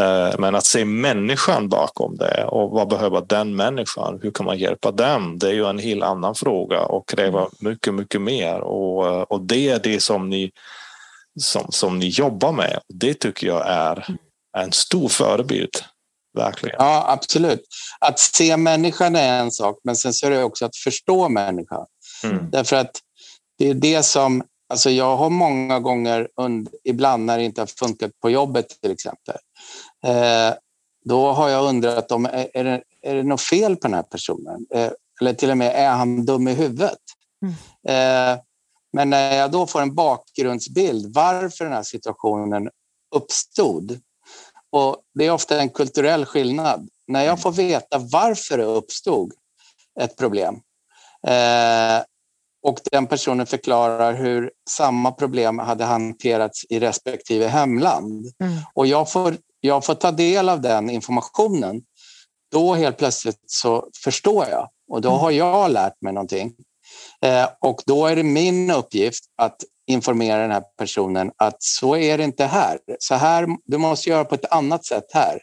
Eh, 0.00 0.38
Men 0.38 0.54
att 0.54 0.64
se 0.66 0.84
människan 0.84 1.68
bakom 1.68 2.16
det 2.16 2.44
och 2.44 2.70
vad 2.70 2.88
behöver 2.88 3.20
den 3.28 3.56
människan? 3.56 4.18
Hur 4.22 4.30
kan 4.30 4.46
man 4.46 4.58
hjälpa 4.58 4.90
dem? 4.92 5.38
Det 5.38 5.48
är 5.48 5.52
ju 5.52 5.66
en 5.66 5.78
helt 5.78 6.02
annan 6.02 6.34
fråga 6.34 6.80
och 6.82 7.08
kräver 7.08 7.48
mycket, 7.60 7.94
mycket 7.94 8.20
mer. 8.20 8.60
Och, 8.60 9.32
och 9.32 9.40
det 9.40 9.68
är 9.68 9.80
det 9.82 10.00
som 10.02 10.28
ni, 10.30 10.50
som, 11.40 11.66
som 11.68 11.98
ni 11.98 12.08
jobbar 12.08 12.52
med. 12.52 12.80
Det 12.88 13.14
tycker 13.14 13.46
jag 13.46 13.66
är 13.66 14.06
en 14.56 14.72
stor 14.72 15.08
förebild. 15.08 15.70
Verkligen. 16.34 16.76
Ja, 16.78 17.04
absolut. 17.08 17.62
Att 18.00 18.18
se 18.18 18.56
människan 18.56 19.16
är 19.16 19.40
en 19.40 19.50
sak, 19.50 19.80
men 19.84 19.96
sen 19.96 20.12
så 20.12 20.26
är 20.26 20.30
det 20.30 20.44
också 20.44 20.66
att 20.66 20.76
förstå 20.76 21.28
människan. 21.28 21.86
Mm. 22.24 22.50
Därför 22.50 22.76
att 22.76 23.00
det 23.58 23.68
är 23.68 23.74
det 23.74 24.02
som... 24.02 24.42
Alltså 24.70 24.90
jag 24.90 25.16
har 25.16 25.30
många 25.30 25.80
gånger, 25.80 26.28
und, 26.34 26.68
ibland 26.84 27.24
när 27.24 27.38
det 27.38 27.44
inte 27.44 27.60
har 27.60 27.66
funkat 27.66 28.10
på 28.22 28.30
jobbet 28.30 28.80
till 28.82 28.90
exempel, 28.90 29.36
eh, 30.06 30.54
då 31.04 31.32
har 31.32 31.48
jag 31.48 31.64
undrat 31.64 32.12
om 32.12 32.26
är, 32.26 32.48
är, 32.54 32.64
det, 32.64 32.82
är 33.02 33.14
det 33.14 33.22
något 33.22 33.40
fel 33.40 33.76
på 33.76 33.88
den 33.88 33.94
här 33.94 34.02
personen? 34.02 34.66
Eh, 34.74 34.90
eller 35.20 35.32
till 35.32 35.50
och 35.50 35.58
med, 35.58 35.72
är 35.74 35.90
han 35.90 36.26
dum 36.26 36.48
i 36.48 36.54
huvudet? 36.54 36.98
Eh, 37.88 38.38
men 38.92 39.10
när 39.10 39.36
jag 39.36 39.50
då 39.50 39.66
får 39.66 39.80
en 39.80 39.94
bakgrundsbild 39.94 41.14
varför 41.14 41.64
den 41.64 41.74
här 41.74 41.82
situationen 41.82 42.70
uppstod, 43.14 44.00
och 44.72 44.96
det 45.14 45.26
är 45.26 45.30
ofta 45.30 45.60
en 45.60 45.68
kulturell 45.70 46.24
skillnad. 46.24 46.88
När 47.06 47.24
jag 47.24 47.40
får 47.40 47.52
veta 47.52 47.98
varför 47.98 48.58
det 48.58 48.64
uppstod 48.64 49.32
ett 50.00 50.16
problem 50.16 50.54
eh, 51.26 52.02
och 52.62 52.80
den 52.92 53.06
personen 53.06 53.46
förklarar 53.46 54.14
hur 54.14 54.50
samma 54.70 55.12
problem 55.12 55.58
hade 55.58 55.84
hanterats 55.84 56.64
i 56.68 56.80
respektive 56.80 57.48
hemland 57.48 58.26
Mm. 58.40 58.58
och 58.74 58.86
jag 58.86 59.12
får, 59.12 59.36
jag 59.60 59.84
får 59.84 59.94
ta 59.94 60.10
del 60.10 60.48
av 60.48 60.60
den 60.60 60.90
informationen, 60.90 61.82
då 62.52 62.74
helt 62.74 62.96
plötsligt 62.96 63.40
så 63.46 63.88
förstår 64.04 64.46
jag 64.46 64.68
och 64.90 65.00
då 65.00 65.08
Mm. 65.08 65.20
har 65.20 65.30
jag 65.30 65.70
lärt 65.70 66.00
mig 66.02 66.12
någonting. 66.12 66.54
Eh, 67.20 67.48
och 67.60 67.82
då 67.86 68.06
är 68.06 68.16
det 68.16 68.22
min 68.22 68.70
uppgift 68.70 69.24
att 69.36 69.56
informera 69.88 70.42
den 70.42 70.50
här 70.50 70.62
personen 70.78 71.30
att 71.36 71.62
så 71.62 71.96
är 71.96 72.18
det 72.18 72.24
inte 72.24 72.44
här. 72.44 72.78
Så 72.98 73.14
här, 73.14 73.46
du 73.64 73.78
måste 73.78 74.10
göra 74.10 74.24
på 74.24 74.34
ett 74.34 74.52
annat 74.52 74.84
sätt 74.84 75.06
här. 75.12 75.38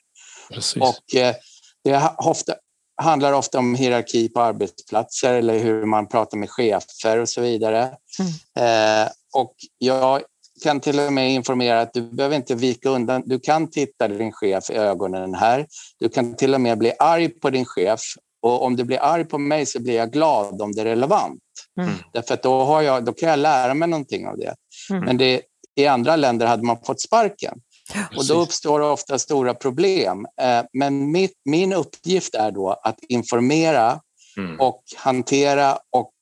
Precis. 0.49 0.81
Och 0.81 1.15
eh, 1.15 1.35
det 1.83 2.09
ofta, 2.17 2.53
handlar 3.01 3.33
ofta 3.33 3.59
om 3.59 3.75
hierarki 3.75 4.29
på 4.29 4.41
arbetsplatser 4.41 5.33
eller 5.33 5.59
hur 5.59 5.85
man 5.85 6.07
pratar 6.07 6.37
med 6.37 6.49
chefer 6.49 7.19
och 7.19 7.29
så 7.29 7.41
vidare. 7.41 7.91
Mm. 8.19 9.03
Eh, 9.03 9.11
och 9.33 9.55
jag 9.77 10.21
kan 10.63 10.79
till 10.79 10.99
och 10.99 11.13
med 11.13 11.31
informera 11.31 11.81
att 11.81 11.93
du 11.93 12.01
behöver 12.01 12.35
inte 12.35 12.55
vika 12.55 12.89
undan. 12.89 13.23
Du 13.25 13.39
kan 13.39 13.69
titta 13.69 14.07
din 14.07 14.31
chef 14.31 14.69
i 14.69 14.73
ögonen 14.73 15.33
här. 15.33 15.67
Du 15.99 16.09
kan 16.09 16.35
till 16.35 16.53
och 16.53 16.61
med 16.61 16.77
bli 16.77 16.93
arg 16.99 17.29
på 17.29 17.49
din 17.49 17.65
chef 17.65 18.01
och 18.45 18.63
om 18.63 18.75
du 18.75 18.83
blir 18.83 19.03
arg 19.03 19.25
på 19.25 19.37
mig 19.37 19.65
så 19.65 19.79
blir 19.79 19.95
jag 19.95 20.11
glad 20.11 20.61
om 20.61 20.71
det 20.71 20.81
är 20.81 20.85
relevant. 20.85 21.41
Mm. 21.81 21.93
Därför 22.13 22.33
att 22.33 22.43
då, 22.43 22.63
har 22.63 22.81
jag, 22.81 23.05
då 23.05 23.13
kan 23.13 23.29
jag 23.29 23.39
lära 23.39 23.73
mig 23.73 23.87
någonting 23.87 24.27
av 24.27 24.37
det. 24.37 24.55
Mm. 24.89 25.05
Men 25.05 25.17
det, 25.17 25.41
i 25.75 25.87
andra 25.87 26.15
länder 26.15 26.45
hade 26.45 26.63
man 26.63 26.77
fått 26.85 27.01
sparken. 27.01 27.59
Ja, 27.93 28.17
och 28.17 28.27
då 28.27 28.33
uppstår 28.33 28.79
ofta 28.79 29.19
stora 29.19 29.53
problem. 29.53 30.27
Eh, 30.41 30.63
men 30.73 31.11
mitt, 31.11 31.33
min 31.45 31.73
uppgift 31.73 32.35
är 32.35 32.51
då 32.51 32.71
att 32.83 32.99
informera 33.09 33.99
mm. 34.37 34.59
och 34.59 34.83
hantera 34.97 35.77
och 35.91 36.13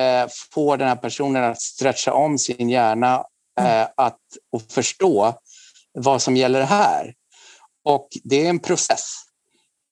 eh, 0.00 0.28
få 0.54 0.76
den 0.76 0.88
här 0.88 0.96
personen 0.96 1.44
att 1.44 1.60
stretcha 1.60 2.12
om 2.12 2.38
sin 2.38 2.70
hjärna 2.70 3.24
mm. 3.60 3.80
eh, 3.80 3.88
att, 3.96 4.20
och 4.52 4.62
förstå 4.62 5.34
vad 5.98 6.22
som 6.22 6.36
gäller 6.36 6.62
här. 6.62 7.14
Och 7.84 8.08
det 8.24 8.46
är 8.46 8.50
en 8.50 8.58
process. 8.58 9.25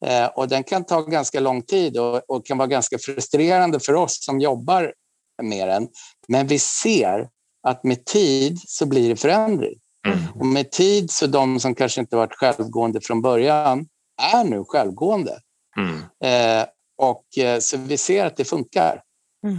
Eh, 0.04 0.26
och 0.26 0.48
den 0.48 0.64
kan 0.64 0.84
ta 0.84 1.00
ganska 1.00 1.40
lång 1.40 1.62
tid 1.62 1.98
och, 1.98 2.30
och, 2.30 2.46
kan 2.46 2.58
vara 2.58 2.68
ganska 2.68 2.98
frustrerande 2.98 3.80
för 3.80 3.94
oss 3.94 4.24
som 4.24 4.40
jobbar 4.40 4.94
med 5.42 5.68
den. 5.68 5.88
Men 6.28 6.46
vi 6.46 6.58
ser 6.58 7.28
att 7.62 7.84
med 7.84 8.04
tid 8.04 8.58
så 8.66 8.86
blir 8.86 9.08
det 9.08 9.16
förändring. 9.16 9.74
Mm. 10.06 10.18
Och 10.34 10.46
med 10.46 10.70
tid 10.70 11.10
så 11.10 11.26
de 11.26 11.60
som 11.60 11.74
kanske 11.74 12.00
inte 12.00 12.16
varit 12.16 12.34
självgående 12.34 13.00
från 13.00 13.22
början 13.22 13.88
är 14.22 14.44
nu 14.44 14.64
självgående. 14.64 15.38
Mm. 15.76 15.98
Eh, 16.24 16.66
och, 16.98 17.38
eh, 17.38 17.58
så 17.58 17.76
vi 17.76 17.96
ser 17.96 18.26
att 18.26 18.36
det 18.36 18.44
funkar. 18.44 19.02
Mm. 19.46 19.58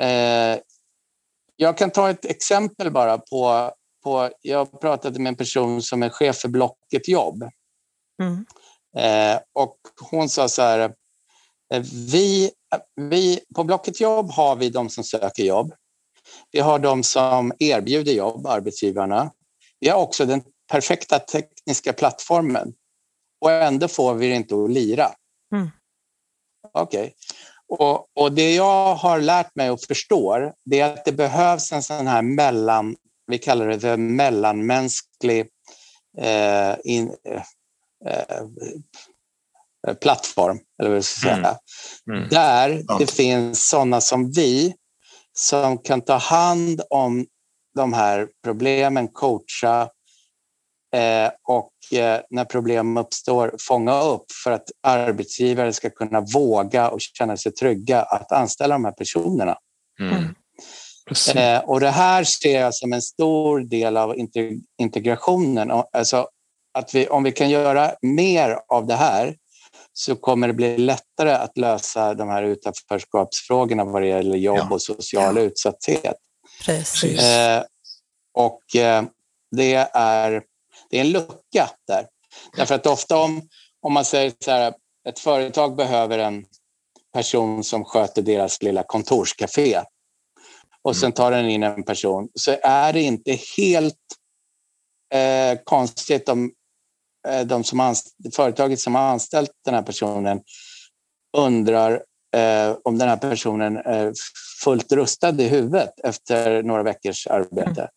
Eh, 0.00 0.60
jag 1.56 1.78
kan 1.78 1.90
ta 1.90 2.10
ett 2.10 2.24
exempel 2.24 2.90
bara 2.90 3.18
på, 3.18 3.72
på... 4.04 4.30
Jag 4.40 4.80
pratade 4.80 5.20
med 5.20 5.30
en 5.30 5.36
person 5.36 5.82
som 5.82 6.02
är 6.02 6.08
chef 6.08 6.36
för 6.36 6.48
Blocket 6.48 7.08
Jobb. 7.08 7.50
Eh, 8.98 9.38
och 9.52 9.76
hon 10.10 10.28
sa 10.28 10.48
så 10.48 10.62
här, 10.62 10.80
eh, 11.74 11.82
vi, 12.10 12.50
vi, 12.96 13.40
på 13.54 13.64
Blocket 13.64 14.00
Jobb 14.00 14.30
har 14.30 14.56
vi 14.56 14.70
de 14.70 14.88
som 14.88 15.04
söker 15.04 15.42
jobb. 15.42 15.72
Vi 16.50 16.60
har 16.60 16.78
de 16.78 17.02
som 17.02 17.52
erbjuder 17.58 18.12
jobb, 18.12 18.46
arbetsgivarna. 18.46 19.32
Vi 19.80 19.88
har 19.88 20.00
också 20.00 20.26
den 20.26 20.42
perfekta 20.70 21.18
tekniska 21.18 21.92
plattformen 21.92 22.72
och 23.40 23.52
ändå 23.52 23.88
får 23.88 24.14
vi 24.14 24.28
det 24.28 24.34
inte 24.34 24.54
att 24.54 24.70
lira. 24.70 25.10
Mm. 25.54 25.70
Okej. 26.72 27.00
Okay. 27.00 27.12
Och, 27.68 28.06
och, 28.14 28.32
det 28.32 28.54
jag 28.54 28.94
har 28.94 29.20
lärt 29.20 29.56
mig 29.56 29.70
och 29.70 29.80
förstår 29.80 30.54
det 30.64 30.80
är 30.80 30.92
att 30.92 31.04
det 31.04 31.12
behövs 31.12 31.72
en 31.72 31.82
sån 31.82 32.06
här 32.06 32.22
mellan, 32.22 32.96
vi 33.26 33.38
kallar 33.38 33.66
det 33.66 33.80
för 33.80 33.96
mellanmänsklig 33.96 35.48
eh, 36.18 36.74
in, 36.84 37.16
eh, 38.06 39.94
plattform, 39.94 40.58
eller 40.82 40.90
vad 40.90 41.04
ska 41.04 41.28
mm. 41.28 41.42
säga. 41.42 41.58
Mm. 42.10 42.28
Där 42.28 42.84
ja. 42.88 42.96
det 42.98 43.10
finns 43.10 43.68
sådana 43.68 44.00
som 44.00 44.30
vi 44.30 44.74
som 45.38 45.78
kan 45.78 46.00
ta 46.00 46.16
hand 46.16 46.80
om 46.90 47.26
de 47.74 47.92
här 47.92 48.28
problemen, 48.44 49.08
coacha 49.08 49.90
eh, 50.94 51.30
och 51.48 51.98
eh, 51.98 52.20
när 52.30 52.44
problem 52.44 52.96
uppstår 52.96 53.54
fånga 53.60 54.00
upp 54.00 54.24
för 54.44 54.50
att 54.50 54.70
arbetsgivare 54.82 55.72
ska 55.72 55.90
kunna 55.90 56.20
våga 56.20 56.90
och 56.90 57.00
känna 57.00 57.36
sig 57.36 57.52
trygga 57.52 58.02
att 58.02 58.32
anställa 58.32 58.74
de 58.74 58.84
här 58.84 58.92
personerna. 58.92 59.56
Mm. 60.00 60.34
Eh, 61.36 61.60
och 61.64 61.80
det 61.80 61.90
här 61.90 62.24
ser 62.24 62.60
jag 62.60 62.74
som 62.74 62.92
en 62.92 63.02
stor 63.02 63.60
del 63.60 63.96
av 63.96 64.14
integrationen. 64.78 65.70
Alltså, 65.92 66.28
att 66.74 66.94
vi, 66.94 67.08
om 67.08 67.22
vi 67.22 67.32
kan 67.32 67.50
göra 67.50 67.94
mer 68.02 68.58
av 68.68 68.86
det 68.86 68.94
här 68.94 69.36
så 69.92 70.16
kommer 70.16 70.48
det 70.48 70.54
bli 70.54 70.78
lättare 70.78 71.30
att 71.30 71.58
lösa 71.58 72.14
de 72.14 72.28
här 72.28 72.42
utanförskapsfrågorna 72.42 73.84
vad 73.84 74.02
det 74.02 74.08
gäller 74.08 74.36
jobb 74.36 74.58
ja. 74.58 74.74
och 74.74 74.82
social 74.82 75.36
ja. 75.36 75.42
utsatthet. 75.42 76.16
Precis. 76.64 77.22
Eh, 77.22 77.62
och 78.34 78.76
eh, 78.76 79.02
det, 79.56 79.74
är, 79.92 80.42
det 80.90 80.96
är 80.96 81.00
en 81.00 81.10
lucka 81.10 81.70
där. 81.86 82.06
Därför 82.56 82.74
att 82.74 82.86
ofta 82.86 83.18
om, 83.18 83.48
om 83.82 83.92
man 83.92 84.04
säger 84.04 84.32
så 84.44 84.50
här, 84.50 84.74
ett 85.08 85.18
företag 85.18 85.76
behöver 85.76 86.18
en 86.18 86.44
person 87.14 87.64
som 87.64 87.84
sköter 87.84 88.22
deras 88.22 88.62
lilla 88.62 88.82
kontorscafé 88.82 89.82
och 90.82 90.96
sen 90.96 91.06
mm. 91.06 91.12
tar 91.12 91.30
den 91.30 91.50
in 91.50 91.62
en 91.62 91.82
person, 91.82 92.28
så 92.34 92.56
är 92.62 92.92
det 92.92 93.02
inte 93.02 93.38
helt 93.56 93.94
eh, 95.14 95.58
konstigt 95.64 96.28
om 96.28 96.52
de 97.46 97.64
som 97.64 97.94
företaget 98.36 98.80
som 98.80 98.94
har 98.94 99.02
anställt 99.02 99.50
den 99.64 99.74
här 99.74 99.82
personen 99.82 100.40
undrar 101.36 102.02
eh, 102.36 102.76
om 102.84 102.98
den 102.98 103.08
här 103.08 103.16
personen 103.16 103.76
är 103.76 104.12
fullt 104.64 104.92
rustad 104.92 105.40
i 105.40 105.48
huvudet 105.48 106.00
efter 106.04 106.62
några 106.62 106.82
veckors 106.82 107.26
arbete. 107.26 107.88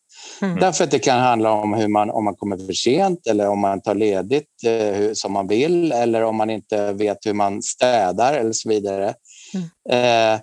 Mm. 0.42 0.60
Därför 0.60 0.84
att 0.84 0.90
det 0.90 0.98
kan 0.98 1.20
handla 1.20 1.52
om 1.52 1.74
hur 1.74 1.88
man, 1.88 2.10
om 2.10 2.24
man 2.24 2.34
kommer 2.34 2.56
för 2.56 2.72
sent 2.72 3.26
eller 3.26 3.48
om 3.48 3.58
man 3.58 3.80
tar 3.80 3.94
ledigt 3.94 4.64
eh, 4.66 5.12
som 5.12 5.32
man 5.32 5.48
vill 5.48 5.92
eller 5.92 6.22
om 6.22 6.36
man 6.36 6.50
inte 6.50 6.92
vet 6.92 7.26
hur 7.26 7.34
man 7.34 7.62
städar 7.62 8.34
eller 8.34 8.52
så 8.52 8.68
vidare. 8.68 9.14
Mm. 9.54 10.34
Eh, 10.34 10.40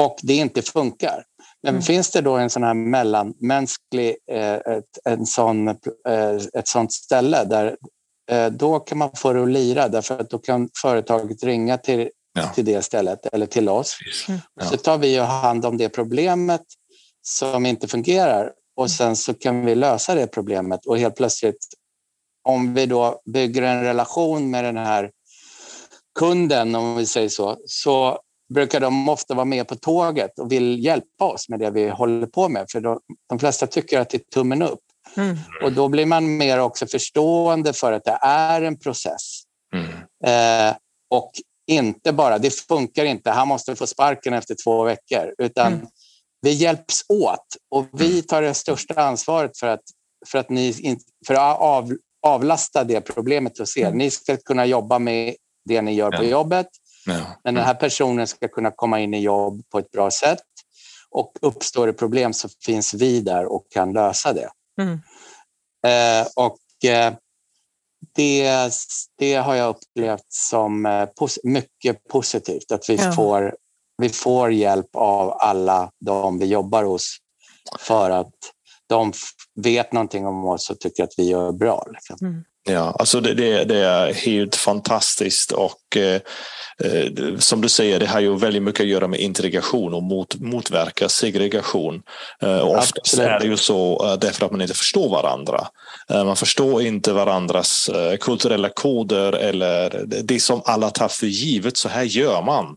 och 0.00 0.16
det 0.22 0.34
inte 0.34 0.62
funkar. 0.62 1.24
Men 1.64 1.74
mm. 1.74 1.82
finns 1.82 2.10
det 2.10 2.20
då 2.20 2.36
en 2.36 2.50
sån 2.50 2.62
här 2.62 2.74
mellanmänsklig, 2.74 4.16
eh, 4.30 4.54
ett, 4.54 4.98
en 5.04 5.26
sån, 5.26 5.68
eh, 5.68 6.36
ett 6.54 6.68
sånt 6.68 6.92
ställe 6.92 7.44
där 7.44 7.76
eh, 8.30 8.46
då 8.46 8.80
kan 8.80 8.98
man 8.98 9.10
få 9.16 9.32
det 9.32 9.42
att 9.42 9.48
lira 9.48 9.88
därför 9.88 10.18
att 10.18 10.30
då 10.30 10.38
kan 10.38 10.68
företaget 10.82 11.44
ringa 11.44 11.78
till, 11.78 12.10
ja. 12.34 12.48
till 12.48 12.64
det 12.64 12.82
stället 12.82 13.26
eller 13.26 13.46
till 13.46 13.68
oss. 13.68 13.98
Mm. 14.28 14.40
Ja. 14.60 14.66
Så 14.66 14.76
tar 14.76 14.98
vi 14.98 15.18
hand 15.18 15.66
om 15.66 15.76
det 15.76 15.88
problemet 15.88 16.62
som 17.22 17.66
inte 17.66 17.88
fungerar 17.88 18.52
och 18.76 18.90
sen 18.90 19.16
så 19.16 19.34
kan 19.34 19.64
vi 19.64 19.74
lösa 19.74 20.14
det 20.14 20.26
problemet 20.26 20.86
och 20.86 20.98
helt 20.98 21.16
plötsligt 21.16 21.66
om 22.48 22.74
vi 22.74 22.86
då 22.86 23.22
bygger 23.24 23.62
en 23.62 23.82
relation 23.82 24.50
med 24.50 24.64
den 24.64 24.76
här 24.76 25.10
kunden, 26.18 26.74
om 26.74 26.96
vi 26.96 27.06
säger 27.06 27.28
så, 27.28 27.58
så 27.66 28.18
brukar 28.54 28.80
de 28.80 29.08
ofta 29.08 29.34
vara 29.34 29.44
med 29.44 29.68
på 29.68 29.76
tåget 29.76 30.38
och 30.38 30.52
vill 30.52 30.84
hjälpa 30.84 31.24
oss 31.24 31.48
med 31.48 31.60
det 31.60 31.70
vi 31.70 31.88
håller 31.88 32.26
på 32.26 32.48
med. 32.48 32.66
För 32.70 32.80
de, 32.80 33.00
de 33.28 33.38
flesta 33.38 33.66
tycker 33.66 34.00
att 34.00 34.10
det 34.10 34.16
är 34.16 34.30
tummen 34.34 34.62
upp. 34.62 34.80
Mm. 35.16 35.36
Och 35.62 35.72
då 35.72 35.88
blir 35.88 36.06
man 36.06 36.36
mer 36.36 36.58
också 36.58 36.86
förstående 36.86 37.72
för 37.72 37.92
att 37.92 38.04
det 38.04 38.18
är 38.22 38.62
en 38.62 38.78
process. 38.78 39.42
Mm. 39.74 39.90
Eh, 40.26 40.76
och 41.10 41.32
inte 41.66 42.12
bara, 42.12 42.38
det 42.38 42.54
funkar 42.54 43.04
inte, 43.04 43.30
han 43.30 43.48
måste 43.48 43.76
få 43.76 43.86
sparken 43.86 44.34
efter 44.34 44.56
två 44.64 44.84
veckor, 44.84 45.34
utan 45.38 45.72
mm. 45.72 45.86
vi 46.40 46.50
hjälps 46.50 47.04
åt 47.08 47.46
och 47.70 47.86
vi 47.92 48.10
mm. 48.10 48.22
tar 48.22 48.42
det 48.42 48.54
största 48.54 48.94
ansvaret 49.02 49.58
för 49.58 49.66
att, 49.66 49.82
för 50.26 50.38
att, 50.38 50.50
ni, 50.50 50.96
för 51.26 51.34
att 51.34 51.60
av, 51.60 51.92
avlasta 52.26 52.84
det 52.84 53.00
problemet 53.00 53.58
hos 53.58 53.76
er. 53.76 53.86
Mm. 53.86 53.98
Ni 53.98 54.10
ska 54.10 54.36
kunna 54.36 54.66
jobba 54.66 54.98
med 54.98 55.34
det 55.64 55.82
ni 55.82 55.94
gör 55.94 56.10
på 56.10 56.24
jobbet 56.24 56.66
Ja. 57.06 57.26
Men 57.44 57.54
den 57.54 57.64
här 57.64 57.74
personen 57.74 58.26
ska 58.26 58.48
kunna 58.48 58.70
komma 58.70 59.00
in 59.00 59.14
i 59.14 59.20
jobb 59.20 59.62
på 59.70 59.78
ett 59.78 59.90
bra 59.90 60.10
sätt 60.10 60.42
och 61.10 61.32
uppstår 61.42 61.86
det 61.86 61.92
problem 61.92 62.32
så 62.32 62.48
finns 62.64 62.94
vi 62.94 63.20
där 63.20 63.44
och 63.44 63.66
kan 63.70 63.92
lösa 63.92 64.32
det. 64.32 64.50
Mm. 64.82 65.00
Eh, 65.86 66.26
och 66.36 66.84
eh, 66.90 67.14
det, 68.14 68.72
det 69.18 69.34
har 69.34 69.54
jag 69.54 69.76
upplevt 69.76 70.26
som 70.28 70.86
eh, 70.86 71.06
pos 71.06 71.38
mycket 71.44 72.08
positivt, 72.08 72.72
att 72.72 72.90
vi, 72.90 72.94
ja. 72.96 73.12
får, 73.12 73.56
vi 73.98 74.08
får 74.08 74.52
hjälp 74.52 74.96
av 74.96 75.32
alla 75.32 75.90
de 76.00 76.38
vi 76.38 76.46
jobbar 76.46 76.84
hos 76.84 77.16
för 77.78 78.10
att 78.10 78.34
de 78.86 79.12
vet 79.62 79.92
någonting 79.92 80.26
om 80.26 80.44
oss 80.44 80.70
och 80.70 80.80
tycker 80.80 81.04
att 81.04 81.14
vi 81.16 81.28
gör 81.28 81.52
bra. 81.52 81.86
Liksom. 81.92 82.16
Mm. 82.26 82.44
Ja, 82.70 82.96
alltså 82.98 83.20
det, 83.20 83.34
det, 83.34 83.64
det, 83.64 83.78
är 83.78 84.12
helt 84.12 84.56
fantastiskt 84.56 85.52
och 85.52 85.96
eh, 85.96 86.20
eh, 86.84 87.38
som 87.38 87.60
du 87.60 87.68
säger, 87.68 88.00
det 88.00 88.06
har 88.06 88.20
ju 88.20 88.36
väldigt 88.36 88.62
mycket 88.62 88.80
att 88.80 88.86
göra 88.86 89.08
med 89.08 89.20
integration 89.20 89.94
och 89.94 90.02
mot, 90.02 90.34
motverka 90.34 91.08
segregation. 91.08 92.02
Eh, 92.42 92.58
och 92.58 92.78
oftast 92.78 93.18
är 93.18 93.38
det 93.38 93.46
ju 93.46 93.56
så 93.56 94.06
eh, 94.06 94.18
därför 94.18 94.46
att 94.46 94.52
man 94.52 94.60
inte 94.60 94.74
förstår 94.74 95.08
varandra. 95.08 95.66
Eh, 96.10 96.24
man 96.24 96.36
förstår 96.36 96.82
inte 96.82 97.12
varandras 97.12 97.88
eh, 97.88 98.16
kulturella 98.16 98.68
koder 98.68 99.32
eller 99.32 100.04
det 100.06 100.40
som 100.40 100.62
alla 100.64 100.90
tar 100.90 101.08
för 101.08 101.26
givet, 101.26 101.76
så 101.76 101.88
här 101.88 102.04
gör 102.04 102.42
man. 102.42 102.76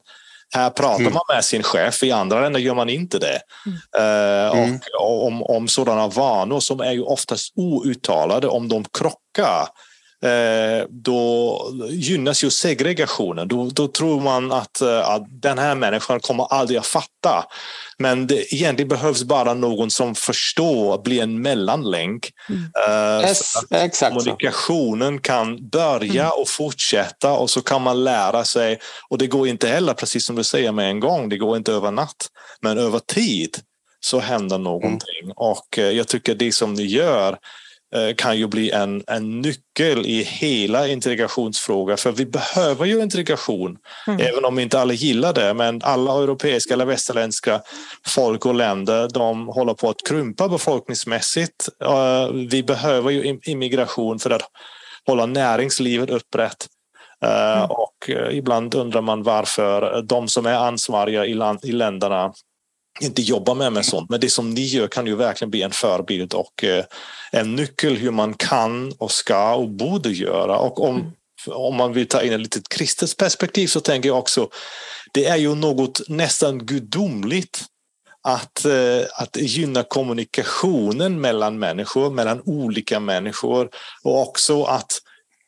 Här 0.53 0.69
pratar 0.69 0.99
mm. 0.99 1.13
man 1.13 1.35
med 1.35 1.45
sin 1.45 1.63
chef, 1.63 2.03
i 2.03 2.11
andra 2.11 2.41
länder 2.41 2.59
gör 2.59 2.75
man 2.75 2.89
inte 2.89 3.19
det. 3.19 3.39
Mm. 3.65 4.79
Och 4.99 5.25
om, 5.27 5.43
om 5.43 5.67
sådana 5.67 6.07
vanor 6.07 6.59
som 6.59 6.79
är 6.79 6.91
ju 6.91 7.01
oftast 7.01 7.53
outtalade, 7.55 8.47
om 8.47 8.67
de 8.67 8.83
krockar 8.83 9.17
Eh, 9.37 9.67
då 10.89 11.61
gynnas 11.89 12.43
ju 12.43 12.49
segregationen. 12.49 13.47
Då, 13.47 13.69
då 13.73 13.87
tror 13.87 14.21
man 14.21 14.51
att, 14.51 14.81
eh, 14.81 15.09
att 15.09 15.23
den 15.29 15.57
här 15.57 15.75
människan 15.75 16.19
kommer 16.19 16.53
aldrig 16.53 16.79
att 16.79 16.87
fatta. 16.87 17.45
Men 17.97 18.27
det 18.27 18.53
egentligen 18.53 18.89
behövs 18.89 19.23
bara 19.23 19.53
någon 19.53 19.91
som 19.91 20.15
förstår, 20.15 21.03
blir 21.03 21.23
en 21.23 21.41
mellanlänk. 21.41 22.29
Mm. 22.49 23.21
Yes, 23.21 23.53
exakt 23.71 24.15
kommunikationen 24.15 25.17
så. 25.17 25.21
kan 25.21 25.69
börja 25.69 26.23
mm. 26.23 26.41
och 26.41 26.49
fortsätta 26.49 27.31
och 27.31 27.49
så 27.49 27.61
kan 27.61 27.81
man 27.81 28.03
lära 28.03 28.43
sig. 28.43 28.79
Och 29.09 29.17
det 29.17 29.27
går 29.27 29.47
inte 29.47 29.67
heller, 29.67 29.93
precis 29.93 30.25
som 30.25 30.35
du 30.35 30.43
säger, 30.43 30.71
med 30.71 30.89
en 30.89 30.99
gång. 30.99 31.29
Det 31.29 31.37
går 31.37 31.57
inte 31.57 31.73
över 31.73 31.91
natt. 31.91 32.27
Men 32.61 32.77
över 32.77 32.99
tid 32.99 33.57
så 33.99 34.19
händer 34.19 34.57
någonting. 34.57 35.23
Mm. 35.23 35.33
Och 35.35 35.77
jag 35.77 36.07
tycker 36.07 36.35
det 36.35 36.51
som 36.51 36.73
ni 36.73 36.83
gör 36.83 37.31
Eh, 37.31 37.37
kan 38.15 38.37
ju 38.37 38.47
bli 38.47 38.71
en, 38.71 39.03
en 39.07 39.41
nyckel 39.41 40.05
i 40.05 40.23
hela 40.23 40.87
integrationsfrågan. 40.87 41.97
För 41.97 42.11
vi 42.11 42.25
behöver 42.25 42.85
ju 42.85 43.01
integration, 43.01 43.77
mm. 44.07 44.19
även 44.19 44.45
om 44.45 44.59
inte 44.59 44.79
alla 44.79 44.93
gillar 44.93 45.33
det. 45.33 45.53
Men 45.53 45.81
alla 45.83 46.23
europeiska 46.23 46.73
eller 46.73 46.85
västerländska 46.85 47.61
folk 48.07 48.45
och 48.45 48.55
länder 48.55 49.09
de 49.13 49.47
håller 49.47 49.73
på 49.73 49.89
att 49.89 50.07
krympa 50.07 50.47
befolkningsmässigt. 50.47 51.69
Eh, 51.83 52.27
vi 52.49 52.63
behöver 52.63 53.11
ju 53.11 53.39
immigration 53.43 54.19
för 54.19 54.29
att 54.29 54.49
hålla 55.05 55.25
näringslivet 55.25 56.09
upprätt. 56.09 56.67
Eh, 57.23 57.57
mm. 57.57 57.71
Och 57.71 58.09
ibland 58.31 58.75
undrar 58.75 59.01
man 59.01 59.23
varför 59.23 60.01
de 60.01 60.27
som 60.27 60.45
är 60.45 60.53
ansvariga 60.53 61.25
i, 61.25 61.33
land, 61.33 61.59
i 61.63 61.71
länderna 61.71 62.33
inte 62.99 63.21
jobbar 63.21 63.55
med, 63.55 63.73
med 63.73 63.85
sånt. 63.85 64.09
Men 64.09 64.19
det 64.19 64.29
som 64.29 64.49
ni 64.49 64.61
gör 64.61 64.87
kan 64.87 65.07
ju 65.07 65.15
verkligen 65.15 65.51
bli 65.51 65.61
en 65.61 65.71
förebild 65.71 66.33
och 66.33 66.63
eh, 66.63 66.85
en 67.31 67.55
nyckel 67.55 67.95
hur 67.95 68.11
man 68.11 68.33
kan 68.33 68.93
och 68.97 69.11
ska 69.11 69.53
och 69.53 69.69
borde 69.69 70.09
göra. 70.09 70.57
Och 70.57 70.83
om, 70.83 70.95
mm. 70.95 71.11
om 71.47 71.75
man 71.75 71.93
vill 71.93 72.07
ta 72.07 72.21
in 72.21 72.33
ett 72.33 72.39
litet 72.39 72.69
kristet 72.69 73.17
perspektiv 73.17 73.67
så 73.67 73.79
tänker 73.79 74.09
jag 74.09 74.17
också 74.17 74.49
det 75.13 75.25
är 75.25 75.37
ju 75.37 75.55
något 75.55 76.01
nästan 76.09 76.65
gudomligt 76.65 77.63
att, 78.23 78.65
eh, 78.65 79.01
att 79.13 79.37
gynna 79.37 79.83
kommunikationen 79.83 81.21
mellan 81.21 81.59
människor, 81.59 82.09
mellan 82.09 82.41
olika 82.45 82.99
människor 82.99 83.69
och 84.03 84.21
också 84.21 84.63
att 84.63 85.01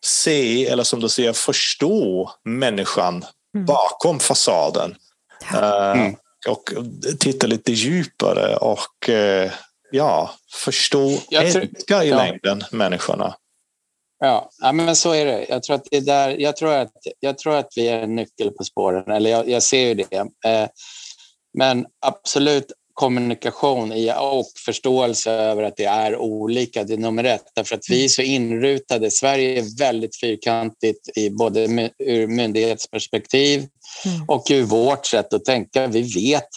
se, 0.05 0.67
eller 0.67 0.83
som 0.83 0.99
du 0.99 1.09
säger, 1.09 1.33
förstå 1.33 2.31
människan 2.45 3.25
mm. 3.55 3.65
bakom 3.65 4.19
fasaden. 4.19 4.95
Eh, 5.53 5.91
mm 5.91 6.15
och 6.47 6.63
titta 7.19 7.47
lite 7.47 7.71
djupare 7.71 8.55
och 8.55 9.09
eh, 9.09 9.51
ja, 9.91 10.31
förstå, 10.53 11.17
älska 11.31 12.03
i 12.03 12.09
ja. 12.09 12.17
längden 12.17 12.63
människorna. 12.71 13.35
Ja, 14.19 14.49
ja, 14.61 14.71
men 14.71 14.95
så 14.95 15.11
är 15.11 15.25
det. 15.25 15.45
Jag 15.49 15.63
tror 15.63 15.75
att, 15.75 15.87
det 15.91 15.99
där, 15.99 16.29
jag 16.29 16.55
tror 16.55 16.73
att, 16.73 16.91
jag 17.19 17.37
tror 17.37 17.55
att 17.55 17.73
vi 17.75 17.87
är 17.87 17.99
en 17.99 18.15
nyckel 18.15 18.51
på 18.51 18.63
spåren, 18.63 19.11
eller 19.11 19.29
jag, 19.29 19.49
jag 19.49 19.63
ser 19.63 19.87
ju 19.87 19.93
det. 19.93 20.17
Eh, 20.45 20.69
men 21.57 21.85
absolut 22.05 22.71
kommunikation 22.99 23.91
och 24.19 24.45
förståelse 24.65 25.31
över 25.31 25.63
att 25.63 25.77
det 25.77 25.85
är 25.85 26.15
olika, 26.15 26.83
det 26.83 26.93
är 26.93 26.97
nummer 26.97 27.23
ett. 27.23 27.43
Därför 27.55 27.75
att 27.75 27.89
vi 27.89 28.05
är 28.05 28.07
så 28.07 28.21
inrutade. 28.21 29.11
Sverige 29.11 29.59
är 29.59 29.77
väldigt 29.77 30.19
fyrkantigt 30.19 31.17
i 31.17 31.29
både 31.29 31.89
ur 31.99 32.27
myndighetsperspektiv 32.27 33.67
mm. 34.05 34.25
och 34.27 34.47
ur 34.49 34.63
vårt 34.63 35.05
sätt 35.05 35.33
att 35.33 35.45
tänka. 35.45 35.87
Vi 35.87 36.01
vet, 36.01 36.47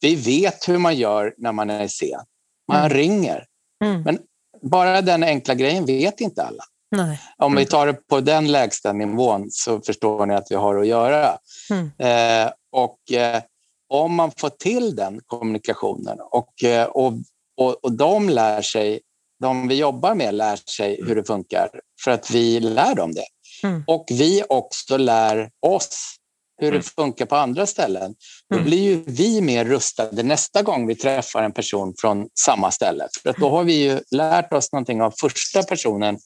vi 0.00 0.14
vet 0.14 0.68
hur 0.68 0.78
man 0.78 0.96
gör 0.96 1.34
när 1.38 1.52
man 1.52 1.70
är 1.70 1.88
sen. 1.88 2.20
Man 2.68 2.80
mm. 2.80 2.92
ringer. 2.92 3.44
Mm. 3.84 4.02
Men 4.02 4.18
bara 4.62 5.02
den 5.02 5.22
enkla 5.22 5.54
grejen 5.54 5.86
vet 5.86 6.20
inte 6.20 6.42
alla. 6.42 6.64
Nej. 6.96 7.20
Om 7.36 7.54
vi 7.54 7.66
tar 7.66 7.86
det 7.86 8.08
på 8.08 8.20
den 8.20 8.52
lägsta 8.52 8.92
nivån 8.92 9.46
så 9.50 9.80
förstår 9.80 10.26
ni 10.26 10.34
att 10.34 10.46
vi 10.50 10.54
har 10.54 10.76
att 10.76 10.86
göra. 10.86 11.38
Mm. 11.70 11.90
Eh, 11.98 12.52
och 12.72 13.12
eh, 13.12 13.42
om 13.88 14.14
man 14.14 14.32
får 14.36 14.50
till 14.50 14.96
den 14.96 15.20
kommunikationen 15.26 16.18
och, 16.20 16.64
eh, 16.64 16.84
och, 16.84 17.12
och, 17.56 17.84
och 17.84 17.92
de 17.92 18.28
lär 18.28 18.62
sig, 18.62 19.00
de 19.40 19.68
vi 19.68 19.74
jobbar 19.74 20.14
med 20.14 20.34
lär 20.34 20.56
sig 20.56 21.04
hur 21.04 21.14
det 21.14 21.24
funkar 21.24 21.70
för 22.04 22.10
att 22.10 22.30
vi 22.30 22.60
lär 22.60 22.94
dem 22.94 23.12
det. 23.14 23.26
Mm. 23.62 23.84
Och 23.86 24.04
vi 24.10 24.42
också 24.48 24.96
lär 24.96 25.50
oss 25.66 26.14
hur 26.60 26.70
det 26.70 26.76
mm. 26.76 26.82
funkar 26.82 27.26
på 27.26 27.36
andra 27.36 27.66
ställen. 27.66 28.14
Då 28.50 28.56
mm. 28.56 28.64
blir 28.64 28.82
ju 28.82 29.04
vi 29.06 29.40
mer 29.40 29.64
rustade 29.64 30.22
nästa 30.22 30.62
gång 30.62 30.86
vi 30.86 30.94
träffar 30.94 31.42
en 31.42 31.52
person 31.52 31.94
från 31.98 32.28
samma 32.44 32.70
ställe. 32.70 33.08
För 33.22 33.30
att 33.30 33.36
då 33.36 33.50
har 33.50 33.64
vi 33.64 33.72
ju 33.72 34.00
lärt 34.10 34.52
oss 34.52 34.72
någonting 34.72 35.02
av 35.02 35.14
första 35.20 35.62
personen 35.62 36.18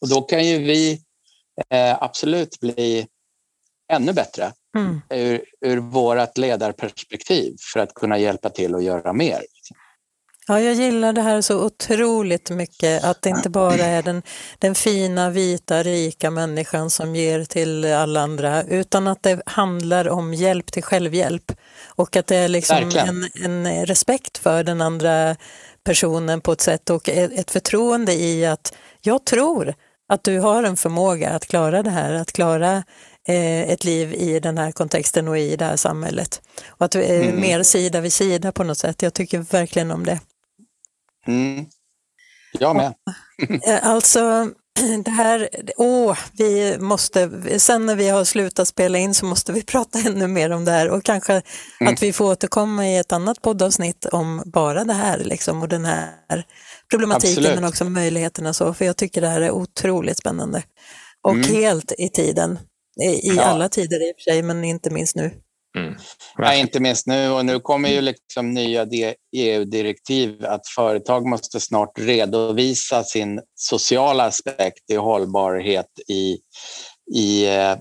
och 0.00 0.08
då 0.08 0.22
kan 0.22 0.46
ju 0.46 0.58
vi 0.58 1.00
eh, 1.70 2.02
absolut 2.02 2.60
bli 2.60 3.06
ännu 3.92 4.12
bättre 4.12 4.52
mm. 4.76 5.00
ur, 5.10 5.44
ur 5.66 5.76
vårt 5.76 6.38
ledarperspektiv 6.38 7.56
för 7.72 7.80
att 7.80 7.94
kunna 7.94 8.18
hjälpa 8.18 8.50
till 8.50 8.74
att 8.74 8.82
göra 8.82 9.12
mer. 9.12 9.40
Ja, 10.50 10.60
jag 10.60 10.74
gillar 10.74 11.12
det 11.12 11.22
här 11.22 11.40
så 11.40 11.64
otroligt 11.64 12.50
mycket, 12.50 13.04
att 13.04 13.22
det 13.22 13.30
inte 13.30 13.50
bara 13.50 13.74
är 13.74 14.02
den, 14.02 14.22
den 14.58 14.74
fina, 14.74 15.30
vita, 15.30 15.82
rika 15.82 16.30
människan 16.30 16.90
som 16.90 17.16
ger 17.16 17.44
till 17.44 17.84
alla 17.84 18.20
andra, 18.20 18.62
utan 18.62 19.06
att 19.06 19.22
det 19.22 19.42
handlar 19.46 20.08
om 20.08 20.34
hjälp 20.34 20.72
till 20.72 20.82
självhjälp 20.82 21.52
och 21.86 22.16
att 22.16 22.26
det 22.26 22.36
är 22.36 22.48
liksom 22.48 22.90
en, 22.94 23.28
en, 23.44 23.86
respekt 23.86 24.38
för 24.38 24.64
den 24.64 24.80
andra 24.80 25.36
personen 25.84 26.40
på 26.40 26.52
ett 26.52 26.60
sätt 26.60 26.90
och 26.90 27.08
ett 27.08 27.50
förtroende 27.50 28.12
i 28.12 28.46
att 28.46 28.74
jag 29.00 29.26
tror 29.26 29.74
att 30.08 30.24
du 30.24 30.38
har 30.40 30.62
en 30.62 30.76
förmåga 30.76 31.30
att 31.30 31.46
klara 31.46 31.82
det 31.82 31.90
här, 31.90 32.14
att 32.14 32.32
klara 32.32 32.82
ett 33.28 33.84
liv 33.84 34.14
i 34.14 34.40
den 34.40 34.58
här 34.58 34.72
kontexten 34.72 35.28
och 35.28 35.38
i 35.38 35.56
det 35.56 35.64
här 35.64 35.76
samhället. 35.76 36.42
Och 36.68 36.84
att 36.84 36.94
vi 36.94 37.04
är 37.04 37.22
mm. 37.22 37.40
mer 37.40 37.62
sida 37.62 38.00
vid 38.00 38.12
sida 38.12 38.52
på 38.52 38.64
något 38.64 38.78
sätt. 38.78 39.02
Jag 39.02 39.14
tycker 39.14 39.38
verkligen 39.38 39.90
om 39.90 40.06
det. 40.06 40.20
Mm. 41.26 41.66
Jag 42.52 42.76
med. 42.76 42.94
Eh, 43.66 43.86
alltså, 43.86 44.50
det 45.04 45.10
här, 45.10 45.48
åh, 45.76 46.18
vi 46.32 46.78
måste, 46.78 47.30
sen 47.58 47.86
när 47.86 47.96
vi 47.96 48.08
har 48.08 48.24
slutat 48.24 48.68
spela 48.68 48.98
in 48.98 49.14
så 49.14 49.26
måste 49.26 49.52
vi 49.52 49.62
prata 49.66 49.98
ännu 49.98 50.26
mer 50.26 50.50
om 50.50 50.64
det 50.64 50.70
här 50.70 50.88
och 50.90 51.04
kanske 51.04 51.42
mm. 51.80 51.94
att 51.94 52.02
vi 52.02 52.12
får 52.12 52.24
återkomma 52.24 52.88
i 52.88 52.96
ett 52.96 53.12
annat 53.12 53.42
poddavsnitt 53.42 54.06
om 54.06 54.42
bara 54.46 54.84
det 54.84 54.92
här 54.92 55.18
liksom 55.18 55.62
och 55.62 55.68
den 55.68 55.84
här 55.84 56.44
problematiken 56.90 57.38
Absolut. 57.38 57.54
men 57.54 57.68
också 57.68 57.84
möjligheterna 57.84 58.52
så, 58.52 58.74
för 58.74 58.84
jag 58.84 58.96
tycker 58.96 59.20
det 59.20 59.28
här 59.28 59.40
är 59.40 59.50
otroligt 59.50 60.18
spännande 60.18 60.62
och 61.22 61.34
mm. 61.34 61.54
helt 61.54 61.92
i 61.98 62.08
tiden. 62.08 62.58
I 63.02 63.20
ja. 63.36 63.42
alla 63.42 63.68
tider 63.68 64.08
i 64.08 64.12
och 64.12 64.16
för 64.16 64.30
sig, 64.30 64.42
men 64.42 64.64
inte 64.64 64.90
minst 64.90 65.16
nu. 65.16 65.30
Mm. 65.78 65.94
Ja, 66.36 66.54
inte 66.54 66.80
minst 66.80 67.06
nu. 67.06 67.30
Och 67.30 67.46
nu 67.46 67.60
kommer 67.60 67.88
ju 67.88 68.00
liksom 68.00 68.54
nya 68.54 68.86
EU-direktiv 69.36 70.46
att 70.46 70.68
företag 70.68 71.26
måste 71.26 71.60
snart 71.60 71.98
redovisa 71.98 73.04
sin 73.04 73.40
sociala 73.54 74.24
aspekt 74.24 74.90
i 74.90 74.96
hållbarhet 74.96 75.86
i, 76.08 76.38
i, 77.14 77.46
eh, 77.46 77.76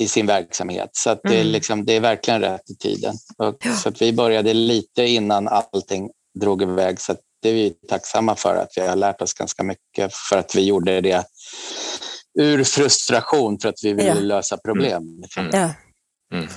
i 0.00 0.08
sin 0.08 0.26
verksamhet. 0.26 0.90
Så 0.92 1.10
att 1.10 1.20
det, 1.22 1.34
är 1.34 1.40
mm. 1.40 1.52
liksom, 1.52 1.84
det 1.84 1.92
är 1.92 2.00
verkligen 2.00 2.40
rätt 2.40 2.70
i 2.70 2.76
tiden. 2.76 3.14
Och, 3.38 3.56
ja. 3.64 3.72
Så 3.72 3.88
att 3.88 4.02
vi 4.02 4.12
började 4.12 4.54
lite 4.54 5.06
innan 5.06 5.48
allting 5.48 6.10
drog 6.40 6.62
iväg. 6.62 7.00
Så 7.00 7.14
det 7.42 7.48
är 7.48 7.54
vi 7.54 7.70
tacksamma 7.88 8.36
för 8.36 8.56
att 8.56 8.72
vi 8.76 8.86
har 8.86 8.96
lärt 8.96 9.22
oss 9.22 9.34
ganska 9.34 9.62
mycket 9.62 10.14
för 10.14 10.38
att 10.38 10.54
vi 10.54 10.64
gjorde 10.64 11.00
det 11.00 11.24
ur 12.38 12.64
frustration 12.64 13.58
för 13.58 13.68
att 13.68 13.84
vi 13.84 13.92
ville 13.92 14.08
ja. 14.08 14.14
lösa 14.14 14.56
problem. 14.56 15.02
Mm. 15.36 15.50
Ja. 15.52 15.74
Mm. 16.34 16.48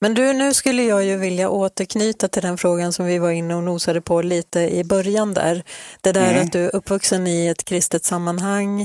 Men 0.00 0.14
du, 0.14 0.32
nu 0.32 0.54
skulle 0.54 0.82
jag 0.82 1.04
ju 1.04 1.16
vilja 1.16 1.50
återknyta 1.50 2.28
till 2.28 2.42
den 2.42 2.58
frågan 2.58 2.92
som 2.92 3.06
vi 3.06 3.18
var 3.18 3.30
inne 3.30 3.54
och 3.54 3.62
nosade 3.62 4.00
på 4.00 4.22
lite 4.22 4.60
i 4.60 4.84
början 4.84 5.34
där. 5.34 5.62
Det 6.00 6.12
där 6.12 6.32
mm. 6.32 6.42
att 6.42 6.52
du 6.52 6.64
är 6.64 6.76
uppvuxen 6.76 7.26
i 7.26 7.46
ett 7.46 7.64
kristet 7.64 8.04
sammanhang, 8.04 8.80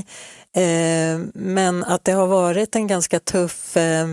eh, 0.56 1.18
men 1.34 1.84
att 1.84 2.04
det 2.04 2.12
har 2.12 2.26
varit 2.26 2.76
en 2.76 2.86
ganska 2.86 3.20
tuff 3.20 3.76
eh, 3.76 4.06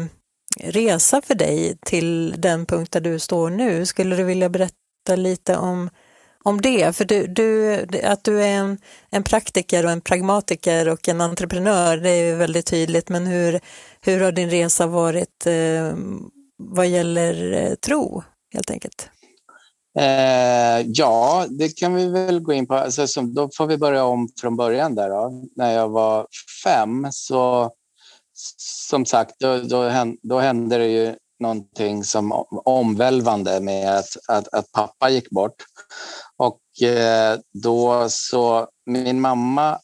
resa 0.59 1.21
för 1.21 1.35
dig 1.35 1.77
till 1.85 2.35
den 2.37 2.65
punkt 2.65 2.91
där 2.91 3.01
du 3.01 3.19
står 3.19 3.49
nu. 3.49 3.85
Skulle 3.85 4.15
du 4.15 4.23
vilja 4.23 4.49
berätta 4.49 5.15
lite 5.15 5.57
om 5.57 5.89
om 6.47 6.61
det. 6.61 6.95
För 6.95 7.05
du, 7.05 7.27
du, 7.27 7.75
att 8.03 8.23
du 8.23 8.41
är 8.43 8.47
en, 8.47 8.77
en 9.09 9.23
praktiker 9.23 9.85
och 9.85 9.91
en 9.91 10.01
pragmatiker 10.01 10.89
och 10.89 11.07
en 11.07 11.21
entreprenör, 11.21 11.97
det 11.97 12.09
är 12.09 12.35
väldigt 12.35 12.65
tydligt. 12.65 13.09
Men 13.09 13.27
hur, 13.27 13.59
hur 14.01 14.19
har 14.19 14.31
din 14.31 14.49
resa 14.49 14.87
varit 14.87 15.45
eh, 15.45 15.93
vad 16.57 16.87
gäller 16.87 17.53
eh, 17.53 17.75
tro, 17.75 18.23
helt 18.53 18.71
enkelt? 18.71 19.09
Eh, 19.99 20.85
ja, 20.87 21.45
det 21.49 21.77
kan 21.77 21.95
vi 21.95 22.07
väl 22.07 22.39
gå 22.39 22.53
in 22.53 22.67
på. 22.67 22.75
Alltså, 22.75 23.07
så, 23.07 23.21
då 23.21 23.49
får 23.57 23.67
vi 23.67 23.77
börja 23.77 24.03
om 24.03 24.29
från 24.41 24.55
början. 24.55 24.95
där 24.95 25.09
då. 25.09 25.43
När 25.55 25.73
jag 25.73 25.89
var 25.89 26.27
fem 26.63 27.07
så, 27.11 27.71
som 28.89 29.05
sagt, 29.05 29.35
då, 29.39 29.57
då, 29.57 29.83
hände, 29.83 30.17
då 30.23 30.39
hände 30.39 30.77
det 30.77 30.87
ju 30.87 31.15
någonting 31.39 32.03
som 32.03 32.45
omvälvande 32.65 33.59
med 33.59 33.97
att, 33.97 34.17
att, 34.27 34.53
att 34.53 34.71
pappa 34.71 35.09
gick 35.09 35.29
bort. 35.29 35.55
Och 36.37 36.87
eh, 36.87 37.39
då 37.53 38.07
så, 38.09 38.67
min 38.85 39.21
mamma 39.21 39.79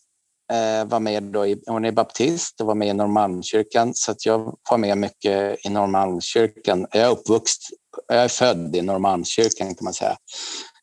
eh, 0.52 0.86
var 0.86 1.00
med 1.00 1.24
då, 1.24 1.46
i, 1.46 1.64
hon 1.68 1.86
är 1.86 1.92
baptist 1.92 2.62
och 2.62 2.68
var 2.68 2.76
med 2.76 2.88
i 2.88 2.94
Norrmalmskyrkan 2.94 3.92
så 3.96 4.12
att 4.12 4.26
jag 4.26 4.58
var 4.70 4.78
med 4.78 4.98
mycket 4.98 5.66
i 5.66 5.70
Norrmalmskyrkan. 5.70 6.88
Jag 6.92 7.04
är 7.04 7.10
uppvuxen, 7.10 7.78
jag 8.08 8.24
är 8.24 8.28
född 8.28 8.76
i 8.76 8.82
Norrmalmskyrkan 8.82 9.76
kan 9.76 9.84
man 9.84 9.94
säga. 9.94 10.18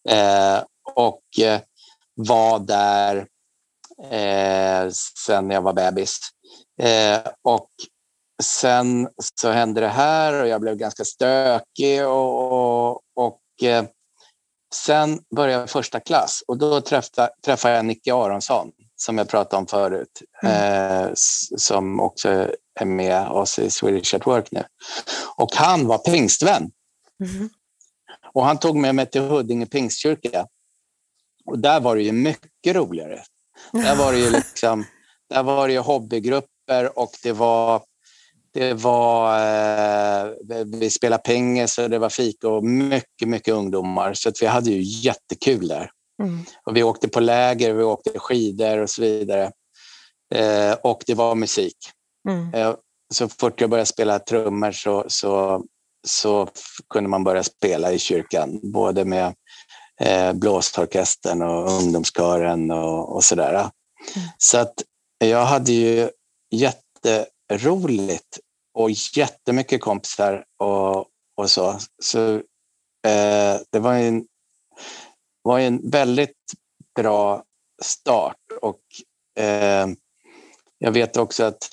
Eh, 0.09 0.62
och 0.95 1.23
eh, 1.43 1.61
var 2.14 2.59
där 2.59 3.27
eh, 4.11 4.91
sen 5.27 5.51
jag 5.51 5.62
var 5.62 5.73
bebis. 5.73 6.18
Eh, 6.83 7.21
och 7.43 7.71
sen 8.41 9.09
så 9.34 9.51
hände 9.51 9.80
det 9.80 9.88
här 9.88 10.43
och 10.43 10.49
jag 10.49 10.61
blev 10.61 10.76
ganska 10.76 11.05
stökig 11.05 12.07
och, 12.07 12.53
och, 12.53 13.01
och 13.16 13.41
eh, 13.62 13.84
sen 14.74 15.20
började 15.36 15.62
jag 15.62 15.70
första 15.70 16.01
klass 16.01 16.43
och 16.47 16.59
då 16.59 16.80
träffade, 16.80 17.30
träffade 17.45 17.74
jag 17.74 17.84
Nicke 17.84 18.14
Aronsson 18.14 18.72
som 18.97 19.18
jag 19.18 19.28
pratade 19.28 19.61
om 19.61 19.66
förut, 19.66 20.22
mm. 20.43 21.05
eh, 21.05 21.11
som 21.57 22.01
också 22.01 22.28
är 22.80 22.84
med 22.84 23.28
oss 23.28 23.59
i 23.59 23.70
Swedish 23.70 24.14
at 24.14 24.26
Work 24.26 24.49
nu. 24.51 24.64
Och 25.36 25.55
han 25.55 25.86
var 25.86 25.99
pingstvän. 25.99 26.70
Mm. 27.24 27.51
Och 28.32 28.45
han 28.45 28.59
tog 28.59 28.76
med 28.76 28.95
mig 28.95 29.07
till 29.07 29.20
Huddinge 29.20 29.66
pingstkyrka. 29.66 30.47
Och 31.47 31.59
där 31.59 31.80
var 31.80 31.97
det 31.97 32.03
ju 32.03 32.12
mycket 32.12 32.76
roligare. 32.76 33.22
Där 33.72 33.97
var 33.97 34.12
det 34.12 34.18
ju 34.18 34.30
liksom, 34.30 34.84
där 35.28 35.43
var 35.43 35.68
det 35.68 35.72
ju 35.72 35.80
hobbygrupper 35.80 36.99
och 36.99 37.11
det 37.22 37.32
var 37.32 37.82
det 38.53 38.75
var, 38.75 39.39
eh, 39.39 40.33
vi 40.67 40.91
spelade 40.91 41.23
pengar 41.23 41.69
och 41.83 41.91
det 41.91 41.99
var 41.99 42.09
fika 42.09 42.49
och 42.49 42.65
mycket, 42.65 43.29
mycket 43.29 43.55
ungdomar. 43.55 44.15
Så 44.15 44.29
att 44.29 44.43
vi 44.43 44.47
hade 44.47 44.71
ju 44.71 44.83
jättekul 44.83 45.69
där. 45.69 45.91
Mm. 46.23 46.45
Och 46.65 46.77
vi 46.77 46.83
åkte 46.83 47.09
på 47.09 47.21
läger, 47.21 47.75
vi 47.75 47.83
åkte 47.83 48.19
skidor 48.19 48.79
och 48.79 48.91
så 48.91 49.03
vidare. 49.03 49.53
Eh, 50.35 50.73
och 50.83 51.03
det 51.07 51.15
var 51.15 51.35
musik. 51.35 51.77
Mm. 52.29 52.55
Eh, 52.55 52.75
så 53.15 53.29
fort 53.29 53.61
jag 53.61 53.71
började 53.71 53.87
spela 53.87 54.19
trummor 54.19 54.73
så, 54.73 55.05
så, 55.09 55.65
så 56.07 56.49
kunde 56.89 57.11
man 57.11 57.25
börja 57.25 57.43
spela 57.43 57.93
i 57.93 57.99
kyrkan, 57.99 58.61
både 58.63 59.05
med 59.05 59.35
eh, 60.01 60.33
blåsorkestern 60.33 61.43
och 61.43 61.71
ungdomskören 61.71 62.71
och, 62.71 63.17
och 63.17 63.25
sådär. 63.25 63.55
Mm. 63.55 63.71
Så 64.39 64.59
att 64.59 64.75
jag 65.19 65.45
hade 65.45 65.73
ju 65.73 66.11
jätteroligt 67.51 68.39
och 68.75 68.91
jättemycket 69.17 69.81
kompisar 69.81 70.45
och, 70.57 71.07
och 71.37 71.51
så. 71.51 71.79
Så 72.03 72.35
eh, 73.07 73.61
det 73.71 73.79
var 73.79 73.95
en 73.95 74.27
var 75.43 75.59
en 75.59 75.91
väldigt 75.91 76.37
bra 76.95 77.45
start. 77.83 78.37
Och, 78.63 78.81
eh, 79.45 79.87
jag 80.79 80.93
vet 80.93 81.17
också 81.17 81.45
att 81.45 81.69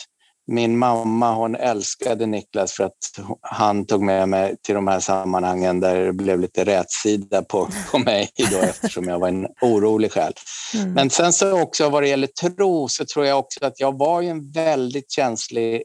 min 0.47 0.77
mamma 0.77 1.33
hon 1.33 1.55
älskade 1.55 2.25
Niklas 2.25 2.73
för 2.73 2.83
att 2.83 2.97
han 3.41 3.85
tog 3.85 4.03
med 4.03 4.29
mig 4.29 4.55
till 4.63 4.75
de 4.75 4.87
här 4.87 4.99
sammanhangen 4.99 5.79
där 5.79 6.05
det 6.05 6.13
blev 6.13 6.39
lite 6.39 6.65
rätsida 6.65 7.41
på, 7.43 7.69
på 7.91 7.99
mig 7.99 8.29
då, 8.51 8.57
eftersom 8.57 9.07
jag 9.07 9.19
var 9.19 9.27
en 9.27 9.47
orolig 9.61 10.11
själ. 10.11 10.33
Mm. 10.73 10.93
Men 10.93 11.09
sen 11.09 11.33
så 11.33 11.61
också 11.61 11.89
vad 11.89 12.03
det 12.03 12.09
gäller 12.09 12.27
tro 12.27 12.87
så 12.87 13.05
tror 13.05 13.25
jag 13.25 13.39
också 13.39 13.65
att 13.65 13.79
jag 13.79 13.97
var 13.97 14.21
en 14.21 14.51
väldigt 14.51 15.11
känslig 15.11 15.83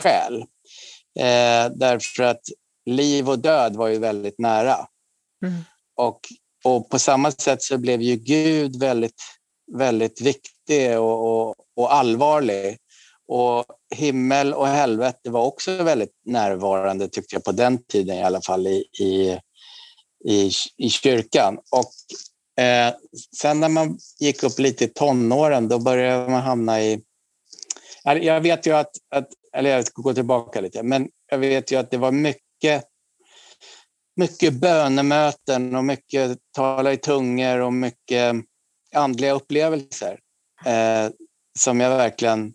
själ. 0.00 0.40
Eh, 1.18 1.72
därför 1.74 2.22
att 2.22 2.42
liv 2.86 3.28
och 3.28 3.38
död 3.38 3.76
var 3.76 3.88
ju 3.88 3.98
väldigt 3.98 4.38
nära. 4.38 4.76
Mm. 5.42 5.64
Och 5.96 6.20
och 6.66 6.88
på 6.90 6.98
samma 6.98 7.30
sätt 7.30 7.62
så 7.62 7.78
blev 7.78 8.02
ju 8.02 8.16
Gud 8.16 8.80
väldigt, 8.80 9.22
väldigt 9.72 10.20
viktig 10.20 10.98
och, 10.98 11.48
och, 11.48 11.54
och 11.76 11.94
allvarlig. 11.94 12.76
Och 13.28 13.64
himmel 13.94 14.54
och 14.54 14.66
helvete 14.66 15.30
var 15.30 15.42
också 15.42 15.82
väldigt 15.82 16.12
närvarande 16.24 17.08
tyckte 17.08 17.36
jag 17.36 17.44
på 17.44 17.52
den 17.52 17.78
tiden 17.84 18.16
i 18.16 18.22
alla 18.22 18.40
fall 18.42 18.66
i, 18.66 18.84
i, 19.00 19.40
i, 20.24 20.50
i 20.76 20.90
kyrkan. 20.90 21.58
Och 21.70 21.92
eh, 22.64 22.94
sen 23.40 23.60
när 23.60 23.68
man 23.68 23.98
gick 24.20 24.42
upp 24.42 24.58
lite 24.58 24.84
i 24.84 24.88
tonåren 24.88 25.68
då 25.68 25.78
började 25.78 26.30
man 26.30 26.42
hamna 26.42 26.82
i... 26.82 27.02
Jag 28.04 28.40
vet 28.40 28.66
ju 28.66 28.76
att, 28.76 28.90
att 29.10 29.28
eller 29.56 29.70
jag 29.70 29.86
ska 29.86 30.02
gå 30.02 30.14
tillbaka 30.14 30.60
lite, 30.60 30.82
men 30.82 31.08
jag 31.30 31.38
vet 31.38 31.72
ju 31.72 31.76
att 31.76 31.90
det 31.90 31.96
var 31.96 32.12
mycket 32.12 32.84
mycket 34.16 34.54
bönemöten 34.54 35.74
och 35.74 35.84
mycket 35.84 36.38
tala 36.52 36.92
i 36.92 36.96
tungor 36.96 37.58
och 37.60 37.72
mycket 37.72 38.36
andliga 38.94 39.32
upplevelser 39.32 40.18
eh, 40.66 41.10
som 41.58 41.80
jag 41.80 41.90
verkligen 41.90 42.52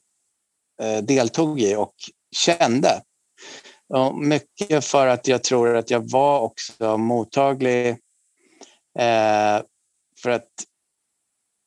deltog 1.04 1.62
i 1.62 1.76
och 1.76 1.96
kände. 2.36 3.02
Och 3.94 4.16
mycket 4.16 4.86
för 4.86 5.08
att 5.08 5.28
jag 5.28 5.44
tror 5.44 5.76
att 5.76 5.90
jag 5.90 6.12
var 6.12 6.40
också 6.40 6.98
mottaglig 6.98 7.90
eh, 9.00 9.62
för 10.22 10.30
att 10.30 10.50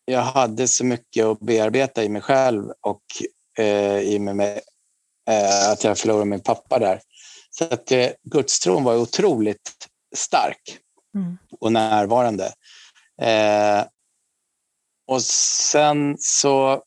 jag 0.04 0.22
hade 0.22 0.68
så 0.68 0.84
mycket 0.84 1.24
att 1.24 1.40
bearbeta 1.40 2.04
i 2.04 2.08
mig 2.08 2.22
själv 2.22 2.70
och 2.80 3.02
eh, 3.58 3.98
i 3.98 4.18
mig, 4.18 4.60
eh, 5.30 5.70
att 5.70 5.84
jag 5.84 5.98
förlorade 5.98 6.24
min 6.24 6.40
pappa 6.40 6.78
där. 6.78 7.00
Så 7.50 7.64
att 7.64 7.92
eh, 7.92 8.10
gudstron 8.22 8.84
var 8.84 8.96
otroligt 8.96 9.88
stark 10.16 10.78
mm. 11.14 11.38
och 11.60 11.72
närvarande. 11.72 12.52
Eh, 13.22 13.84
och 15.06 15.22
sen 15.22 16.16
så 16.18 16.72
eh, 16.72 16.80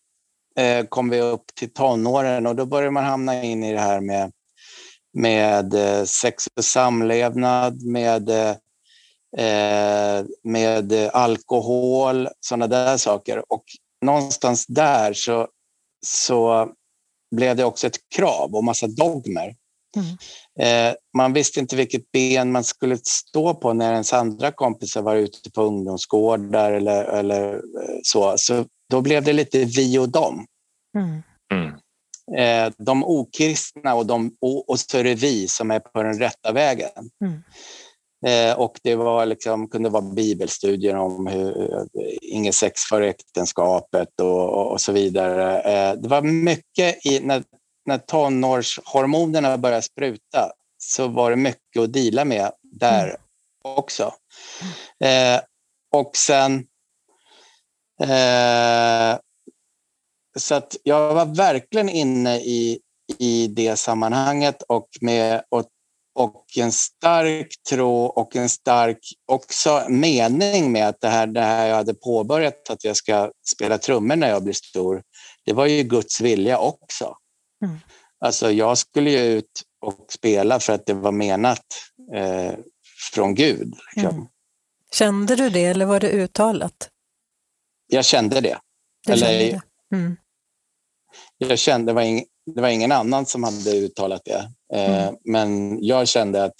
kom 0.89 1.10
vi 1.10 1.22
upp 1.22 1.45
till 1.55 1.74
tonåren 1.74 2.47
och 2.47 2.55
då 2.55 2.66
började 2.66 2.91
man 2.91 3.03
hamna 3.03 3.43
in 3.43 3.64
i 3.64 3.74
det 3.74 3.80
här 3.80 4.01
med, 4.01 4.32
med 5.14 5.74
eh, 5.74 6.03
sex 6.03 6.43
och 6.55 6.66
samlevnad, 6.66 7.82
med, 7.82 8.30
eh, 9.38 10.26
med 10.43 10.93
alkohol, 11.14 12.30
sådana 12.39 12.68
där 12.68 12.97
saker. 12.97 13.43
Och 13.53 13.64
någonstans 14.01 14.66
där 14.66 15.14
så, 15.14 15.47
så 16.05 16.70
blev 17.36 17.55
det 17.55 17.64
också 17.64 17.88
ett 17.88 18.10
krav 18.16 18.55
och 18.55 18.64
massa 18.64 18.88
dogmer. 18.88 19.55
Mm. 19.95 20.18
Eh, 20.60 20.95
man 21.18 21.34
visste 21.34 21.60
inte 21.60 21.76
vilket 21.76 22.12
ben 22.12 22.51
man 22.51 22.64
skulle 22.64 22.97
stå 23.03 23.53
på 23.53 23.74
när 23.74 23.93
ens 23.93 24.14
andra 24.14 24.51
kompisar 24.51 25.01
var 25.01 25.16
ute 25.16 25.51
på 25.51 25.62
ungdomsgårdar 25.62 26.72
eller, 26.72 27.03
eller 27.03 27.53
eh, 27.53 27.99
så. 28.03 28.34
Så 28.38 28.66
då 28.89 29.01
blev 29.01 29.23
det 29.23 29.33
lite 29.33 29.65
vi 29.65 29.97
och 29.97 30.09
dem. 30.09 30.45
Mm. 30.97 31.23
Mm. 31.53 31.73
Eh, 32.38 32.73
de 32.77 33.03
okristna 33.03 33.95
och, 33.95 34.05
de, 34.05 34.31
och, 34.41 34.79
så 34.79 34.97
är 34.97 35.03
det 35.03 35.15
vi 35.15 35.47
som 35.47 35.71
är 35.71 35.79
på 35.79 36.03
den 36.03 36.19
rätta 36.19 36.51
vägen. 36.51 37.09
Mm. 37.25 37.43
Eh, 38.25 38.59
och 38.59 38.79
det 38.83 38.95
var 38.95 39.25
liksom, 39.25 39.69
kunde 39.69 39.89
vara 39.89 40.13
bibelstudier 40.13 40.95
om 40.95 41.27
hur, 41.27 41.71
inget 42.21 42.55
sex 42.55 42.81
före 42.81 43.09
äktenskapet 43.09 44.19
och, 44.21 44.71
och, 44.71 44.81
så 44.81 44.91
vidare. 44.91 45.61
Eh, 45.61 45.93
det 45.93 46.07
var 46.07 46.21
mycket 46.21 47.05
i, 47.05 47.19
när 47.19 47.43
när 47.88 47.97
tonårshormonerna 47.97 49.57
började 49.57 49.81
spruta 49.81 50.51
så 50.77 51.07
var 51.07 51.29
det 51.29 51.35
mycket 51.35 51.81
att 51.81 51.93
dela 51.93 52.25
med 52.25 52.51
där 52.61 53.03
mm. 53.03 53.17
också. 53.63 54.13
Eh, 55.03 55.41
och 55.95 56.11
sen... 56.17 56.65
Eh, 58.02 59.20
så 60.38 60.56
att 60.56 60.76
jag 60.84 61.14
var 61.14 61.26
verkligen 61.26 61.89
inne 61.89 62.38
i, 62.38 62.80
i 63.18 63.48
det 63.48 63.76
sammanhanget 63.76 64.64
och 64.68 64.88
med 65.02 65.43
och, 65.50 65.66
och 66.16 66.45
en 66.58 66.72
stark 66.72 67.48
tro 67.70 68.06
och 68.06 68.36
en 68.36 68.50
stark 68.50 69.00
också 69.26 69.86
mening 69.89 70.72
med 70.72 70.88
att 70.88 71.02
det 71.02 71.08
här, 71.08 71.28
det 71.28 71.41
här 71.41 71.68
jag 71.68 71.76
hade 71.76 71.93
påbörjat, 71.93 72.70
att 72.70 72.84
jag 72.84 72.98
ska 72.98 73.32
spela 73.56 73.78
trummor 73.78 74.16
när 74.16 74.30
jag 74.30 74.43
blir 74.43 74.54
stor, 74.54 75.02
det 75.45 75.54
var 75.54 75.66
ju 75.66 75.84
Guds 75.84 76.22
vilja 76.22 76.60
också. 76.60 77.16
Mm. 77.66 77.78
Alltså 78.20 78.52
jag 78.52 78.78
skulle 78.78 79.10
ju 79.10 79.20
ut 79.20 79.62
och 79.82 80.06
spela 80.10 80.60
för 80.60 80.74
att 80.74 80.86
det 80.86 80.93
var 80.93 81.12
menat 81.12 81.66
eh, 82.16 82.54
från 83.14 83.36
Gud. 83.36 83.74
Liksom. 83.95 84.16
Mm. 84.16 84.28
Kände 84.91 85.36
du 85.36 85.50
det 85.50 85.66
eller 85.66 85.86
var 85.86 86.00
det 86.00 86.10
uttalat? 86.10 86.89
Jag 87.88 88.05
kände 88.05 88.41
det. 88.41 88.57
Du 89.05 89.13
eller, 89.13 89.25
kände 89.25 89.38
det. 89.38 89.61
Mm. 89.95 90.17
Jag 91.38 91.59
kände, 91.59 91.91
det 91.91 91.95
var, 91.95 92.01
ing, 92.01 92.25
det 92.45 92.61
var 92.61 92.69
ingen 92.69 92.91
annan 92.91 93.25
som 93.25 93.43
hade 93.43 93.77
uttalat 93.77 94.21
det. 94.25 94.51
Eh, 94.73 95.07
mm. 95.07 95.15
Men 95.23 95.79
jag 95.83 96.07
kände 96.07 96.43
att, 96.43 96.55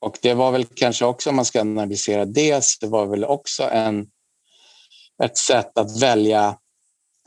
och 0.00 0.18
det 0.22 0.34
var 0.34 0.52
väl 0.52 0.64
kanske 0.64 1.04
också 1.04 1.30
om 1.30 1.36
man 1.36 1.44
ska 1.44 1.60
analysera 1.60 2.24
det, 2.24 2.64
så 2.64 2.76
det 2.80 2.90
var 2.90 3.06
väl 3.06 3.24
också 3.24 3.62
en, 3.62 4.06
ett 5.22 5.38
sätt 5.38 5.78
att 5.78 6.02
välja 6.02 6.58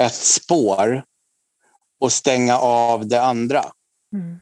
ett 0.03 0.15
spår 0.15 1.03
och 1.99 2.11
stänga 2.11 2.57
av 2.57 3.07
det 3.07 3.21
andra. 3.21 3.65
Mm. 4.13 4.39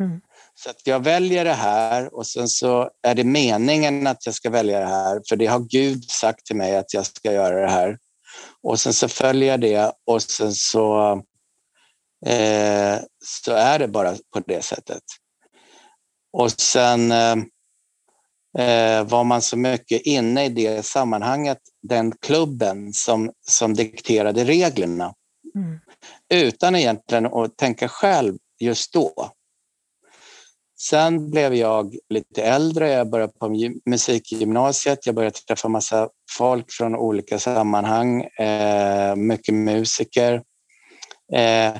Mm. 0.00 0.20
Så 0.54 0.70
att 0.70 0.86
jag 0.86 1.00
väljer 1.04 1.44
det 1.44 1.52
här 1.52 2.14
och 2.14 2.26
sen 2.26 2.48
så 2.48 2.90
är 3.02 3.14
det 3.14 3.24
meningen 3.24 4.06
att 4.06 4.26
jag 4.26 4.34
ska 4.34 4.50
välja 4.50 4.80
det 4.80 4.86
här, 4.86 5.22
för 5.28 5.36
det 5.36 5.46
har 5.46 5.60
Gud 5.60 6.04
sagt 6.04 6.46
till 6.46 6.56
mig 6.56 6.76
att 6.76 6.94
jag 6.94 7.06
ska 7.06 7.32
göra 7.32 7.60
det 7.60 7.70
här. 7.70 7.98
Och 8.64 8.80
sen 8.80 8.92
så 8.92 9.08
följer 9.08 9.48
jag 9.48 9.60
det 9.60 9.92
och 10.06 10.22
sen 10.22 10.52
så, 10.52 11.12
eh, 12.26 12.98
så 13.24 13.52
är 13.52 13.78
det 13.78 13.88
bara 13.88 14.14
på 14.32 14.40
det 14.46 14.64
sättet. 14.64 15.02
Och 16.32 16.52
sen 16.52 17.12
eh, 18.58 19.04
var 19.04 19.24
man 19.24 19.42
så 19.42 19.56
mycket 19.56 20.02
inne 20.02 20.44
i 20.44 20.48
det 20.48 20.86
sammanhanget, 20.86 21.58
den 21.82 22.12
klubben 22.12 22.92
som, 22.92 23.32
som 23.40 23.74
dikterade 23.74 24.44
reglerna. 24.44 25.14
Mm. 25.54 25.80
Utan 26.34 26.76
egentligen 26.76 27.26
att 27.26 27.56
tänka 27.56 27.88
själv 27.88 28.38
just 28.60 28.92
då. 28.92 29.30
Sen 30.90 31.30
blev 31.30 31.54
jag 31.54 31.96
lite 32.08 32.42
äldre, 32.42 32.90
jag 32.90 33.10
började 33.10 33.32
på 33.32 33.56
musikgymnasiet, 33.86 35.06
jag 35.06 35.14
började 35.14 35.36
träffa 35.36 35.68
massa 35.68 36.08
folk 36.38 36.72
från 36.72 36.96
olika 36.96 37.38
sammanhang, 37.38 38.22
eh, 38.22 39.16
mycket 39.16 39.54
musiker. 39.54 40.42
Eh, 41.32 41.72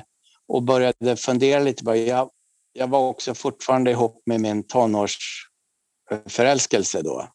och 0.47 0.63
började 0.63 1.15
fundera 1.15 1.59
lite 1.59 1.83
på, 1.83 1.95
jag, 1.95 2.29
jag 2.73 2.87
var 2.87 2.99
också 2.99 3.33
fortfarande 3.33 3.91
ihop 3.91 4.23
med 4.25 4.41
min 4.41 4.67
tonårsförälskelse 4.67 7.01
då. 7.01 7.27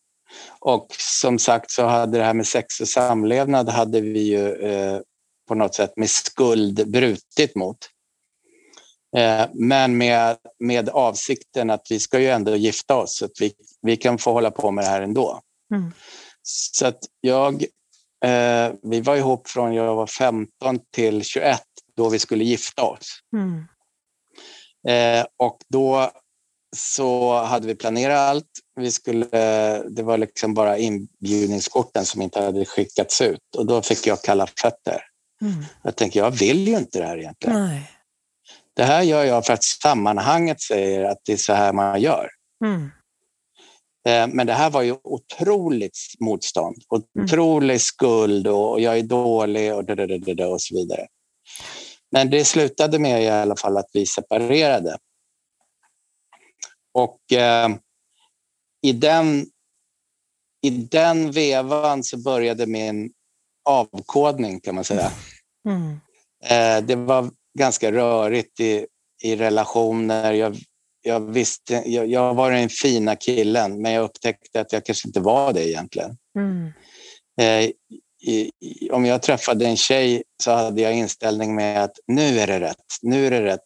Och 0.60 0.86
som 1.20 1.38
sagt 1.38 1.70
så 1.70 1.86
hade 1.86 2.18
det 2.18 2.24
här 2.24 2.34
med 2.34 2.46
sex 2.46 2.80
och 2.80 2.88
samlevnad 2.88 3.68
hade 3.68 4.00
vi 4.00 4.20
ju 4.20 4.54
eh, 4.54 5.00
på 5.48 5.54
något 5.54 5.74
sätt 5.74 5.92
med 5.96 6.10
skuld 6.10 6.90
brutit 6.90 7.54
mot. 7.54 7.89
Eh, 9.16 9.46
men 9.52 9.98
med, 9.98 10.36
med 10.58 10.88
avsikten 10.88 11.70
att 11.70 11.86
vi 11.90 12.00
ska 12.00 12.20
ju 12.20 12.28
ändå 12.28 12.56
gifta 12.56 12.96
oss 12.96 13.16
så 13.16 13.24
att 13.24 13.40
vi, 13.40 13.52
vi 13.82 13.96
kan 13.96 14.18
få 14.18 14.32
hålla 14.32 14.50
på 14.50 14.70
med 14.70 14.84
det 14.84 14.88
här 14.88 15.02
ändå. 15.02 15.40
Mm. 15.74 15.92
Så 16.42 16.86
att 16.86 16.98
jag, 17.20 17.64
eh, 18.24 18.72
vi 18.82 19.00
var 19.00 19.16
ihop 19.16 19.48
från 19.48 19.74
jag 19.74 19.94
var 19.94 20.06
15 20.06 20.80
till 20.90 21.24
21 21.24 21.60
då 21.96 22.08
vi 22.08 22.18
skulle 22.18 22.44
gifta 22.44 22.82
oss. 22.82 23.20
Mm. 23.32 23.64
Eh, 24.88 25.26
och 25.36 25.58
då 25.68 26.10
så 26.76 27.42
hade 27.42 27.66
vi 27.66 27.74
planerat 27.74 28.18
allt. 28.18 28.46
Vi 28.76 28.90
skulle, 28.90 29.26
det 29.88 30.02
var 30.02 30.18
liksom 30.18 30.54
bara 30.54 30.78
inbjudningskorten 30.78 32.04
som 32.04 32.22
inte 32.22 32.40
hade 32.40 32.64
skickats 32.64 33.20
ut 33.20 33.56
och 33.56 33.66
då 33.66 33.82
fick 33.82 34.06
jag 34.06 34.22
kalla 34.22 34.46
fötter. 34.46 35.02
Mm. 35.42 35.64
Jag 35.82 35.96
tänkte, 35.96 36.18
jag 36.18 36.30
vill 36.30 36.68
ju 36.68 36.76
inte 36.76 36.98
det 36.98 37.06
här 37.06 37.18
egentligen. 37.18 37.60
Nej. 37.60 37.99
Det 38.76 38.84
här 38.84 39.02
gör 39.02 39.24
jag 39.24 39.46
för 39.46 39.52
att 39.52 39.64
sammanhanget 39.64 40.60
säger 40.60 41.04
att 41.04 41.18
det 41.24 41.32
är 41.32 41.36
så 41.36 41.52
här 41.52 41.72
man 41.72 42.00
gör. 42.00 42.28
Mm. 42.64 42.90
Eh, 44.06 44.34
men 44.34 44.46
det 44.46 44.52
här 44.52 44.70
var 44.70 44.82
ju 44.82 44.96
otroligt 45.04 45.98
motstånd, 46.20 46.76
mm. 46.94 47.24
otrolig 47.24 47.74
mm. 47.74 47.78
skuld 47.78 48.46
och 48.46 48.80
jag 48.80 48.98
är 48.98 49.02
dålig 49.02 49.74
och, 49.74 49.90
och 50.52 50.62
så 50.62 50.74
vidare. 50.74 51.06
Men 52.12 52.30
det 52.30 52.44
slutade 52.44 52.98
med 52.98 53.22
i 53.22 53.28
alla 53.28 53.56
fall 53.56 53.76
att 53.76 53.90
vi 53.92 54.06
separerade. 54.06 54.98
Och 56.92 57.32
eh, 57.32 57.68
i, 58.82 58.92
den, 58.92 59.46
i 60.62 60.70
den 60.70 61.30
vevan 61.30 62.04
så 62.04 62.18
började 62.18 62.66
min 62.66 63.12
avkodning 63.64 64.60
kan 64.60 64.74
man 64.74 64.84
säga. 64.84 65.12
Mm. 65.68 66.00
Eh, 66.44 66.86
det 66.86 66.96
var 66.96 67.30
ganska 67.58 67.92
rörigt 67.92 68.60
i, 68.60 68.86
i 69.22 69.36
relationer. 69.36 70.32
Jag, 70.32 70.56
jag, 71.02 71.32
visste, 71.32 71.82
jag, 71.86 72.06
jag, 72.06 72.34
var 72.34 72.50
den 72.50 72.68
fina 72.68 73.16
killen, 73.16 73.82
men 73.82 73.92
jag 73.92 74.04
upptäckte 74.04 74.60
att 74.60 74.72
jag 74.72 74.84
kanske 74.84 75.08
inte 75.08 75.20
var 75.20 75.52
det 75.52 75.68
egentligen. 75.68 76.16
Mm. 76.38 76.72
Eh, 77.40 77.70
i, 78.22 78.50
i, 78.60 78.90
om 78.90 79.06
jag 79.06 79.22
träffade 79.22 79.66
en 79.66 79.76
tjej 79.76 80.22
så 80.42 80.50
hade 80.50 80.82
jag 80.82 80.94
inställning 80.94 81.54
med 81.54 81.84
att 81.84 81.98
nu 82.06 82.40
är 82.40 82.46
det 82.46 82.60
rätt, 82.60 82.84
nu 83.02 83.26
är 83.26 83.30
det 83.30 83.42
rätt. 83.42 83.64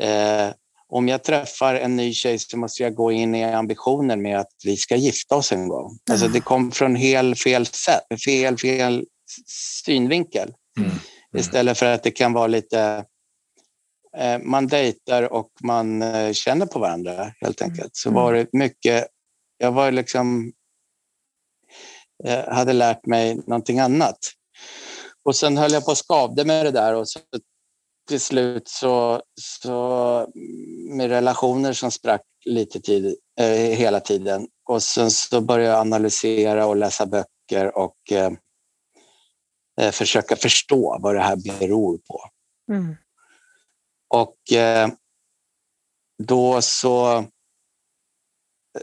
Eh, 0.00 0.54
om 0.88 1.08
jag 1.08 1.22
träffar 1.22 1.74
en 1.74 1.96
ny 1.96 2.12
tjej 2.12 2.38
så 2.38 2.58
måste 2.58 2.82
jag 2.82 2.94
gå 2.94 3.12
in 3.12 3.34
i 3.34 3.44
ambitionen 3.44 4.22
med 4.22 4.38
att 4.38 4.52
vi 4.64 4.76
ska 4.76 4.96
gifta 4.96 5.36
oss 5.36 5.52
en 5.52 5.68
gång. 5.68 5.86
Mm. 5.86 5.98
Alltså 6.10 6.28
det 6.28 6.40
kom 6.40 6.72
från 6.72 6.96
helt 6.96 7.42
fel 7.42 7.66
sätt, 7.66 8.22
fel, 8.26 8.58
fel 8.58 9.04
synvinkel. 9.84 10.52
Mm. 10.78 10.90
Mm. 11.32 11.40
Istället 11.40 11.78
för 11.78 11.86
att 11.86 12.02
det 12.02 12.10
kan 12.10 12.32
vara 12.32 12.46
lite... 12.46 13.04
Eh, 14.16 14.38
man 14.38 14.66
dejtar 14.66 15.32
och 15.32 15.50
man 15.62 16.02
eh, 16.02 16.32
känner 16.32 16.66
på 16.66 16.78
varandra 16.78 17.32
helt 17.40 17.60
mm. 17.60 17.72
enkelt. 17.72 17.96
Så 17.96 18.10
var 18.10 18.32
det 18.32 18.46
mycket... 18.52 19.06
Jag 19.58 19.72
var 19.72 19.92
liksom... 19.92 20.52
Jag 22.24 22.48
eh, 22.48 22.54
hade 22.54 22.72
lärt 22.72 23.06
mig 23.06 23.34
någonting 23.34 23.78
annat. 23.78 24.18
Och 25.24 25.36
sen 25.36 25.56
höll 25.56 25.72
jag 25.72 25.84
på 25.84 25.90
att 25.90 25.98
skavde 25.98 26.44
med 26.44 26.66
det 26.66 26.70
där 26.70 26.94
och 26.94 27.08
så 27.08 27.20
till 28.08 28.20
slut 28.20 28.68
så, 28.68 29.22
så 29.40 30.26
med 30.90 31.08
relationer 31.08 31.72
som 31.72 31.90
sprack 31.90 32.22
lite 32.44 32.80
tid, 32.80 33.16
eh, 33.40 33.46
hela 33.54 34.00
tiden. 34.00 34.46
Och 34.68 34.82
sen 34.82 35.10
så 35.10 35.40
började 35.40 35.70
jag 35.70 35.80
analysera 35.80 36.66
och 36.66 36.76
läsa 36.76 37.06
böcker 37.06 37.76
och 37.76 38.12
eh, 38.12 38.30
eh, 39.80 39.90
försöka 39.90 40.36
förstå 40.36 40.98
vad 41.00 41.14
det 41.14 41.20
här 41.20 41.58
beror 41.58 41.98
på. 41.98 42.20
Mm. 42.72 42.96
Och 44.08 44.52
eh, 44.52 44.88
då 46.22 46.62
så, 46.62 47.24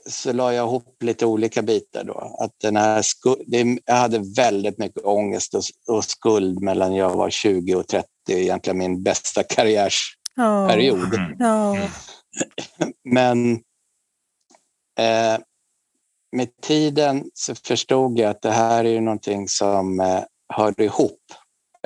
så 0.06 0.34
la 0.34 0.54
jag 0.54 0.68
ihop 0.68 1.04
lite 1.04 1.26
olika 1.26 1.62
bitar. 1.62 2.04
Då. 2.04 2.38
Att 2.40 2.54
den 2.62 2.76
här 2.76 3.04
det, 3.48 3.80
jag 3.86 3.96
hade 3.96 4.22
väldigt 4.36 4.78
mycket 4.78 5.06
ångest 5.06 5.54
och, 5.54 5.64
och, 5.88 6.06
skuld 6.06 6.62
mellan 6.62 6.96
jag 6.96 7.16
var 7.16 7.30
20 7.30 7.76
och 7.76 7.88
30, 7.88 8.08
egentligen 8.28 8.78
min 8.78 9.04
bästa 9.04 9.44
karriärsperiod. 9.44 11.14
Oh. 11.14 11.38
Oh. 11.40 11.90
Men 13.04 13.54
eh, 15.00 15.40
med 16.32 16.62
tiden 16.62 17.32
så 17.34 17.56
förstod 17.56 18.20
jag 18.20 18.30
att 18.30 18.42
det 18.42 18.52
här 18.52 18.86
är 18.86 18.90
ju 18.90 19.02
någonting 19.02 19.48
som 19.48 20.00
eh, 20.00 20.24
hörde 20.54 20.84
ihop. 20.84 21.22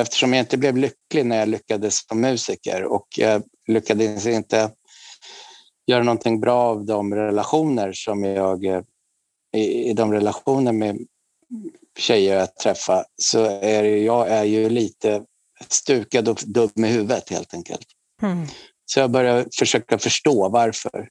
Eftersom 0.02 0.34
jag 0.34 0.40
inte 0.40 0.58
blev 0.58 0.78
lycklig 0.78 1.26
när 1.26 1.40
jag 1.40 1.50
lyckades 1.50 2.08
som 2.08 2.22
musiker 2.22 2.84
och 2.84 3.08
jag 3.18 3.44
lyckades 3.68 4.26
inte 4.26 4.72
göra 5.88 6.04
någonting 6.04 6.40
bra 6.40 6.64
av 6.64 6.86
de 6.86 7.16
relationer 7.16 7.94
som 7.94 8.24
jag 8.24 8.66
i, 9.56 9.94
de 9.94 10.14
relationer 10.14 10.72
med 10.72 10.98
tjejer 11.98 12.40
jag 12.40 12.56
träffar 12.56 13.06
så 13.22 13.44
är 13.46 13.84
jag 13.84 14.30
är 14.30 14.44
ju 14.44 14.70
lite 14.70 15.24
stukad 15.68 16.30
och 16.30 16.40
dum 16.46 16.86
i 16.86 16.88
huvudet 16.88 17.30
helt 17.30 17.54
enkelt. 17.54 17.88
Mm. 18.22 18.48
Så 18.86 19.00
jag 19.00 19.12
började 19.12 19.46
försöka 19.60 19.98
förstå 19.98 20.50
varför. 20.50 21.10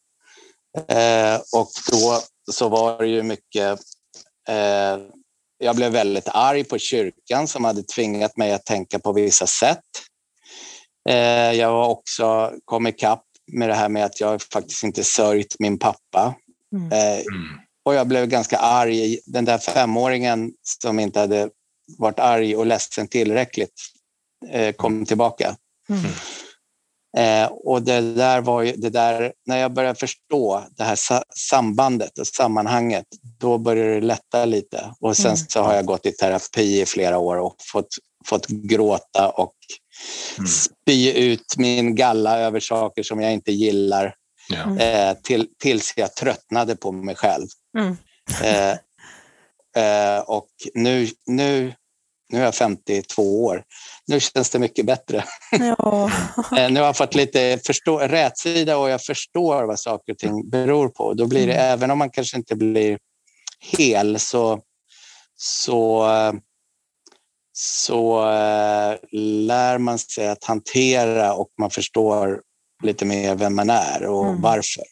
Eh, 0.88 1.40
och 1.56 1.70
då 1.90 2.20
så 2.52 2.68
var 2.68 2.98
det 2.98 3.08
ju 3.08 3.22
mycket 3.22 3.80
eh, 4.48 4.98
jag 5.60 5.76
blev 5.76 5.92
väldigt 5.92 6.28
arg 6.28 6.64
på 6.64 6.78
kyrkan 6.78 7.48
som 7.48 7.64
hade 7.64 7.82
tvingat 7.82 8.36
mig 8.36 8.52
att 8.52 8.64
tänka 8.64 8.98
på 8.98 9.12
vissa 9.12 9.46
sätt. 9.46 9.78
Eh, 11.08 11.52
jag 11.52 11.72
var 11.72 11.88
också 11.88 12.52
kom 12.64 12.86
ikapp 12.86 13.24
med 13.52 13.68
det 13.68 13.74
här 13.74 13.88
med 13.88 14.04
att 14.04 14.20
jag 14.20 14.42
faktiskt 14.42 14.84
inte 14.84 15.04
sörjt 15.04 15.56
min 15.58 15.78
pappa. 15.78 16.34
Mm. 16.76 16.92
Eh, 16.92 17.18
mm. 17.18 17.60
Och 17.84 17.94
jag 17.94 18.06
blev 18.06 18.26
ganska 18.26 18.58
arg. 18.58 19.18
Den 19.26 19.44
där 19.44 19.58
femåringen 19.58 20.52
som 20.82 20.98
inte 20.98 21.20
hade 21.20 21.50
varit 21.98 22.18
arg 22.18 22.56
och 22.56 22.66
ledsen 22.66 23.08
tillräckligt 23.08 23.74
eh, 24.50 24.72
kom 24.72 25.06
tillbaka. 25.06 25.56
Mm. 25.88 26.10
Eh, 27.16 27.46
och 27.46 27.82
det 27.82 28.14
där 28.14 28.40
var 28.40 28.62
ju, 28.62 28.72
det 28.72 28.90
där, 28.90 29.32
när 29.46 29.58
jag 29.58 29.72
började 29.72 29.98
förstå 29.98 30.64
det 30.76 30.84
här 30.84 30.98
sambandet 31.36 32.18
och 32.18 32.26
sammanhanget, 32.26 33.06
då 33.38 33.58
började 33.58 33.94
det 33.94 34.06
lätta 34.06 34.44
lite. 34.44 34.94
Och 35.00 35.16
sen 35.16 35.26
mm. 35.26 35.36
så 35.36 35.62
har 35.62 35.74
jag 35.74 35.84
gått 35.84 36.06
i 36.06 36.12
terapi 36.12 36.80
i 36.80 36.86
flera 36.86 37.18
år 37.18 37.36
och 37.36 37.54
fått, 37.72 37.88
fått 38.26 38.46
gråta 38.46 39.30
och 39.30 39.54
mm. 40.38 40.48
spy 40.48 41.12
ut 41.12 41.54
min 41.56 41.94
galla 41.94 42.38
över 42.38 42.60
saker 42.60 43.02
som 43.02 43.20
jag 43.20 43.32
inte 43.32 43.52
gillar. 43.52 44.14
Ja. 44.48 44.84
Eh, 44.84 45.16
till, 45.22 45.48
tills 45.62 45.92
jag 45.96 46.14
tröttnade 46.14 46.76
på 46.76 46.92
mig 46.92 47.14
själv. 47.14 47.46
Mm. 47.78 47.96
Eh, 48.42 48.70
eh 49.84 50.20
och 50.20 50.48
nu, 50.74 51.08
nu 51.26 51.74
nu 52.32 52.38
är 52.38 52.44
jag 52.44 52.54
52 52.54 53.44
år. 53.44 53.64
Nu 54.06 54.20
känns 54.20 54.50
det 54.50 54.58
mycket 54.58 54.86
bättre. 54.86 55.24
Ja. 55.50 56.10
Eh, 56.56 56.70
nu 56.70 56.80
har 56.80 56.86
jag 56.86 56.96
fått 56.96 57.14
lite 57.14 57.60
förstå, 57.66 57.98
rätsida 57.98 58.76
och 58.76 58.90
jag 58.90 59.02
förstår 59.02 59.64
vad 59.64 59.80
saker 59.80 60.12
och 60.12 60.18
ting 60.18 60.50
beror 60.50 60.88
på. 60.88 61.14
Då 61.14 61.26
blir 61.26 61.46
det, 61.46 61.54
mm. 61.54 61.72
även 61.72 61.90
om 61.90 61.98
man 61.98 62.10
kanske 62.10 62.36
inte 62.36 62.56
blir 62.56 62.98
hel, 63.60 64.18
så, 64.18 64.60
så, 65.36 66.08
så 67.52 68.20
äh, 68.20 68.96
lär 69.12 69.78
man 69.78 69.98
sig 69.98 70.28
att 70.28 70.44
hantera 70.44 71.34
och 71.34 71.48
man 71.60 71.70
förstår 71.70 72.40
lite 72.82 73.04
mer 73.04 73.34
vem 73.34 73.56
man 73.56 73.70
är 73.70 74.06
och 74.06 74.26
mm. 74.26 74.40
varför. 74.40 74.84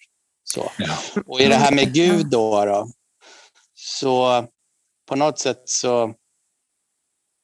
Så. 0.44 0.70
Ja. 0.78 1.22
Och 1.26 1.40
i 1.40 1.46
det 1.46 1.54
här 1.54 1.72
med 1.72 1.94
Gud 1.94 2.30
då, 2.30 2.64
då, 2.64 2.88
så 3.74 4.44
på 5.08 5.16
något 5.16 5.38
sätt 5.38 5.62
så 5.64 6.14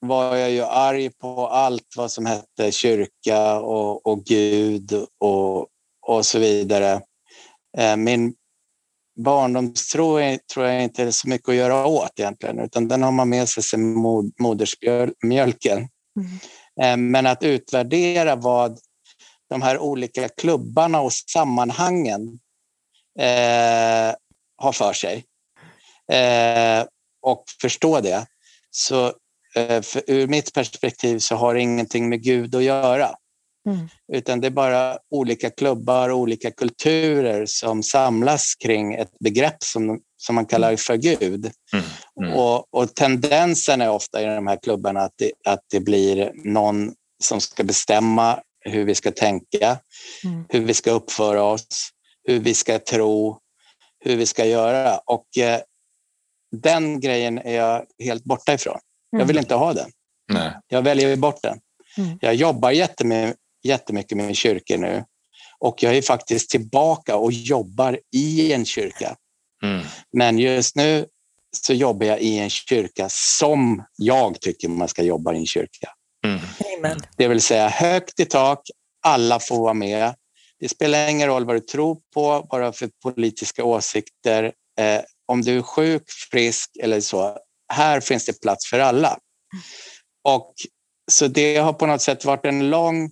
var 0.09 0.37
jag 0.37 0.51
ju 0.51 0.63
arg 0.63 1.11
på 1.11 1.49
allt 1.49 1.95
vad 1.97 2.11
som 2.11 2.27
hette 2.27 2.73
kyrka 2.73 3.61
och, 3.61 4.07
och 4.07 4.25
Gud 4.25 4.93
och, 5.21 5.67
och 6.07 6.27
så 6.27 6.39
vidare. 6.39 7.01
Eh, 7.79 7.97
min 7.97 8.35
barndomstro 9.17 10.39
tror 10.53 10.67
jag 10.67 10.83
inte 10.83 11.03
är 11.03 11.11
så 11.11 11.29
mycket 11.29 11.49
att 11.49 11.55
göra 11.55 11.87
åt 11.87 12.21
egentligen, 12.21 12.59
utan 12.59 12.89
den 12.89 13.03
har 13.03 13.13
man 13.13 13.29
med 13.29 13.49
sig 13.49 13.63
sedan 13.63 13.95
modersmjölken. 14.41 15.89
Mm. 16.21 16.39
Eh, 16.83 16.97
men 17.11 17.27
att 17.27 17.43
utvärdera 17.43 18.37
vad 18.37 18.79
de 19.49 19.63
här 19.63 19.79
olika 19.79 20.29
klubbarna 20.29 21.01
och 21.01 21.13
sammanhangen 21.13 22.39
eh, 23.19 24.15
har 24.57 24.73
för 24.73 24.93
sig 24.93 25.25
eh, 26.13 26.87
och 27.23 27.45
förstå 27.61 28.01
det. 28.01 28.27
Så 28.71 29.13
eh, 29.57 29.83
ur 30.07 30.27
mitt 30.27 30.55
perspektiv 30.55 31.19
så 31.19 31.37
har 31.37 31.55
det 31.55 31.61
ingenting 31.61 32.09
med 32.09 32.23
Gud 32.23 32.55
att 32.55 32.63
göra. 32.63 33.11
Mm. 33.69 33.89
Utan 34.13 34.41
det 34.41 34.47
är 34.47 34.51
bara 34.51 34.99
olika 35.11 35.51
klubbar 35.51 36.09
och 36.09 36.19
olika 36.19 36.51
kulturer 36.51 37.47
som 37.47 37.83
samlas 37.83 38.55
kring 38.55 38.95
ett 38.95 39.19
begrepp 39.21 39.63
som, 39.63 40.01
som 40.17 40.35
man 40.35 40.47
kallar 40.47 40.77
för 40.77 40.97
Gud. 40.97 41.51
Mm. 41.73 41.85
Mm. 42.21 42.39
Och, 42.39 42.75
och, 42.75 42.95
tendensen 42.95 43.81
är 43.81 43.91
ofta 43.91 44.23
i 44.23 44.25
de 44.25 44.47
här 44.47 44.59
klubbarna 44.63 45.01
att 45.01 45.13
det, 45.17 45.33
att 45.45 45.61
det 45.71 45.81
blir 45.81 46.33
någon 46.35 46.93
som 47.23 47.41
ska 47.41 47.65
bestämma 47.65 48.41
hur 48.61 48.85
vi 48.85 48.95
ska 48.95 49.11
tänka, 49.11 49.79
mm. 50.25 50.45
hur 50.49 50.61
vi 50.61 50.75
ska 50.75 50.91
uppföra 50.91 51.43
oss, 51.43 51.91
hur 52.25 52.41
vi 52.41 52.55
ska 52.55 52.79
tro, 52.79 53.39
hur 54.05 54.17
vi 54.17 54.27
ska 54.27 54.45
göra. 54.45 54.99
Och 54.99 55.39
eh, 55.39 55.61
den 56.63 57.01
grejen 57.01 57.39
är 57.39 57.55
jag 57.55 57.85
helt 58.05 58.25
borta 58.25 58.55
ifrån. 58.55 58.79
Jag 59.19 59.27
vill 59.27 59.37
mm. 59.37 59.45
inte 59.45 59.55
ha 59.55 59.73
den. 59.73 59.91
Nej. 60.33 60.53
Jag 60.69 60.83
väljer 60.83 61.17
bort 61.17 61.43
den. 61.43 61.59
Mm. 61.99 62.19
Jag 62.21 62.35
jobbar 62.35 62.71
jättemycket, 62.71 63.37
jättemycket 63.63 64.17
med 64.17 64.37
kyrkor 64.37 64.79
nu 64.79 65.05
och 65.59 65.83
jag 65.83 65.97
är 65.97 66.03
faktiskt 66.03 66.51
tillbaka 66.51 67.17
och 67.17 67.33
jobbar 67.33 67.99
i 68.13 68.53
en 68.53 68.65
kyrka. 68.65 69.17
Mm. 69.63 69.87
Men 70.13 70.39
just 70.39 70.77
nu 70.77 71.07
så 71.57 71.73
jobbar 71.73 72.07
jag 72.07 72.21
i 72.21 72.39
en 72.39 72.51
kyrka 72.51 73.07
som 73.11 73.85
jag 73.97 74.41
tycker 74.41 74.69
man 74.69 74.89
ska 74.89 75.03
jobba 75.03 75.35
i 75.35 75.37
en 75.37 75.47
kyrka. 75.47 75.89
Mm. 76.27 76.41
Det 77.17 77.29
vill 77.29 77.41
säga 77.41 77.69
högt 77.69 78.21
i 78.21 78.25
tak, 78.25 78.61
alla 79.03 79.41
får 79.41 79.57
vara 79.57 79.75
med. 79.75 80.15
Det 80.61 80.69
spelar 80.69 81.09
ingen 81.09 81.29
roll 81.29 81.45
vad 81.45 81.57
du 81.57 81.61
tror 81.61 81.99
på, 82.15 82.47
bara 82.51 82.73
för 82.73 82.91
politiska 83.03 83.65
åsikter. 83.65 84.53
Eh, 84.79 85.01
om 85.27 85.43
du 85.43 85.59
är 85.59 85.63
sjuk, 85.63 86.03
frisk 86.31 86.71
eller 86.83 87.01
så, 87.01 87.39
här 87.75 88.01
finns 88.01 88.27
det 88.27 88.41
plats 88.41 88.71
för 88.71 88.79
alla. 88.79 89.19
Och 90.25 90.55
så 91.13 91.27
det 91.27 91.57
har 91.57 91.73
på 91.73 91.87
något 91.87 92.03
sätt 92.03 92.25
varit 92.25 92.45
en 92.45 92.71
lång 92.71 93.11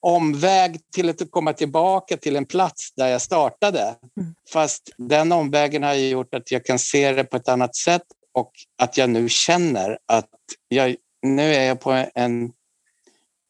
omväg 0.00 0.80
till 0.92 1.08
att 1.08 1.30
komma 1.30 1.52
tillbaka 1.52 2.16
till 2.16 2.36
en 2.36 2.46
plats 2.46 2.92
där 2.94 3.08
jag 3.08 3.22
startade. 3.22 3.80
Mm. 3.80 4.34
Fast 4.52 4.90
den 4.96 5.32
omvägen 5.32 5.82
har 5.82 5.94
gjort 5.94 6.34
att 6.34 6.50
jag 6.50 6.64
kan 6.64 6.78
se 6.78 7.12
det 7.12 7.24
på 7.24 7.36
ett 7.36 7.48
annat 7.48 7.76
sätt 7.76 8.02
och 8.34 8.52
att 8.78 8.96
jag 8.96 9.10
nu 9.10 9.28
känner 9.28 9.98
att 10.06 10.30
jag, 10.68 10.96
nu 11.22 11.54
är 11.54 11.64
jag 11.64 11.80
på 11.80 12.06
en 12.14 12.52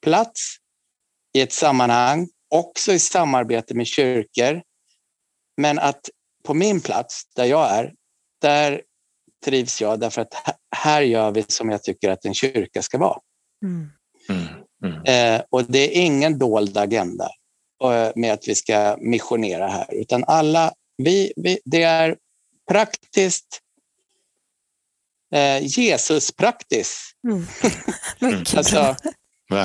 plats 0.03 0.57
i 1.34 1.41
ett 1.41 1.53
sammanhang, 1.53 2.28
också 2.51 2.93
i 2.93 2.99
samarbete 2.99 3.74
med 3.74 3.86
kyrkor. 3.86 4.62
Men 5.57 5.78
att 5.78 6.09
på 6.45 6.55
min 6.55 6.80
plats, 6.80 7.22
där 7.36 7.45
jag 7.45 7.70
är, 7.70 7.95
där 8.41 8.82
trivs 9.45 9.80
jag 9.80 10.01
därför 10.01 10.22
att 10.22 10.34
här 10.76 11.03
gör 11.03 11.30
vi 11.30 11.45
som 11.49 11.70
jag 11.70 11.82
tycker 11.82 12.11
att 12.11 12.24
en 12.24 12.34
kyrka 12.34 12.82
ska 12.82 12.99
vara. 12.99 13.18
Mm. 13.64 13.91
Mm. 14.28 14.47
mm. 14.84 15.05
Eh, 15.05 15.43
och 15.51 15.64
det 15.64 15.99
är 15.99 16.03
ingen 16.03 16.39
dold 16.39 16.76
agenda 16.76 17.30
eh, 17.84 18.11
med 18.14 18.32
att 18.32 18.49
vi 18.49 18.55
ska 18.55 18.97
missionera 19.01 19.68
här, 19.68 19.95
utan 19.95 20.24
alla, 20.24 20.72
vi, 20.97 21.32
vi, 21.36 21.59
det 21.64 21.82
är 21.82 22.16
praktiskt, 22.70 23.61
eh, 25.34 25.62
Jesus-praktiskt. 25.62 27.12
Mm. 27.28 27.47
alltså, 28.57 28.97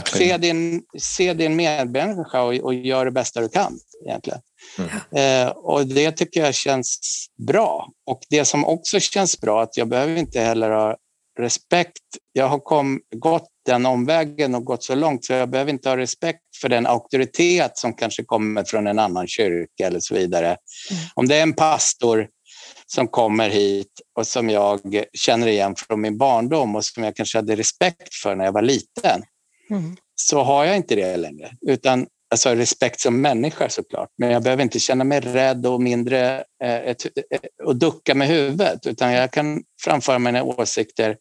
se, 0.06 0.38
din, 0.38 0.82
se 1.00 1.34
din 1.34 1.56
medmänniska 1.56 2.42
och, 2.42 2.54
och 2.54 2.74
gör 2.74 3.06
det 3.06 3.12
bästa 3.12 3.42
du 3.42 3.50
kan 3.50 3.80
egentligen. 4.06 4.40
Mm. 4.78 5.48
Eh, 5.48 5.52
och 5.52 5.88
det 5.88 6.12
tycker 6.12 6.44
jag 6.44 6.56
känns 6.56 7.00
bra. 7.48 7.90
Och 8.06 8.20
det 8.30 8.46
som 8.46 8.66
också 8.66 9.00
känns 9.00 9.42
bra, 9.42 9.62
att 9.62 9.78
jag 9.78 9.88
behöver 9.88 10.16
inte 10.16 10.40
heller 10.40 10.70
ha 10.70 10.98
respekt. 11.40 12.02
Jag 12.34 12.48
har 12.48 12.60
kom, 12.60 13.02
gått 13.16 13.48
den 13.66 13.86
omvägen 13.86 14.56
och 14.56 14.66
gått 14.66 14.84
så 14.84 14.96
långt 14.96 15.26
så 15.26 15.34
jag 15.34 15.50
behöver 15.50 15.72
inte 15.72 15.90
ha 15.90 15.98
respekt 15.98 16.42
för 16.62 16.70
den 16.70 16.88
auktoritet 16.88 17.78
som 17.78 17.94
kanske 17.94 18.24
kommer 18.24 18.64
från 18.64 18.88
en 18.88 19.00
annan 19.00 19.28
kyrka 19.28 19.88
eller 19.88 20.00
så 20.00 20.16
vidare. 20.16 20.48
Mm. 20.48 21.04
Om 21.14 21.28
det 21.28 21.36
är 21.36 21.44
en 21.44 21.54
pastor 21.54 22.28
som 22.86 23.08
kommer 23.08 23.50
hit 23.50 24.02
och 24.18 24.28
som 24.28 24.50
jag 24.50 25.04
känner 25.14 25.48
igen 25.48 25.76
från 25.76 26.02
min 26.02 26.18
barndom 26.18 26.76
och 26.76 26.86
som 26.86 27.04
jag 27.04 27.16
kanske 27.16 27.38
hade 27.38 27.56
respekt 27.56 28.14
för 28.24 28.36
när 28.36 28.46
jag 28.46 28.52
var 28.52 28.62
liten, 28.62 29.24
mm. 29.74 29.96
så 30.16 30.44
har 30.44 30.66
jag 30.66 30.76
inte 30.76 30.96
det 30.96 31.18
längre. 31.18 31.52
Utan 31.68 32.08
alltså 32.32 32.50
respekt 32.50 33.00
som 33.00 33.22
människa 33.22 33.70
såklart, 33.70 34.10
men 34.18 34.32
jag 34.32 34.44
behöver 34.44 34.64
inte 34.64 34.80
känna 34.80 35.04
mig 35.04 35.20
rädd 35.20 35.66
och 35.66 35.82
mindre 35.82 36.44
eh, 36.64 36.76
ett, 36.76 37.06
eh, 37.06 37.40
och 37.64 37.76
ducka 37.76 38.16
med 38.16 38.28
huvudet, 38.28 38.88
utan 38.88 39.12
jag 39.12 39.32
kan 39.32 39.64
framföra 39.84 40.20
mina 40.20 40.44
åsikter 40.44 41.18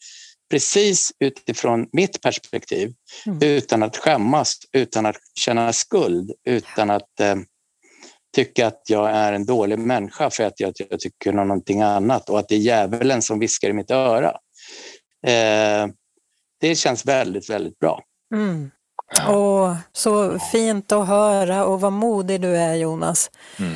precis 0.51 1.13
utifrån 1.21 1.89
mitt 1.93 2.21
perspektiv, 2.21 2.93
mm. 3.27 3.39
utan 3.43 3.83
att 3.83 3.97
skämmas, 3.97 4.59
utan 4.73 5.07
att 5.07 5.17
känna 5.35 5.73
skuld, 5.73 6.33
utan 6.45 6.91
att 6.91 7.21
eh, 7.21 7.37
tycka 8.35 8.67
att 8.67 8.83
jag 8.89 9.11
är 9.11 9.33
en 9.33 9.47
dålig 9.47 9.79
människa 9.79 10.31
för 10.31 10.45
att 10.45 10.61
jag, 10.61 10.73
jag 10.91 11.01
tycker 11.01 11.33
någonting 11.33 11.83
annat 11.83 12.31
och 12.31 12.39
att 12.39 12.49
det 12.49 12.55
är 12.55 12.59
djävulen 12.59 13.23
som 13.23 13.39
viskar 13.39 13.71
i 13.71 13.73
mitt 13.73 13.91
öra. 13.91 14.31
Eh, 15.27 15.87
det 16.61 16.75
känns 16.75 17.07
väldigt, 17.07 17.51
väldigt 17.51 17.79
bra. 17.79 18.03
Mm. 18.33 18.71
Åh, 19.29 19.77
så 19.93 20.39
fint 20.39 20.93
att 20.93 21.09
höra 21.09 21.65
och 21.65 21.81
vad 21.81 21.93
modig 21.93 22.41
du 22.41 22.57
är 22.57 22.75
Jonas. 22.75 23.31
Mm. 23.59 23.73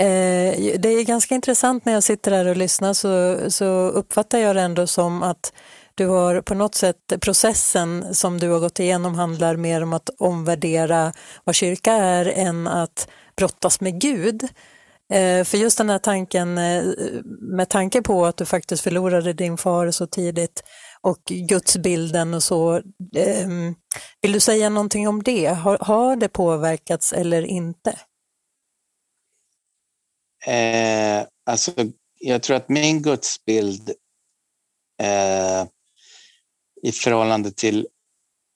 Eh, 0.00 0.78
det 0.80 0.88
är 0.88 1.04
ganska 1.04 1.34
intressant 1.34 1.84
när 1.84 1.92
jag 1.92 2.02
sitter 2.02 2.30
här 2.30 2.46
och 2.46 2.56
lyssnar 2.56 2.92
så, 2.92 3.36
så 3.50 3.64
uppfattar 3.88 4.38
jag 4.38 4.56
det 4.56 4.62
ändå 4.62 4.86
som 4.86 5.22
att 5.22 5.52
du 5.94 6.06
har 6.06 6.40
på 6.40 6.54
något 6.54 6.74
sätt 6.74 6.96
processen 7.20 8.14
som 8.14 8.38
du 8.38 8.50
har 8.50 8.60
gått 8.60 8.80
igenom 8.80 9.14
handlar 9.14 9.56
mer 9.56 9.82
om 9.82 9.92
att 9.92 10.10
omvärdera 10.18 11.12
vad 11.44 11.54
kyrka 11.54 11.92
är 11.92 12.26
än 12.26 12.66
att 12.66 13.08
brottas 13.36 13.80
med 13.80 14.00
Gud. 14.00 14.42
Eh, 15.12 15.44
för 15.44 15.56
just 15.58 15.78
den 15.78 15.90
här 15.90 15.98
tanken, 15.98 16.58
eh, 16.58 16.84
med 17.40 17.68
tanke 17.68 18.02
på 18.02 18.26
att 18.26 18.36
du 18.36 18.46
faktiskt 18.46 18.82
förlorade 18.82 19.32
din 19.32 19.56
far 19.56 19.90
så 19.90 20.06
tidigt, 20.06 20.62
och 21.02 21.22
gudsbilden 21.24 22.34
och 22.34 22.42
så. 22.42 22.82
Ehm, 23.16 23.74
vill 24.20 24.32
du 24.32 24.40
säga 24.40 24.68
någonting 24.68 25.08
om 25.08 25.22
det? 25.22 25.46
Har, 25.46 25.78
har 25.80 26.16
det 26.16 26.28
påverkats 26.28 27.12
eller 27.12 27.42
inte? 27.42 27.98
Eh, 30.46 31.26
alltså, 31.46 31.72
jag 32.18 32.42
tror 32.42 32.56
att 32.56 32.68
min 32.68 33.02
gudsbild 33.02 33.90
eh, 35.02 35.66
i 36.82 36.92
förhållande 36.92 37.50
till 37.50 37.86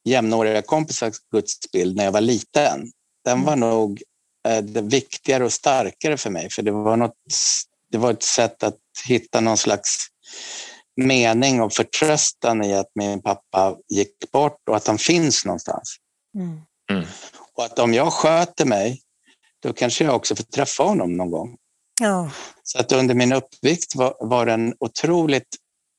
jämnåriga 0.04 0.62
kompisars 0.62 1.14
gudsbild 1.32 1.96
när 1.96 2.04
jag 2.04 2.12
var 2.12 2.20
liten, 2.20 2.92
den 3.24 3.42
var 3.42 3.52
mm. 3.52 3.70
nog 3.70 4.02
eh, 4.48 4.64
viktigare 4.82 5.44
och 5.44 5.52
starkare 5.52 6.16
för 6.16 6.30
mig. 6.30 6.50
För 6.50 6.62
det 6.62 6.70
var, 6.70 6.96
något, 6.96 7.16
det 7.90 7.98
var 7.98 8.10
ett 8.10 8.22
sätt 8.22 8.62
att 8.62 8.78
hitta 9.06 9.40
någon 9.40 9.56
slags 9.56 9.96
mening 10.96 11.62
och 11.62 11.72
förtröstan 11.72 12.64
i 12.64 12.74
att 12.74 12.90
min 12.94 13.22
pappa 13.22 13.76
gick 13.88 14.30
bort 14.32 14.68
och 14.68 14.76
att 14.76 14.86
han 14.86 14.98
finns 14.98 15.44
någonstans. 15.44 15.96
Mm. 16.38 16.60
Mm. 16.90 17.04
Och 17.54 17.64
att 17.64 17.78
om 17.78 17.94
jag 17.94 18.12
sköter 18.12 18.64
mig, 18.64 19.00
då 19.62 19.72
kanske 19.72 20.04
jag 20.04 20.16
också 20.16 20.36
får 20.36 20.44
träffa 20.44 20.82
honom 20.82 21.16
någon 21.16 21.30
gång. 21.30 21.56
Ja. 22.00 22.30
Så 22.62 22.78
att 22.78 22.92
under 22.92 23.14
min 23.14 23.32
uppväxt 23.32 23.96
var, 23.96 24.16
var 24.20 24.46
den 24.46 24.74
otroligt, 24.80 25.48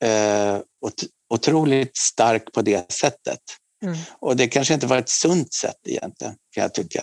eh, 0.03 0.57
ot, 0.85 1.03
otroligt 1.33 1.97
stark 1.97 2.51
på 2.53 2.61
det 2.61 2.91
sättet. 2.91 3.39
Mm. 3.83 3.97
Och 4.19 4.35
det 4.35 4.47
kanske 4.47 4.73
inte 4.73 4.87
var 4.87 4.97
ett 4.97 5.09
sunt 5.09 5.53
sätt 5.53 5.79
egentligen, 5.87 6.35
kan 6.55 6.61
jag 6.61 6.73
tycka. 6.73 7.01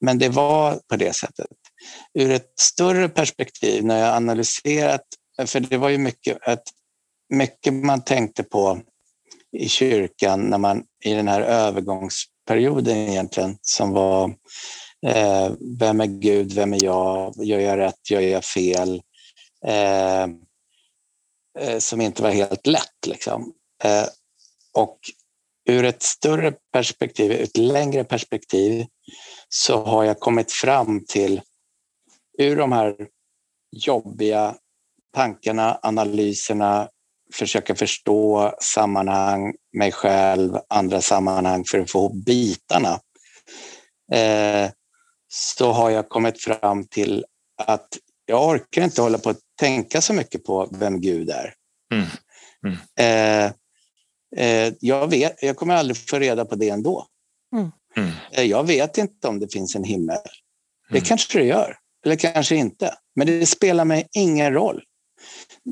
Men 0.00 0.18
det 0.18 0.28
var 0.28 0.80
på 0.88 0.96
det 0.96 1.16
sättet. 1.16 1.46
Ur 2.14 2.30
ett 2.30 2.52
större 2.60 3.08
perspektiv, 3.08 3.84
när 3.84 3.98
jag 3.98 4.16
analyserat, 4.16 5.04
för 5.46 5.60
det 5.60 5.76
var 5.76 5.88
ju 5.88 5.98
mycket 5.98 6.38
att 6.42 6.62
mycket 7.30 7.74
man 7.74 8.04
tänkte 8.04 8.42
på 8.42 8.80
i 9.52 9.68
kyrkan 9.68 10.40
när 10.40 10.58
man 10.58 10.84
i 11.04 11.14
den 11.14 11.28
här 11.28 11.40
övergångsperioden 11.40 12.96
egentligen 12.96 13.58
som 13.62 13.90
var 13.90 14.34
Eh, 15.06 15.52
vem 15.78 16.00
är 16.00 16.06
Gud? 16.06 16.52
Vem 16.52 16.72
är 16.72 16.84
jag? 16.84 17.34
Gör 17.36 17.58
jag 17.58 17.78
rätt? 17.78 18.10
Gör 18.10 18.20
jag 18.20 18.44
fel? 18.44 19.02
Eh, 19.66 20.22
eh, 21.58 21.78
som 21.78 22.00
inte 22.00 22.22
var 22.22 22.30
helt 22.30 22.66
lätt. 22.66 23.06
Liksom. 23.06 23.52
Eh, 23.84 24.06
och 24.72 24.98
ur 25.68 25.84
ett 25.84 26.02
större 26.02 26.52
perspektiv, 26.72 27.32
ett 27.32 27.56
längre 27.56 28.04
perspektiv, 28.04 28.86
så 29.48 29.84
har 29.84 30.04
jag 30.04 30.20
kommit 30.20 30.52
fram 30.52 31.04
till, 31.08 31.40
ur 32.38 32.56
de 32.56 32.72
här 32.72 32.96
jobbiga 33.76 34.56
tankarna, 35.14 35.78
analyserna, 35.82 36.88
försöka 37.32 37.74
förstå 37.74 38.54
sammanhang, 38.60 39.54
mig 39.72 39.92
själv, 39.92 40.56
andra 40.68 41.00
sammanhang 41.00 41.64
för 41.64 41.78
att 41.78 41.90
få 41.90 41.98
ihop 41.98 42.24
bitarna. 42.24 43.00
Eh, 44.12 44.70
så 45.28 45.72
har 45.72 45.90
jag 45.90 46.08
kommit 46.08 46.42
fram 46.42 46.86
till 46.86 47.24
att 47.66 47.88
jag 48.26 48.48
orkar 48.48 48.82
inte 48.82 49.02
hålla 49.02 49.18
på 49.18 49.30
att 49.30 49.40
tänka 49.58 50.00
så 50.00 50.12
mycket 50.12 50.44
på 50.44 50.68
vem 50.72 51.00
Gud 51.00 51.30
är. 51.30 51.54
Mm. 51.94 52.06
Mm. 52.66 52.78
Eh, 52.98 53.52
eh, 54.46 54.72
jag, 54.80 55.10
vet, 55.10 55.42
jag 55.42 55.56
kommer 55.56 55.74
aldrig 55.74 55.96
få 55.96 56.18
reda 56.18 56.44
på 56.44 56.54
det 56.54 56.68
ändå. 56.68 57.06
Mm. 57.56 57.70
mm. 57.96 58.10
Eh, 58.32 58.44
jag 58.44 58.66
vet 58.66 58.98
inte 58.98 59.28
om 59.28 59.40
det 59.40 59.52
finns 59.52 59.76
en 59.76 59.84
himmel. 59.84 60.18
Det 60.88 60.98
mm. 60.98 61.04
kanske 61.04 61.38
det 61.38 61.44
gör, 61.44 61.76
eller 62.04 62.16
kanske 62.16 62.56
inte. 62.56 62.94
Men 63.16 63.26
det 63.26 63.46
spelar 63.46 63.84
mig 63.84 64.08
ingen 64.12 64.52
roll. 64.52 64.82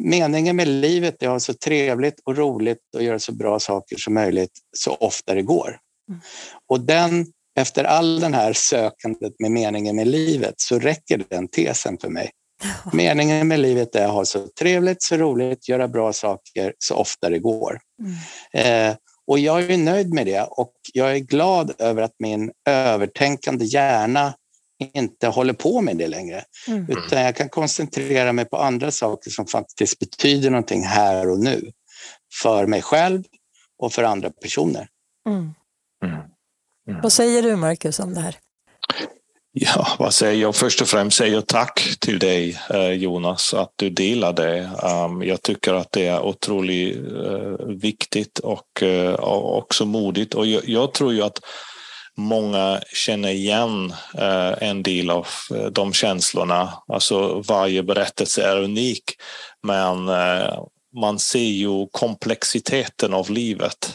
Meningen 0.04 0.56
med 0.56 0.68
livet 0.68 1.22
är 1.22 1.26
att 1.26 1.32
ha 1.32 1.40
så 1.40 1.54
trevligt 1.54 2.20
och 2.24 2.36
roligt 2.36 2.94
och 2.96 3.02
göra 3.02 3.18
så 3.18 3.32
bra 3.32 3.58
saker 3.58 3.96
som 3.96 4.14
möjligt 4.14 4.52
så 4.76 4.94
ofta 4.94 5.34
det 5.34 5.42
går. 5.42 5.78
Mm. 6.08 6.20
Och 6.68 6.80
den 6.80 7.26
efter 7.58 7.84
all 7.84 8.20
den 8.20 8.34
här 8.34 8.52
sökandet 8.52 9.32
med 9.38 9.50
meningen 9.50 9.96
med 9.96 10.06
livet 10.06 10.54
så 10.56 10.78
räcker 10.78 11.24
den 11.28 11.48
tesen 11.48 11.98
för 12.00 12.08
mig. 12.08 12.30
Meningen 12.92 13.48
med 13.48 13.60
livet 13.60 13.94
är 13.94 14.04
att 14.04 14.12
ha 14.12 14.24
så 14.24 14.48
trevligt, 14.58 15.02
så 15.02 15.16
roligt, 15.16 15.68
göra 15.68 15.88
bra 15.88 16.12
saker 16.12 16.74
så 16.78 16.94
ofta 16.94 17.30
det 17.30 17.38
går. 17.38 17.78
Mm. 18.02 18.90
Eh, 18.90 18.96
och 19.26 19.38
jag 19.38 19.70
är 19.70 19.78
nöjd 19.78 20.14
med 20.14 20.26
det 20.26 20.42
och 20.42 20.72
jag 20.92 21.12
är 21.12 21.18
glad 21.18 21.74
över 21.78 22.02
att 22.02 22.14
min 22.18 22.50
övertänkande 22.68 23.64
hjärna 23.64 24.34
inte 24.78 25.26
håller 25.26 25.52
på 25.52 25.80
med 25.80 25.96
det 25.96 26.08
längre. 26.08 26.44
Mm. 26.68 26.86
Utan 26.88 27.22
jag 27.22 27.36
kan 27.36 27.48
koncentrera 27.48 28.32
mig 28.32 28.44
på 28.44 28.56
andra 28.56 28.90
saker 28.90 29.30
som 29.30 29.46
faktiskt 29.46 29.98
betyder 29.98 30.50
någonting 30.50 30.82
här 30.82 31.30
och 31.30 31.38
nu. 31.38 31.72
För 32.42 32.66
mig 32.66 32.82
själv 32.82 33.24
och 33.78 33.92
för 33.92 34.02
andra 34.02 34.30
personer. 34.30 34.88
Mm. 35.28 35.54
mm. 36.04 36.20
Mm. 36.88 37.00
Vad 37.02 37.12
säger 37.12 37.42
du 37.42 37.56
Marcus 37.56 37.98
om 37.98 38.14
det 38.14 38.20
här? 38.20 38.36
Ja, 39.52 39.86
vad 39.98 40.14
säger 40.14 40.42
jag? 40.42 40.56
Först 40.56 40.80
och 40.80 40.88
främst 40.88 41.16
säger 41.16 41.34
jag 41.34 41.46
tack 41.46 41.96
till 42.00 42.18
dig 42.18 42.60
eh, 42.70 42.92
Jonas 42.92 43.54
att 43.54 43.72
du 43.76 43.90
delar 43.90 44.32
det. 44.32 44.70
Um, 44.82 45.22
jag 45.22 45.42
tycker 45.42 45.74
att 45.74 45.92
det 45.92 46.06
är 46.06 46.20
otroligt 46.22 46.96
uh, 46.96 47.56
viktigt 47.66 48.38
och 48.38 48.82
uh, 48.82 49.14
också 49.30 49.84
modigt 49.84 50.34
och 50.34 50.46
jag, 50.46 50.68
jag, 50.68 50.94
tror 50.94 51.12
ju 51.12 51.22
att 51.22 51.40
många 52.18 52.80
känner 52.92 53.28
igen 53.28 53.94
eh, 54.14 54.68
en 54.68 54.82
del 54.82 55.10
av 55.10 55.26
eh, 55.54 55.66
de 55.66 55.92
känslorna. 55.92 56.72
Alltså 56.88 57.42
varje 57.48 57.82
berättelse 57.82 58.42
är 58.42 58.62
unik 58.62 59.04
men 59.62 60.08
eh, 60.08 60.62
man 61.00 61.18
ser 61.18 61.38
ju 61.38 61.86
komplexiteten 61.92 63.14
av 63.14 63.30
livet 63.30 63.94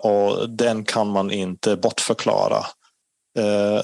och 0.00 0.50
den 0.50 0.84
kan 0.84 1.08
man 1.08 1.30
inte 1.30 1.76
bortförklara. 1.76 2.66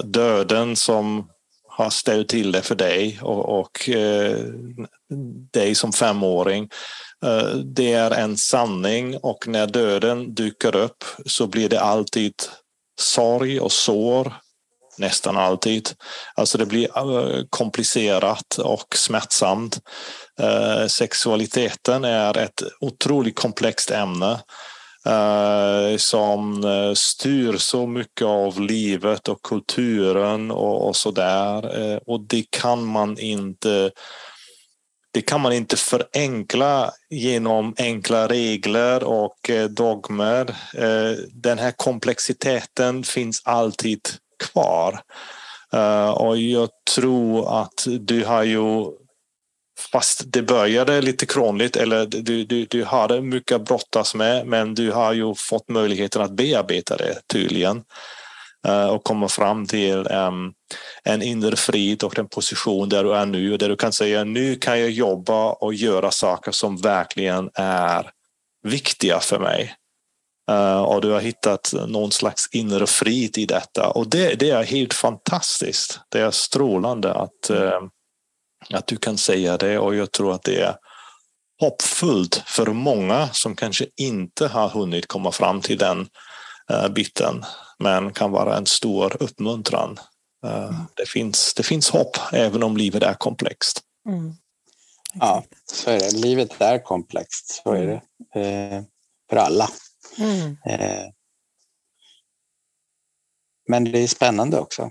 Döden 0.04 0.76
som 0.76 1.28
har 1.68 1.90
ställt 1.90 2.28
till 2.28 2.52
det 2.52 2.62
för 2.62 2.74
dig 2.74 3.18
och, 3.22 3.60
och 3.60 3.88
eh, 3.88 4.36
dig 5.52 5.74
som 5.74 5.92
femåring. 5.92 6.68
Det 7.64 7.92
är 7.92 8.10
en 8.10 8.36
sanning 8.36 9.16
och 9.16 9.48
när 9.48 9.66
döden 9.66 10.34
dyker 10.34 10.76
upp 10.76 11.04
så 11.26 11.46
blir 11.46 11.68
det 11.68 11.80
alltid 11.80 12.34
sorg 13.01 13.61
och 13.61 13.72
sår. 13.72 14.32
Nästan 14.99 15.36
alltid. 15.36 15.90
Alltså 16.34 16.59
det 16.59 16.66
blir 16.66 16.88
eh, 16.97 17.45
komplicerat 17.51 18.59
och 18.59 18.97
smärtsamt. 18.97 19.80
Eh, 20.40 20.86
sexualiteten 20.86 22.05
är 22.05 22.38
ett 22.38 22.62
otroligt 22.80 23.36
komplext 23.36 23.90
ämne 23.90 24.40
eh, 25.07 25.97
som 25.97 26.64
styr 26.97 27.57
så 27.57 27.86
mycket 27.86 28.26
av 28.26 28.61
livet 28.61 29.28
och 29.28 29.43
kulturen 29.43 30.51
och, 30.51 30.88
och 30.88 30.97
så 30.97 31.11
där. 31.11 32.01
Och 32.11 32.20
det 32.20 32.45
kan 32.51 32.84
man 32.84 33.18
inte 33.18 33.90
det 35.12 35.22
kan 35.22 35.40
man 35.40 35.52
inte 35.52 35.76
förenkla 35.76 36.92
genom 37.10 37.74
enkla 37.78 38.28
regler 38.28 39.04
och 39.04 39.50
eh, 39.50 39.68
dogmer. 39.68 40.50
Eh, 40.74 41.18
den 41.32 41.58
här 41.58 41.70
komplexiteten 41.70 43.04
finns 43.04 43.42
alltid 43.44 44.00
kvar. 44.44 45.00
Eh, 45.72 46.10
och 46.10 46.36
jag 46.36 46.68
tror 46.96 47.60
att 47.60 47.86
du 48.00 48.24
har 48.24 48.42
ju 48.42 48.84
fast 49.92 50.22
det 50.24 50.42
började 50.42 51.00
lite 51.00 51.26
krångligt 51.26 51.76
eller 51.76 52.06
du, 52.06 52.44
du, 52.44 52.64
du 52.64 52.84
hade 52.84 53.20
mycket 53.20 53.56
att 53.56 53.64
brottas 53.64 54.14
med 54.14 54.46
men 54.46 54.74
du 54.74 54.90
har 54.90 55.12
ju 55.12 55.34
fått 55.34 55.68
möjligheten 55.68 56.22
att 56.22 56.32
bearbeta 56.32 56.96
det 56.96 57.20
tydligen 57.26 57.84
Eh, 58.66 58.86
och 58.86 59.04
komma 59.04 59.28
fram 59.28 59.66
till 59.66 60.06
um, 60.10 60.52
en 61.04 61.22
inre 61.22 61.56
frid 61.56 62.02
och 62.02 62.14
den 62.14 62.28
position 62.28 62.88
där 62.88 63.04
du 63.04 63.14
är 63.14 63.26
nu 63.26 63.52
och 63.52 63.58
där 63.58 63.68
du 63.68 63.76
kan 63.76 63.92
säga 63.92 64.24
nu 64.24 64.56
kan 64.56 64.80
jag 64.80 64.90
jobba 64.90 65.52
och 65.52 65.74
göra 65.74 66.10
saker 66.10 66.52
som 66.52 66.76
verkligen 66.76 67.50
är 67.54 68.10
viktiga 68.62 69.20
för 69.20 69.38
mig. 69.38 69.74
Uh, 70.50 70.82
och 70.82 71.00
du 71.00 71.10
har 71.10 71.20
hittat 71.20 71.74
någon 71.88 72.12
slags 72.12 72.48
inre 72.52 72.86
frid 72.86 73.38
i 73.38 73.46
detta 73.46 73.90
och 73.90 74.10
det, 74.10 74.34
det 74.34 74.50
är 74.50 74.62
helt 74.62 74.94
fantastiskt. 74.94 76.00
Det 76.08 76.20
är 76.20 76.30
strålande 76.30 77.14
att 77.14 77.50
uh, 77.50 77.80
att 78.70 78.86
du 78.86 78.96
kan 78.96 79.18
säga 79.18 79.56
det 79.56 79.78
och 79.78 79.94
jag 79.94 80.12
tror 80.12 80.34
att 80.34 80.42
det 80.42 80.60
är 80.60 80.76
hoppfullt 81.60 82.42
för 82.46 82.66
många 82.66 83.28
som 83.32 83.56
kanske 83.56 83.86
inte 83.96 84.46
har 84.46 84.68
hunnit 84.68 85.06
komma 85.06 85.32
fram 85.32 85.60
till 85.60 85.78
den 85.78 86.08
uh, 86.72 86.88
biten 86.88 87.44
men 87.82 88.12
kan 88.12 88.30
vara 88.30 88.56
en 88.56 88.66
stor 88.66 89.22
uppmuntran. 89.22 89.98
Uh, 90.46 90.64
mm. 90.64 90.74
det, 90.96 91.08
finns, 91.08 91.54
det 91.54 91.62
finns 91.62 91.90
hopp 91.90 92.16
även 92.32 92.62
om 92.62 92.76
livet 92.76 93.02
är 93.02 93.14
komplext. 93.14 93.80
Mm. 94.08 94.32
Ja, 95.14 95.44
så 95.72 95.90
är 95.90 95.98
det. 95.98 96.12
Livet 96.12 96.60
är 96.60 96.78
komplext, 96.78 97.62
så 97.64 97.72
är 97.72 97.86
det. 97.86 98.00
Eh, 98.40 98.82
för 99.30 99.36
alla. 99.36 99.68
Mm. 100.18 100.56
Eh, 100.66 101.08
men 103.68 103.84
det 103.84 103.98
är 103.98 104.06
spännande 104.06 104.58
också. 104.58 104.90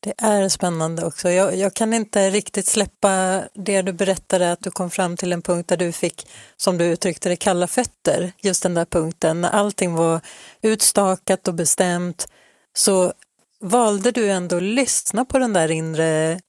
Det 0.00 0.14
är 0.18 0.48
spännande 0.48 1.06
också. 1.06 1.30
Jag, 1.30 1.56
jag, 1.56 1.74
kan 1.74 1.94
inte 1.94 2.30
riktigt 2.30 2.66
släppa 2.66 3.42
det 3.54 3.82
du 3.82 3.92
berättade 3.92 4.52
att 4.52 4.60
du 4.62 4.70
kom 4.70 4.90
fram 4.90 5.16
till 5.16 5.32
en 5.32 5.42
punkt 5.42 5.68
där 5.68 5.76
du 5.76 5.92
fick, 5.92 6.26
som 6.56 6.78
du 6.78 6.84
uttryckte 6.84 7.28
det, 7.28 7.36
kalla 7.36 7.66
fötter. 7.66 8.32
Just 8.38 8.62
den 8.62 8.74
där 8.74 8.84
punkten 8.84 9.40
när 9.40 9.50
allting 9.50 9.94
var 9.94 10.20
utstakat 10.62 11.48
och 11.48 11.54
bestämt 11.54 12.28
så 12.76 13.12
valde 13.60 14.10
du 14.10 14.30
ändå 14.30 14.56
att 14.56 14.62
lyssna 14.62 15.24
på 15.24 15.38
den 15.38 15.52
där 15.52 15.70
inre 15.70 16.40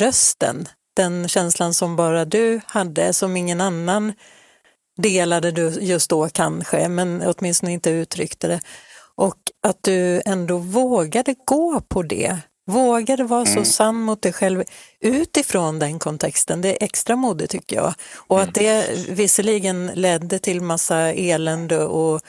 rösten. 0.00 0.68
Den 0.96 1.28
känslan 1.28 1.74
som 1.74 1.96
bara 1.96 2.24
du 2.24 2.60
hade, 2.66 3.12
som 3.12 3.36
ingen 3.36 3.60
annan 3.60 4.12
delade 4.96 5.50
du 5.50 5.68
just 5.80 6.10
då 6.10 6.28
kanske, 6.28 6.88
men 6.88 7.22
åtminstone 7.22 7.72
inte 7.72 7.90
uttryckte 7.90 8.48
det. 8.48 8.60
Och 9.16 9.38
att 9.62 9.78
du 9.82 10.22
ändå 10.24 10.58
vågade 10.58 11.34
gå 11.46 11.80
på 11.80 12.02
det 12.02 12.38
Vågade 12.66 13.24
vara 13.24 13.46
mm. 13.46 13.54
så 13.54 13.72
sann 13.72 14.00
mot 14.00 14.22
dig 14.22 14.32
själv 14.32 14.64
utifrån 15.00 15.78
den 15.78 15.98
kontexten, 15.98 16.60
det 16.60 16.68
är 16.68 16.84
extra 16.84 17.16
modigt 17.16 17.50
tycker 17.50 17.76
jag. 17.76 17.94
Och 18.16 18.40
att 18.40 18.56
mm. 18.56 18.64
det 18.64 19.06
visserligen 19.08 19.86
ledde 19.86 20.38
till 20.38 20.60
massa 20.60 20.98
elände 21.12 21.84
och, 21.84 22.20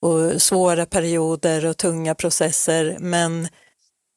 och 0.00 0.42
svåra 0.42 0.86
perioder 0.86 1.66
och 1.66 1.76
tunga 1.76 2.14
processer, 2.14 2.96
men 3.00 3.48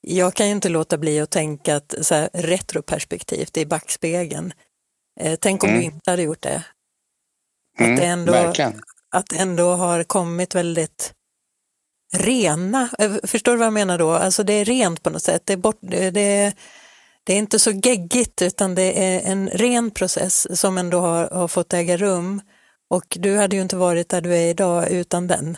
jag 0.02 0.34
kan 0.34 0.46
ju 0.46 0.52
inte 0.52 0.70
låta 0.70 0.98
bli 0.98 1.20
att 1.20 1.32
tänka 1.32 1.76
att 1.76 1.96
så 2.02 2.16
här, 2.16 2.30
retroperspektivt 2.34 3.58
i 3.58 3.66
backspegeln. 3.66 4.54
Eh, 5.20 5.36
tänk 5.42 5.64
om 5.64 5.70
mm. 5.70 5.82
du 5.82 5.86
inte 5.86 6.12
hade 6.12 6.24
gjort 6.24 6.42
det. 6.42 6.64
Att, 7.80 7.86
mm, 7.86 7.96
det 7.96 8.06
ändå, 8.06 8.34
att 9.12 9.28
det 9.30 9.38
ändå 9.38 9.74
har 9.74 10.04
kommit 10.04 10.56
väldigt 10.56 11.14
rena. 12.14 12.90
Eh, 13.00 13.12
förstår 13.24 13.52
du 13.52 13.58
vad 13.58 13.66
jag 13.66 13.74
menar 13.74 13.98
då? 13.98 14.12
Alltså 14.12 14.44
det 14.44 14.54
är 14.54 14.66
rent 14.66 15.04
på 15.04 15.10
något 15.10 15.22
sätt. 15.22 15.42
Det 15.46 15.54
är, 15.54 15.58
bort, 15.58 15.80
det 15.82 16.20
är, 16.20 16.54
det 17.24 17.34
är 17.34 17.38
inte 17.38 17.60
så 17.60 17.72
geggigt 17.72 18.42
utan 18.42 18.76
det 18.76 19.06
är 19.06 19.32
en 19.32 19.50
ren 19.50 19.92
process 19.92 20.60
som 20.60 20.78
ändå 20.78 21.00
har, 21.00 21.30
har 21.30 21.48
fått 21.48 21.74
äga 21.74 21.98
rum. 21.98 22.42
Och 22.90 23.06
du 23.10 23.38
hade 23.38 23.56
ju 23.56 23.62
inte 23.62 23.76
varit 23.76 24.10
där 24.10 24.22
du 24.22 24.36
är 24.36 24.48
idag 24.48 24.92
utan 24.92 25.28
den. 25.28 25.58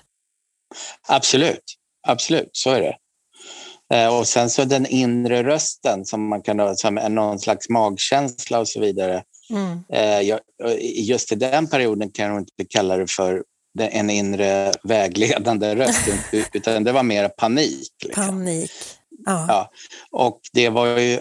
Absolut, 1.07 1.63
absolut, 2.07 2.49
så 2.51 2.69
är 2.69 2.81
det. 2.81 2.97
Eh, 3.93 4.17
och 4.19 4.27
sen 4.27 4.49
så 4.49 4.63
den 4.63 4.85
inre 4.85 5.43
rösten 5.43 6.05
som 6.05 6.29
man 6.29 6.41
kan 6.41 6.59
ha 6.59 6.75
som 6.75 6.95
någon 6.95 7.39
slags 7.39 7.69
magkänsla 7.69 8.59
och 8.59 8.67
så 8.67 8.79
vidare. 8.79 9.23
Mm. 9.49 9.83
Eh, 9.89 10.39
just 11.07 11.31
i 11.31 11.35
den 11.35 11.67
perioden 11.67 12.11
kan 12.11 12.25
jag 12.25 12.39
inte 12.39 12.65
kalla 12.69 12.97
det 12.97 13.11
för 13.11 13.43
en 13.80 14.09
inre 14.09 14.73
vägledande 14.84 15.76
röst, 15.76 16.09
utan 16.53 16.84
det 16.84 16.91
var 16.91 17.03
mer 17.03 17.30
panik. 17.30 17.91
Liksom. 18.03 18.26
Panik. 18.26 18.71
Ja. 19.26 19.45
ja. 19.47 19.71
Och 20.11 20.39
det 20.53 20.69
var 20.69 20.97
ju, 20.97 21.19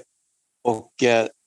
och, 0.64 0.90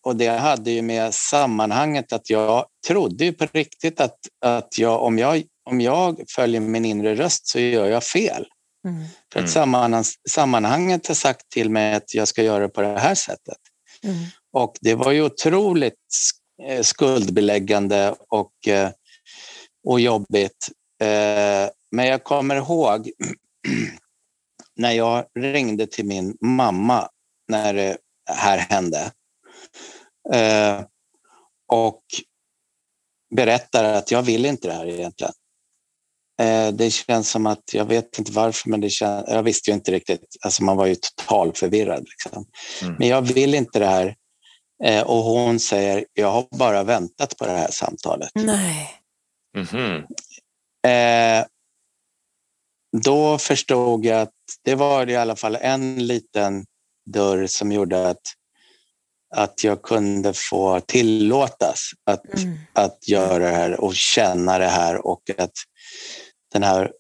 och 0.03 0.15
det 0.15 0.27
hade 0.27 0.71
ju 0.71 0.81
med 0.81 1.13
sammanhanget 1.13 2.13
att 2.13 2.29
jag 2.29 2.65
trodde 2.87 3.25
ju 3.25 3.33
på 3.33 3.47
riktigt 3.53 4.01
att, 4.01 4.17
att 4.45 4.77
jag, 4.77 5.03
om, 5.03 5.19
jag, 5.19 5.43
om 5.69 5.81
jag 5.81 6.23
följer 6.35 6.61
min 6.61 6.85
inre 6.85 7.15
röst 7.15 7.47
så 7.47 7.59
gör 7.59 7.85
jag 7.85 8.03
fel. 8.03 8.45
Mm. 8.87 9.03
För 9.33 9.39
att 9.39 9.43
mm. 9.43 9.47
sammanhang, 9.47 10.03
sammanhanget 10.29 11.07
har 11.07 11.15
sagt 11.15 11.49
till 11.49 11.69
mig 11.69 11.93
att 11.93 12.13
jag 12.13 12.27
ska 12.27 12.43
göra 12.43 12.59
det 12.59 12.69
på 12.69 12.81
det 12.81 12.99
här 12.99 13.15
sättet. 13.15 13.57
Mm. 14.03 14.17
Och 14.53 14.75
det 14.81 14.95
var 14.95 15.11
ju 15.11 15.21
otroligt 15.21 15.93
eh, 16.67 16.81
skuldbeläggande 16.81 18.15
och, 18.29 18.67
eh, 18.67 18.89
och 19.87 19.99
jobbigt. 19.99 20.69
Men 21.91 22.05
jag 22.05 22.23
kommer 22.23 22.55
ihåg 22.55 23.11
när 24.75 24.91
jag 24.91 25.25
ringde 25.39 25.87
till 25.87 26.05
min 26.05 26.37
mamma 26.41 27.09
när 27.47 27.73
det 27.73 27.97
här 28.29 28.57
hände 28.57 29.11
eh, 30.33 30.81
och 31.67 32.03
berättade 33.35 33.97
att 33.97 34.11
jag 34.11 34.21
vill 34.21 34.45
inte 34.45 34.67
det 34.67 34.73
här 34.73 34.87
egentligen. 34.87 35.33
Eh, 36.41 36.67
det 36.73 36.91
känns 36.91 37.29
som 37.29 37.45
att, 37.45 37.73
jag 37.73 37.85
vet 37.85 38.19
inte 38.19 38.31
varför, 38.31 38.69
men 38.69 38.81
det 38.81 38.89
känns, 38.89 39.25
jag 39.27 39.43
visste 39.43 39.69
ju 39.69 39.75
inte 39.75 39.91
riktigt. 39.91 40.35
Alltså 40.41 40.63
man 40.63 40.77
var 40.77 40.85
ju 40.85 40.95
totalt 40.95 41.57
förvirrad. 41.57 42.05
Liksom. 42.09 42.45
Mm. 42.81 42.95
Men 42.99 43.07
jag 43.07 43.21
vill 43.21 43.55
inte 43.55 43.79
det 43.79 43.85
här. 43.85 44.15
Eh, 44.83 45.03
och 45.03 45.23
hon 45.23 45.59
säger, 45.59 46.05
jag 46.13 46.31
har 46.31 46.47
bara 46.51 46.83
väntat 46.83 47.37
på 47.37 47.45
det 47.45 47.51
här 47.51 47.71
samtalet. 47.71 48.29
Nej. 48.33 48.89
Mm 49.55 49.67
-hmm. 49.67 50.05
Eh, 50.87 51.45
då 53.01 53.37
förstod 53.37 54.05
jag 54.05 54.21
att 54.21 54.33
det 54.63 54.75
var 54.75 55.09
i 55.09 55.15
alla 55.15 55.35
fall 55.35 55.55
en 55.55 56.07
liten 56.07 56.65
dörr 57.05 57.47
som 57.47 57.71
gjorde 57.71 58.09
att, 58.09 58.21
att 59.35 59.63
jag 59.63 59.81
kunde 59.81 60.33
få 60.35 60.79
tillåtas 60.79 61.89
att, 62.05 62.33
mm. 62.33 62.57
att 62.73 63.07
göra 63.07 63.39
det 63.39 63.55
här 63.55 63.81
och 63.81 63.95
känna 63.95 64.57
det 64.57 64.67
här 64.67 65.07
och 65.07 65.21
att 65.37 65.53
den 66.53 66.63
här 66.63 66.91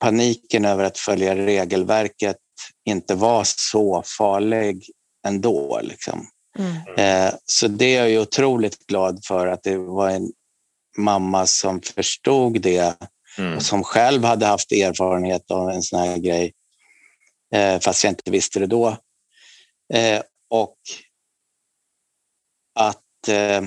paniken 0.00 0.64
över 0.64 0.84
att 0.84 0.98
följa 0.98 1.36
regelverket 1.36 2.36
inte 2.84 3.14
var 3.14 3.42
så 3.44 4.02
farlig 4.18 4.84
ändå. 5.26 5.80
Liksom. 5.82 6.26
Mm. 6.58 6.76
Eh, 6.96 7.34
så 7.44 7.68
det 7.68 7.96
är 7.96 8.06
jag 8.06 8.22
otroligt 8.22 8.86
glad 8.86 9.24
för 9.24 9.46
att 9.46 9.62
det 9.62 9.76
var 9.76 10.10
en 10.10 10.32
mamma 10.96 11.46
som 11.46 11.80
förstod 11.80 12.60
det 12.60 12.96
mm. 13.38 13.56
och 13.56 13.62
som 13.62 13.84
själv 13.84 14.24
hade 14.24 14.46
haft 14.46 14.72
erfarenhet 14.72 15.50
av 15.50 15.70
en 15.70 15.82
sån 15.82 16.00
här 16.00 16.18
grej, 16.18 16.52
eh, 17.54 17.80
fast 17.80 18.04
jag 18.04 18.10
inte 18.10 18.30
visste 18.30 18.60
det 18.60 18.66
då. 18.66 18.96
Eh, 19.94 20.22
och 20.50 20.76
att, 22.74 23.28
eh, 23.28 23.62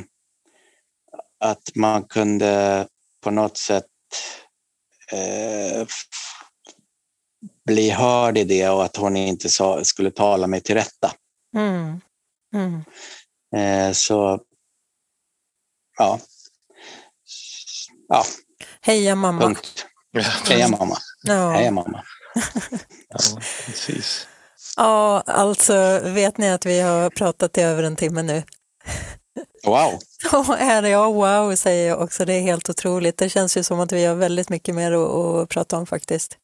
att 1.40 1.76
man 1.76 2.04
kunde 2.04 2.88
på 3.24 3.32
något 3.32 3.58
sätt 3.58 3.86
eh, 5.12 5.88
bli 7.66 7.90
hörd 7.90 8.38
i 8.38 8.44
det 8.44 8.70
och 8.70 8.84
att 8.84 8.96
hon 8.96 9.18
inte 9.18 9.50
sa, 9.50 9.84
skulle 9.84 10.12
tala 10.12 10.48
mig 10.48 10.62
till 10.62 10.76
rätta. 10.76 11.12
Mm. 11.56 12.02
Mm. 12.56 12.84
Eh, 13.56 13.94
så, 13.94 14.40
ja. 15.98 16.20
Ja. 18.10 18.26
Heja 18.82 19.16
mamma. 19.16 19.42
Punkt. 19.42 19.86
Heja 20.48 20.68
mamma. 20.68 20.98
Ja. 21.24 21.52
Heja 21.52 21.72
mamma. 21.72 22.04
ja, 23.10 23.20
precis. 23.66 24.28
Ja, 24.78 25.24
alltså 25.26 26.00
vet 26.04 26.38
ni 26.38 26.50
att 26.50 26.66
vi 26.66 26.80
har 26.80 27.10
pratat 27.10 27.58
i 27.58 27.62
över 27.62 27.84
en 27.84 27.96
timme 27.96 28.22
nu? 28.22 28.44
Wow! 29.66 30.00
Ja, 30.32 30.58
är 30.58 30.82
det, 30.82 30.90
ja, 30.90 31.12
wow 31.12 31.56
säger 31.56 31.90
jag 31.90 32.02
också. 32.02 32.26
Det 32.26 32.34
är 32.34 32.42
helt 32.42 32.70
otroligt. 32.70 33.18
Det 33.18 33.30
känns 33.30 33.58
ju 33.58 33.64
som 33.64 33.80
att 33.80 33.92
vi 33.92 34.06
har 34.06 34.16
väldigt 34.16 34.50
mycket 34.50 34.76
mer 34.76 34.92
att, 34.92 35.10
att 35.10 35.50
prata 35.50 35.78
om 35.78 35.86
faktiskt. 35.86 36.38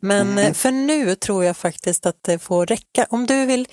Men 0.00 0.28
mm. 0.28 0.54
för 0.54 0.70
nu 0.70 1.14
tror 1.14 1.44
jag 1.44 1.56
faktiskt 1.56 2.06
att 2.06 2.22
det 2.22 2.38
får 2.38 2.66
räcka. 2.66 3.06
Om 3.10 3.26
du 3.26 3.46
vill 3.46 3.68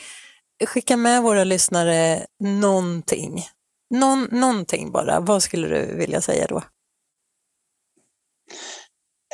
skicka 0.65 0.97
med 0.97 1.23
våra 1.23 1.43
lyssnare 1.43 2.25
någonting, 2.39 3.47
Någon, 3.89 4.27
någonting 4.31 4.91
bara, 4.91 5.19
vad 5.19 5.43
skulle 5.43 5.67
du 5.67 5.95
vilja 5.95 6.21
säga 6.21 6.47
då? 6.47 6.63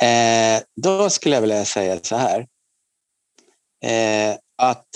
Eh, 0.02 0.62
då 0.76 1.10
skulle 1.10 1.34
jag 1.34 1.40
vilja 1.40 1.64
säga 1.64 2.00
så 2.02 2.16
här. 2.16 2.46
Eh, 3.84 4.36
att, 4.58 4.88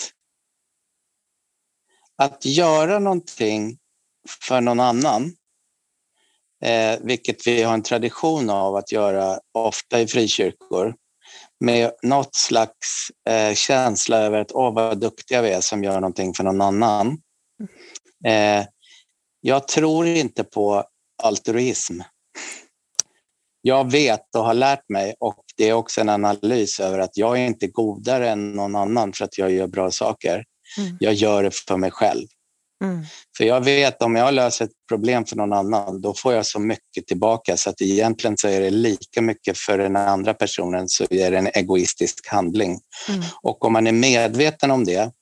att 2.17 2.45
göra 2.45 2.99
någonting 2.99 3.79
för 4.41 4.61
någon 4.61 4.81
annan, 4.81 5.37
eh, 6.65 6.99
vilket 7.01 7.47
vi 7.47 7.63
har 7.63 7.75
en 7.75 7.83
tradition 7.83 8.51
av 8.51 8.77
att 8.77 8.93
göra 8.93 9.41
ofta 9.53 10.01
i 10.01 10.07
frikyrkor, 10.07 10.95
med 11.61 11.93
något 12.03 12.35
slags 12.35 13.11
eh, 13.29 13.55
känsla 13.55 14.19
över 14.19 14.39
att 14.39 14.53
åh 14.53 14.75
vad 14.75 15.01
duktiga 15.01 15.43
vi 15.43 15.51
är 15.51 15.61
som 15.61 15.85
gör 15.85 16.01
någonting 16.01 16.35
för 16.35 16.45
någon 16.45 16.63
annan. 16.63 17.19
Eh, 18.25 18.67
jag 19.41 19.69
tror 19.69 20.07
inte 20.07 20.45
på 20.45 20.85
altruism 21.23 22.01
jag 23.63 23.91
vet 23.91 24.35
och 24.37 24.45
har 24.45 24.55
lärt 24.55 24.89
mig 24.89 25.15
och 25.21 25.45
det 25.57 25.69
är 25.69 25.73
också 25.73 26.01
en 26.01 26.09
analys 26.09 26.81
över 26.81 26.99
att 26.99 27.17
jag 27.17 27.39
är 27.39 27.47
inte 27.47 27.67
godare 27.67 28.31
än 28.31 28.53
någon 28.53 28.77
annan 28.77 29.13
för 29.13 29.25
att 29.25 29.39
jag 29.39 29.53
gör 29.53 29.67
bra 29.67 29.91
saker. 29.91 30.45
Mm. 30.79 30.97
Jag 31.01 31.15
gör 31.15 31.43
det 31.43 31.55
för 31.55 31.77
mig 31.77 31.91
själv. 31.91 32.27
Mm. 32.85 33.05
För 33.37 33.45
jag 33.45 33.65
vet 33.65 34.03
om 34.03 34.17
jag 34.17 34.35
löser 34.35 34.65
ett 34.65 34.71
problem 34.89 35.25
för 35.25 35.37
någon 35.37 35.53
annan, 35.53 36.01
då 36.01 36.15
får 36.15 36.33
jag 36.33 36.47
så 36.47 36.59
mycket 36.59 37.07
tillbaka 37.07 37.57
så 37.57 37.71
att 37.71 37.81
egentligen 37.81 38.37
så 38.37 38.49
är 38.49 38.61
det 38.61 38.71
lika 38.71 39.23
mycket 39.23 39.59
för 39.59 39.79
den 39.79 39.97
andra 39.97 40.35
personen 40.35 40.89
så 40.89 41.07
är 41.11 41.31
det 41.31 41.39
en 41.39 41.51
egoistisk 41.55 42.29
handling. 42.29 42.81
Mm. 43.09 43.21
Och 43.43 43.65
om 43.65 43.73
man 43.73 43.87
är 43.87 43.93
medveten 43.93 44.71
om 44.71 44.85
det 44.85 45.13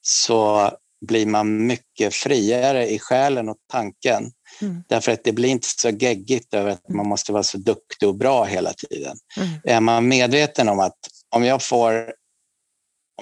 så 0.00 0.70
blir 1.06 1.26
man 1.26 1.66
mycket 1.66 2.14
friare 2.14 2.90
i 2.90 2.98
själen 2.98 3.48
och 3.48 3.56
tanken 3.72 4.32
Mm. 4.60 4.84
Därför 4.88 5.12
att 5.12 5.24
det 5.24 5.32
blir 5.32 5.48
inte 5.48 5.68
så 5.68 5.90
geggigt 5.90 6.54
över 6.54 6.70
att 6.70 6.88
man 6.88 7.08
måste 7.08 7.32
vara 7.32 7.42
så 7.42 7.58
duktig 7.58 8.08
och 8.08 8.14
bra 8.14 8.44
hela 8.44 8.72
tiden. 8.72 9.16
Mm. 9.36 9.48
Är 9.64 9.80
man 9.80 10.08
medveten 10.08 10.68
om 10.68 10.80
att 10.80 10.98
om 11.30 11.44
jag 11.44 11.62
får 11.62 12.12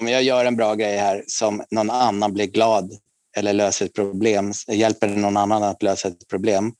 om 0.01 0.07
jag 0.07 0.23
gör 0.23 0.45
en 0.45 0.55
bra 0.55 0.75
grej 0.75 0.97
här 0.97 1.23
som 1.27 1.63
någon 1.71 1.89
annan 1.89 2.33
blir 2.33 2.45
glad 2.45 2.91
eller 3.37 3.53
löser 3.53 3.85
ett 3.85 3.93
problem, 3.93 4.53
hjälper 4.67 5.07
någon 5.07 5.37
annan 5.37 5.63
att 5.63 5.83
lösa 5.83 6.07
ett 6.07 6.27
problem, 6.27 6.73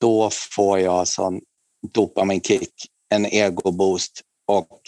då 0.00 0.30
får 0.56 0.80
jag 0.80 1.08
sån 1.08 1.40
dopaminkick, 1.92 2.72
en 3.08 3.26
egoboost 3.26 4.22
och 4.46 4.80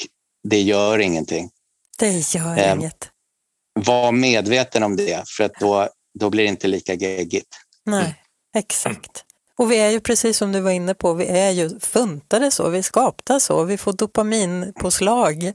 det 0.48 0.60
gör 0.60 0.98
ingenting. 0.98 1.50
Det 1.98 2.34
gör 2.34 2.58
eh, 2.58 2.72
inget. 2.72 3.08
Var 3.74 4.12
medveten 4.12 4.82
om 4.82 4.96
det, 4.96 5.28
för 5.28 5.44
att 5.44 5.54
då, 5.60 5.88
då 6.18 6.30
blir 6.30 6.44
det 6.44 6.50
inte 6.50 6.68
lika 6.68 6.94
geggigt. 6.94 7.56
Nej. 7.84 8.19
Exakt. 8.54 9.24
Och 9.60 9.72
vi 9.72 9.78
är 9.78 9.90
ju 9.90 10.00
precis 10.00 10.36
som 10.36 10.52
du 10.52 10.60
var 10.60 10.70
inne 10.70 10.94
på, 10.94 11.12
vi 11.12 11.26
är 11.26 11.50
ju 11.50 11.80
funtade 11.80 12.50
så, 12.50 12.68
vi 12.68 12.78
är 12.78 12.82
skapta 12.82 13.40
så, 13.40 13.64
vi 13.64 13.76
får 13.76 13.92
dopaminpåslag. 13.92 15.52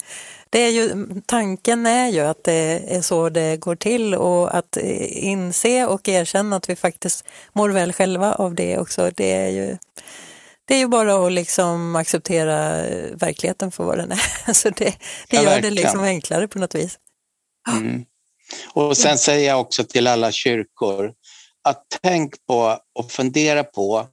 Det 0.49 0.59
är 0.59 0.69
ju, 0.69 1.07
tanken 1.26 1.85
är 1.85 2.09
ju 2.09 2.19
att 2.19 2.43
det 2.43 2.81
är 2.88 3.01
så 3.01 3.30
det 3.30 3.57
går 3.57 3.76
till 3.76 4.15
och 4.15 4.57
att 4.57 4.77
inse 5.07 5.85
och 5.85 6.09
erkänna 6.09 6.55
att 6.55 6.69
vi 6.69 6.76
faktiskt 6.76 7.26
mår 7.53 7.69
väl 7.69 7.93
själva 7.93 8.34
av 8.34 8.55
det 8.55 8.77
också. 8.77 9.11
Det 9.15 9.31
är 9.31 9.49
ju, 9.49 9.77
det 10.65 10.76
är 10.76 10.80
ju 10.80 10.88
bara 10.88 11.26
att 11.26 11.31
liksom 11.31 11.95
acceptera 11.95 12.81
verkligheten 13.13 13.72
för 13.72 13.84
vad 13.84 13.97
den 13.97 14.11
är. 14.11 14.53
Så 14.53 14.69
det, 14.69 14.95
det 15.30 15.38
gör 15.38 15.61
det 15.61 15.69
liksom 15.69 15.99
enklare 15.99 16.47
på 16.47 16.59
något 16.59 16.76
vis. 16.76 16.99
Mm. 17.72 18.05
Och 18.73 18.97
sen 18.97 19.17
säger 19.17 19.49
jag 19.49 19.61
också 19.61 19.84
till 19.84 20.07
alla 20.07 20.31
kyrkor, 20.31 21.13
att 21.65 21.85
tänk 22.03 22.45
på 22.47 22.79
och 22.99 23.11
fundera 23.11 23.63
på 23.63 24.07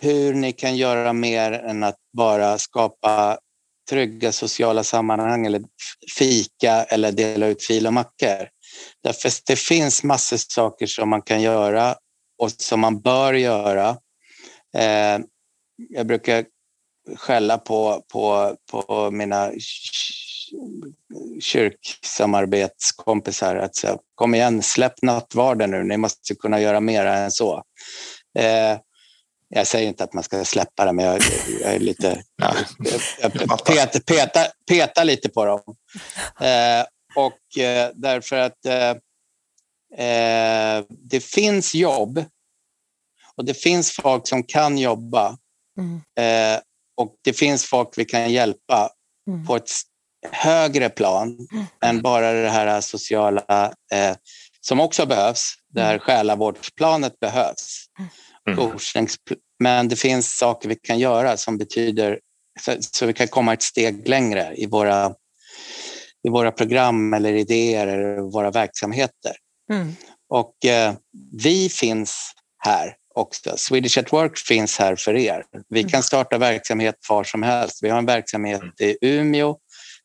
hur 0.00 0.34
ni 0.34 0.52
kan 0.52 0.76
göra 0.76 1.12
mer 1.12 1.52
än 1.52 1.82
att 1.82 1.96
bara 2.16 2.58
skapa 2.58 3.38
trygga 3.90 4.32
sociala 4.32 4.84
sammanhang 4.84 5.46
eller 5.46 5.62
fika 6.18 6.84
eller 6.84 7.12
dela 7.12 7.46
ut 7.46 7.66
fil 7.66 7.86
och 7.86 7.92
mackor. 7.92 8.48
Därför 9.02 9.32
det 9.46 9.58
finns 9.58 10.02
massor 10.02 10.36
av 10.36 10.38
saker 10.38 10.86
som 10.86 11.08
man 11.08 11.22
kan 11.22 11.42
göra 11.42 11.96
och 12.38 12.50
som 12.50 12.80
man 12.80 13.00
bör 13.00 13.34
göra. 13.34 13.88
Eh, 14.76 15.18
jag 15.88 16.06
brukar 16.06 16.44
skälla 17.16 17.58
på, 17.58 18.04
på, 18.12 18.56
på 18.70 19.10
mina 19.10 19.52
kyrksamarbetskompisar 21.40 23.56
att 23.56 23.76
säga, 23.76 23.98
kom 24.14 24.34
igen, 24.34 24.62
släpp 24.62 25.02
nattvarden 25.02 25.70
nu, 25.70 25.84
ni 25.84 25.96
måste 25.96 26.34
kunna 26.34 26.60
göra 26.60 26.80
mer 26.80 27.06
än 27.06 27.30
så. 27.30 27.62
Eh, 28.38 28.78
jag 29.48 29.66
säger 29.66 29.88
inte 29.88 30.04
att 30.04 30.12
man 30.12 30.24
ska 30.24 30.44
släppa 30.44 30.84
det, 30.84 30.92
men 30.92 31.04
jag, 31.04 31.22
jag 31.60 31.74
är 31.74 31.78
lite... 31.78 32.22
jag, 33.20 33.32
jag 33.48 33.64
peta, 33.64 34.00
peta, 34.00 34.46
peta, 34.68 35.04
lite 35.04 35.28
på 35.28 35.44
dem. 35.44 35.60
Eh, 36.40 36.84
och 37.14 37.62
eh, 37.62 37.90
därför 37.94 38.36
att 38.36 38.66
eh, 38.66 38.90
eh, 40.06 40.84
det 40.88 41.20
finns 41.20 41.74
jobb 41.74 42.24
och 43.34 43.44
det 43.44 43.54
finns 43.54 43.92
folk 43.92 44.28
som 44.28 44.42
kan 44.42 44.78
jobba. 44.78 45.36
Mm. 45.78 46.00
Eh, 46.18 46.60
och 46.96 47.14
det 47.24 47.32
finns 47.32 47.64
folk 47.64 47.88
vi 47.96 48.04
kan 48.04 48.32
hjälpa 48.32 48.90
mm. 49.28 49.46
på 49.46 49.56
ett 49.56 49.68
högre 50.30 50.88
plan 50.88 51.48
mm. 51.52 51.64
än 51.84 52.02
bara 52.02 52.32
det 52.32 52.48
här 52.48 52.80
sociala 52.80 53.72
eh, 53.92 54.16
som 54.60 54.80
också 54.80 55.06
behövs. 55.06 55.54
Det 55.74 55.80
här 55.80 55.94
mm. 55.94 56.00
själavårdsplanet 56.00 57.20
behövs. 57.20 57.84
Mm. 58.48 59.16
Men 59.58 59.88
det 59.88 59.96
finns 59.96 60.38
saker 60.38 60.68
vi 60.68 60.74
kan 60.74 60.98
göra 60.98 61.36
som 61.36 61.58
betyder 61.58 62.18
så, 62.60 62.76
så 62.80 63.06
vi 63.06 63.12
kan 63.12 63.28
komma 63.28 63.52
ett 63.52 63.62
steg 63.62 64.08
längre 64.08 64.54
i 64.56 64.66
våra, 64.66 65.14
i 66.28 66.28
våra 66.30 66.52
program 66.52 67.14
eller 67.14 67.32
idéer 67.32 67.86
eller 67.86 68.30
våra 68.32 68.50
verksamheter. 68.50 69.36
Mm. 69.72 69.94
Och 70.28 70.64
eh, 70.64 70.94
vi 71.42 71.68
finns 71.68 72.32
här 72.58 72.94
också. 73.14 73.56
Swedish 73.56 73.98
at 73.98 74.12
Work 74.12 74.38
finns 74.38 74.78
här 74.78 74.96
för 74.96 75.16
er. 75.16 75.44
Vi 75.68 75.84
kan 75.84 76.02
starta 76.02 76.38
verksamhet 76.38 76.94
var 77.08 77.24
som 77.24 77.42
helst. 77.42 77.78
Vi 77.82 77.88
har 77.88 77.98
en 77.98 78.06
verksamhet 78.06 78.80
i 78.80 78.96
Umeå 79.00 79.56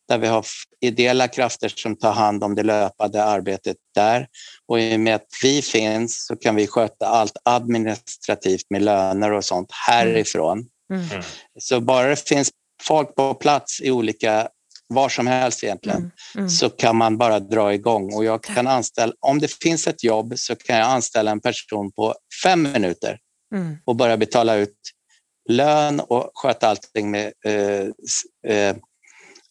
där 0.08 0.18
vi 0.18 0.26
har 0.26 0.46
ideella 0.80 1.28
krafter 1.28 1.68
som 1.68 1.96
tar 1.96 2.12
hand 2.12 2.44
om 2.44 2.54
det 2.54 2.62
löpande 2.62 3.24
arbetet 3.24 3.76
där. 3.94 4.26
Och 4.68 4.80
i 4.80 4.96
och 4.96 5.00
med 5.00 5.14
att 5.14 5.26
vi 5.42 5.62
finns 5.62 6.26
så 6.26 6.36
kan 6.36 6.54
vi 6.54 6.66
sköta 6.66 7.06
allt 7.06 7.36
administrativt 7.44 8.66
med 8.70 8.82
löner 8.82 9.32
och 9.32 9.44
sånt 9.44 9.68
härifrån. 9.86 10.66
Mm. 10.92 11.10
Mm. 11.10 11.22
Så 11.60 11.80
bara 11.80 12.06
det 12.06 12.28
finns 12.28 12.50
folk 12.82 13.14
på 13.14 13.34
plats 13.34 13.80
i 13.80 13.90
olika 13.90 14.48
var 14.86 15.08
som 15.08 15.26
helst 15.26 15.64
egentligen, 15.64 15.98
mm. 15.98 16.10
Mm. 16.36 16.50
så 16.50 16.70
kan 16.70 16.96
man 16.96 17.18
bara 17.18 17.40
dra 17.40 17.74
igång. 17.74 18.14
Och 18.14 18.24
jag 18.24 18.42
kan 18.42 18.66
anställa, 18.66 19.12
om 19.20 19.38
det 19.38 19.52
finns 19.52 19.86
ett 19.86 20.04
jobb 20.04 20.32
så 20.36 20.56
kan 20.56 20.76
jag 20.76 20.86
anställa 20.86 21.30
en 21.30 21.40
person 21.40 21.92
på 21.92 22.14
fem 22.42 22.62
minuter 22.62 23.18
mm. 23.54 23.76
och 23.84 23.96
börja 23.96 24.16
betala 24.16 24.54
ut 24.54 24.76
lön 25.48 26.00
och 26.00 26.30
sköta 26.34 26.68
allting 26.68 27.10
med 27.10 27.32
eh, 27.44 27.86
eh, 28.52 28.76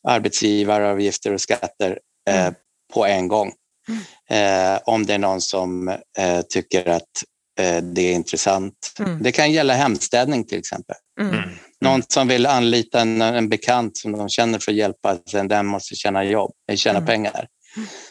arbetsgivaravgifter 0.08 1.34
och 1.34 1.42
skatter 1.42 2.00
eh, 2.30 2.42
mm. 2.42 2.54
på 2.94 3.06
en 3.06 3.28
gång. 3.28 3.52
Mm. 3.90 4.76
Eh, 4.76 4.82
om 4.86 5.06
det 5.06 5.14
är 5.14 5.20
någon 5.20 5.42
som 5.42 5.88
eh, 6.18 6.42
tycker 6.50 6.90
att 6.90 7.24
eh, 7.60 7.84
det 7.84 8.02
är 8.02 8.14
intressant. 8.14 8.94
Mm. 9.00 9.24
Det 9.24 9.32
kan 9.32 9.52
gälla 9.52 9.74
hemstädning 9.74 10.44
till 10.44 10.60
exempel. 10.60 10.96
Mm. 11.22 11.34
Mm. 11.34 11.50
Någon 11.82 12.04
som 12.08 12.28
vill 12.28 12.46
anlita 12.46 13.00
en, 13.00 13.22
en 13.22 13.50
bekant 13.50 13.98
som 13.98 14.12
de 14.12 14.30
känner 14.30 14.60
för 14.60 14.72
att 14.72 14.78
hjälpa, 14.78 15.18
sen 15.32 15.48
den 15.48 15.66
måste 15.66 15.96
tjäna 15.96 16.24
jobb, 16.24 16.52
tjäna 16.76 17.02
pengar. 17.02 17.48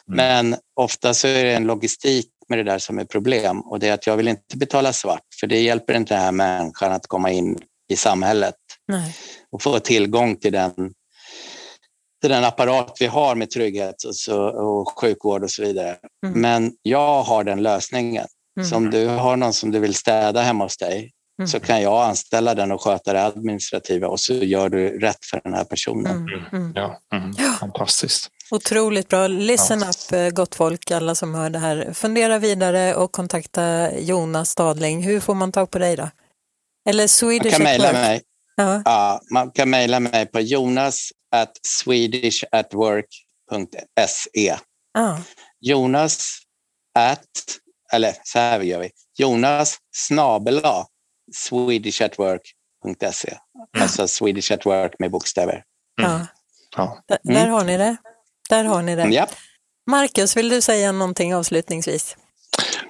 Men 0.06 0.56
ofta 0.80 1.14
så 1.14 1.28
är 1.28 1.44
det 1.44 1.54
en 1.54 1.64
logistik 1.64 2.28
med 2.48 2.58
det 2.58 2.64
där 2.64 2.78
som 2.78 2.98
är 2.98 3.04
problem 3.04 3.60
och 3.60 3.78
det 3.78 3.88
är 3.88 3.92
att 3.92 4.06
jag 4.06 4.16
vill 4.16 4.28
inte 4.28 4.56
betala 4.56 4.92
svart 4.92 5.22
för 5.40 5.46
det 5.46 5.60
hjälper 5.60 5.94
inte 5.94 6.14
den 6.14 6.22
här 6.22 6.32
människan 6.32 6.92
att 6.92 7.06
komma 7.06 7.30
in 7.30 7.58
i 7.92 7.96
samhället 7.96 8.54
Nej. 8.88 9.16
och 9.52 9.62
få 9.62 9.78
tillgång 9.78 10.36
till 10.36 10.52
den 10.52 10.72
den 12.28 12.44
apparat 12.44 12.96
vi 13.00 13.06
har 13.06 13.34
med 13.34 13.50
trygghet 13.50 14.04
och, 14.04 14.16
så, 14.16 14.42
och 14.42 14.98
sjukvård 15.00 15.42
och 15.42 15.50
så 15.50 15.62
vidare. 15.62 15.96
Mm. 16.26 16.40
Men 16.40 16.72
jag 16.82 17.22
har 17.22 17.44
den 17.44 17.62
lösningen. 17.62 18.26
Mm. 18.56 18.68
Så 18.68 18.76
om 18.76 18.90
du 18.90 19.06
har 19.06 19.36
någon 19.36 19.52
som 19.52 19.70
du 19.70 19.78
vill 19.78 19.94
städa 19.94 20.40
hemma 20.40 20.64
hos 20.64 20.76
dig 20.76 21.12
mm. 21.38 21.48
så 21.48 21.60
kan 21.60 21.82
jag 21.82 22.02
anställa 22.08 22.54
den 22.54 22.72
och 22.72 22.82
sköta 22.82 23.12
det 23.12 23.24
administrativa 23.24 24.08
och 24.08 24.20
så 24.20 24.34
gör 24.34 24.68
du 24.68 24.98
rätt 24.98 25.24
för 25.30 25.40
den 25.44 25.54
här 25.54 25.64
personen. 25.64 26.16
Mm. 26.16 26.28
Mm. 26.34 26.46
Mm. 26.52 26.72
Ja. 26.74 27.00
ja. 27.38 27.52
Fantastiskt. 27.60 28.28
Otroligt 28.50 29.08
bra. 29.08 29.26
Listen 29.26 29.80
ja. 29.80 29.88
up 29.88 30.12
eh, 30.12 30.30
gott 30.30 30.54
folk, 30.54 30.90
alla 30.90 31.14
som 31.14 31.34
hör 31.34 31.50
det 31.50 31.58
här. 31.58 31.92
Fundera 31.92 32.38
vidare 32.38 32.94
och 32.94 33.12
kontakta 33.12 33.92
Jonas 33.98 34.50
Stadling. 34.50 35.02
Hur 35.02 35.20
får 35.20 35.34
man 35.34 35.52
tag 35.52 35.70
på 35.70 35.78
dig 35.78 35.96
då? 35.96 36.10
Eller 36.88 37.06
Swedish 37.06 37.44
Man 37.44 37.52
kan 37.52 37.62
mejla 37.62 37.92
mig. 37.92 38.22
Ja. 38.56 38.82
ja. 38.84 39.20
man 39.30 39.50
kan 39.50 39.70
mejla 39.70 40.00
mig 40.00 40.26
på 40.26 40.40
jonas 40.40 41.10
at 41.32 41.52
swedishatwork.se. 41.62 44.56
Ah. 44.98 45.18
Jonas 45.60 46.38
at, 46.94 47.28
eller 47.92 48.14
så 48.24 48.38
här 48.38 48.60
gör 48.60 48.80
vi, 48.80 48.90
Jonas 49.18 49.78
snabela 49.94 50.86
swedishatwork.se. 51.34 53.38
Alltså 53.78 54.08
Swedish 54.08 54.52
at 54.52 54.66
work 54.66 54.92
med 54.98 55.10
bokstäver. 55.10 55.64
Mm. 56.02 56.26
Ja. 56.76 57.02
Mm. 57.28 57.34
Där 57.34 57.48
har 57.48 57.64
ni 57.64 57.76
det. 57.76 57.96
Där 58.48 58.64
har 58.64 58.82
ni 58.82 58.96
det. 58.96 59.08
Ja. 59.08 59.28
Marcus, 59.86 60.36
vill 60.36 60.48
du 60.48 60.60
säga 60.60 60.92
någonting 60.92 61.34
avslutningsvis? 61.34 62.16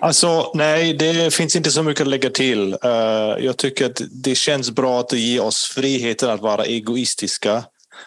Alltså, 0.00 0.52
nej, 0.54 0.94
det 0.94 1.34
finns 1.34 1.56
inte 1.56 1.70
så 1.70 1.82
mycket 1.82 2.00
att 2.00 2.08
lägga 2.08 2.30
till. 2.30 2.76
Uh, 2.84 3.44
jag 3.44 3.56
tycker 3.56 3.86
att 3.86 4.00
det 4.10 4.34
känns 4.34 4.70
bra 4.70 5.00
att 5.00 5.08
det 5.08 5.18
ger 5.18 5.42
oss 5.42 5.64
friheten 5.64 6.30
att 6.30 6.40
vara 6.40 6.64
egoistiska 6.64 7.64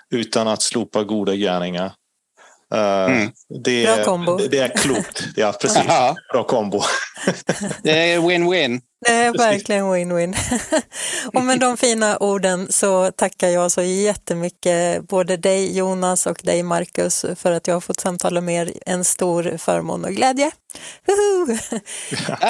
utan 0.10 0.48
att 0.48 0.62
slopa 0.62 1.04
goda 1.04 1.36
gärningar. 1.36 1.94
Uh, 2.76 2.80
mm. 2.80 3.32
det, 3.64 3.96
Bra 3.96 4.04
kombo. 4.06 4.38
Det, 4.38 4.48
det, 4.48 4.60
är 4.60 4.78
klokt. 4.78 5.24
Ja, 5.36 5.54
precis. 5.62 5.84
Bra 6.34 6.44
kombo. 6.48 6.82
Det 7.84 8.14
är 8.14 8.20
win-win. 8.20 8.82
Det 9.06 9.12
är 9.12 9.34
verkligen 9.38 9.86
win-win. 9.86 10.36
och 11.34 11.44
med 11.44 11.60
de 11.60 11.78
fina 11.78 12.18
orden 12.18 12.72
så 12.72 13.12
tackar 13.12 13.48
jag 13.48 13.72
så 13.72 13.82
jättemycket 13.82 15.08
både 15.08 15.38
dig 15.38 15.78
Jonas 15.78 16.26
och 16.26 16.42
dig 16.44 16.64
Marcus 16.64 17.26
för 17.36 17.52
att 17.52 17.68
jag 17.68 17.76
har 17.76 17.82
fått 17.82 18.00
samtala 18.00 18.42
med 18.42 18.68
er. 18.68 18.74
En 18.86 19.04
stor 19.04 19.58
förmån 19.58 20.06
och 20.06 20.12
glädje. 20.12 20.52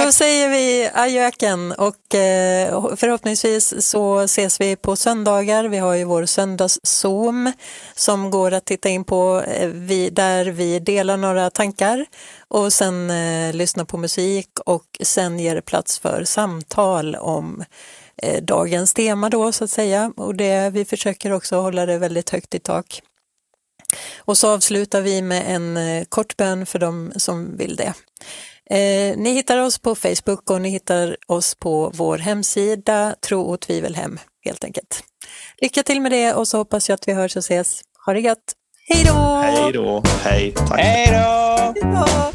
Då 0.04 0.12
säger 0.12 0.50
vi 0.50 0.90
adjöken 0.94 1.72
och 1.72 2.16
eh, 2.16 2.96
förhoppningsvis 2.96 3.86
så 3.86 4.20
ses 4.20 4.62
vi 4.62 4.76
på 4.76 4.96
söndagar. 4.96 5.64
Vi 5.64 5.78
har 5.78 5.94
ju 5.94 6.04
vår 6.04 6.26
söndags-zoom 6.26 7.52
som 7.96 8.32
går 8.32 8.52
att 8.52 8.66
titta 8.66 8.90
in 8.90 9.04
på 9.04 9.44
eh, 9.48 9.70
där 10.12 10.46
vi 10.46 10.80
delar 10.80 11.18
några 11.18 11.50
tankar 11.50 12.06
och 12.56 12.74
sen 12.74 13.10
eh, 13.10 13.54
lyssna 13.54 13.86
på 13.86 13.98
musik 13.98 14.50
och 14.66 14.86
sen 15.04 15.40
ger 15.40 15.56
det 15.56 15.62
plats 15.62 16.00
för 16.00 16.24
samtal 16.24 17.16
om 17.16 17.64
eh, 18.18 18.44
dagens 18.44 18.94
tema 18.94 19.30
då 19.30 19.52
så 19.52 19.64
att 19.64 19.70
säga 19.70 20.12
och 20.18 20.36
det, 20.36 20.70
vi 20.70 20.86
försöker 20.86 21.32
också 21.32 21.56
hålla 21.56 21.86
det 21.86 21.98
väldigt 21.98 22.30
högt 22.30 22.56
i 22.56 22.60
tak. 22.60 23.02
Och 24.18 24.38
så 24.38 24.54
avslutar 24.54 25.02
vi 25.02 25.22
med 25.22 25.44
en 25.48 25.78
eh, 25.78 26.04
kort 26.10 26.38
bön 26.38 26.66
för 26.66 26.80
de 26.80 27.12
som 27.16 27.58
vill 27.58 27.76
det. 27.76 27.94
Eh, 28.70 29.18
ni 29.18 29.34
hittar 29.34 29.58
oss 29.58 29.80
på 29.80 29.96
Facebook 29.96 30.50
och 30.50 30.62
ni 30.62 30.70
hittar 30.70 31.18
oss 31.28 31.56
på 31.56 31.92
vår 31.94 32.18
hemsida 32.18 33.16
Tro 33.22 33.42
och 33.42 33.60
tvivelhem 33.60 34.20
helt 34.46 34.64
enkelt. 34.64 35.04
Lycka 35.62 35.84
till 35.84 36.02
med 36.02 36.12
det 36.12 36.34
och 36.34 36.48
så 36.48 36.58
hoppas 36.58 36.90
jag 36.90 36.96
att 36.96 37.08
vi 37.08 37.14
hörs 37.14 37.36
och 37.36 37.44
ses. 37.44 37.82
Ha 38.06 38.14
det 38.14 38.20
gött! 38.20 38.54
Hej 38.88 39.04
då! 39.04 39.14
Hej 39.14 39.74
då! 39.74 40.04
Hej! 40.24 40.52
Tack! 40.52 40.80
Hej 40.80 41.08
då! 41.12 42.35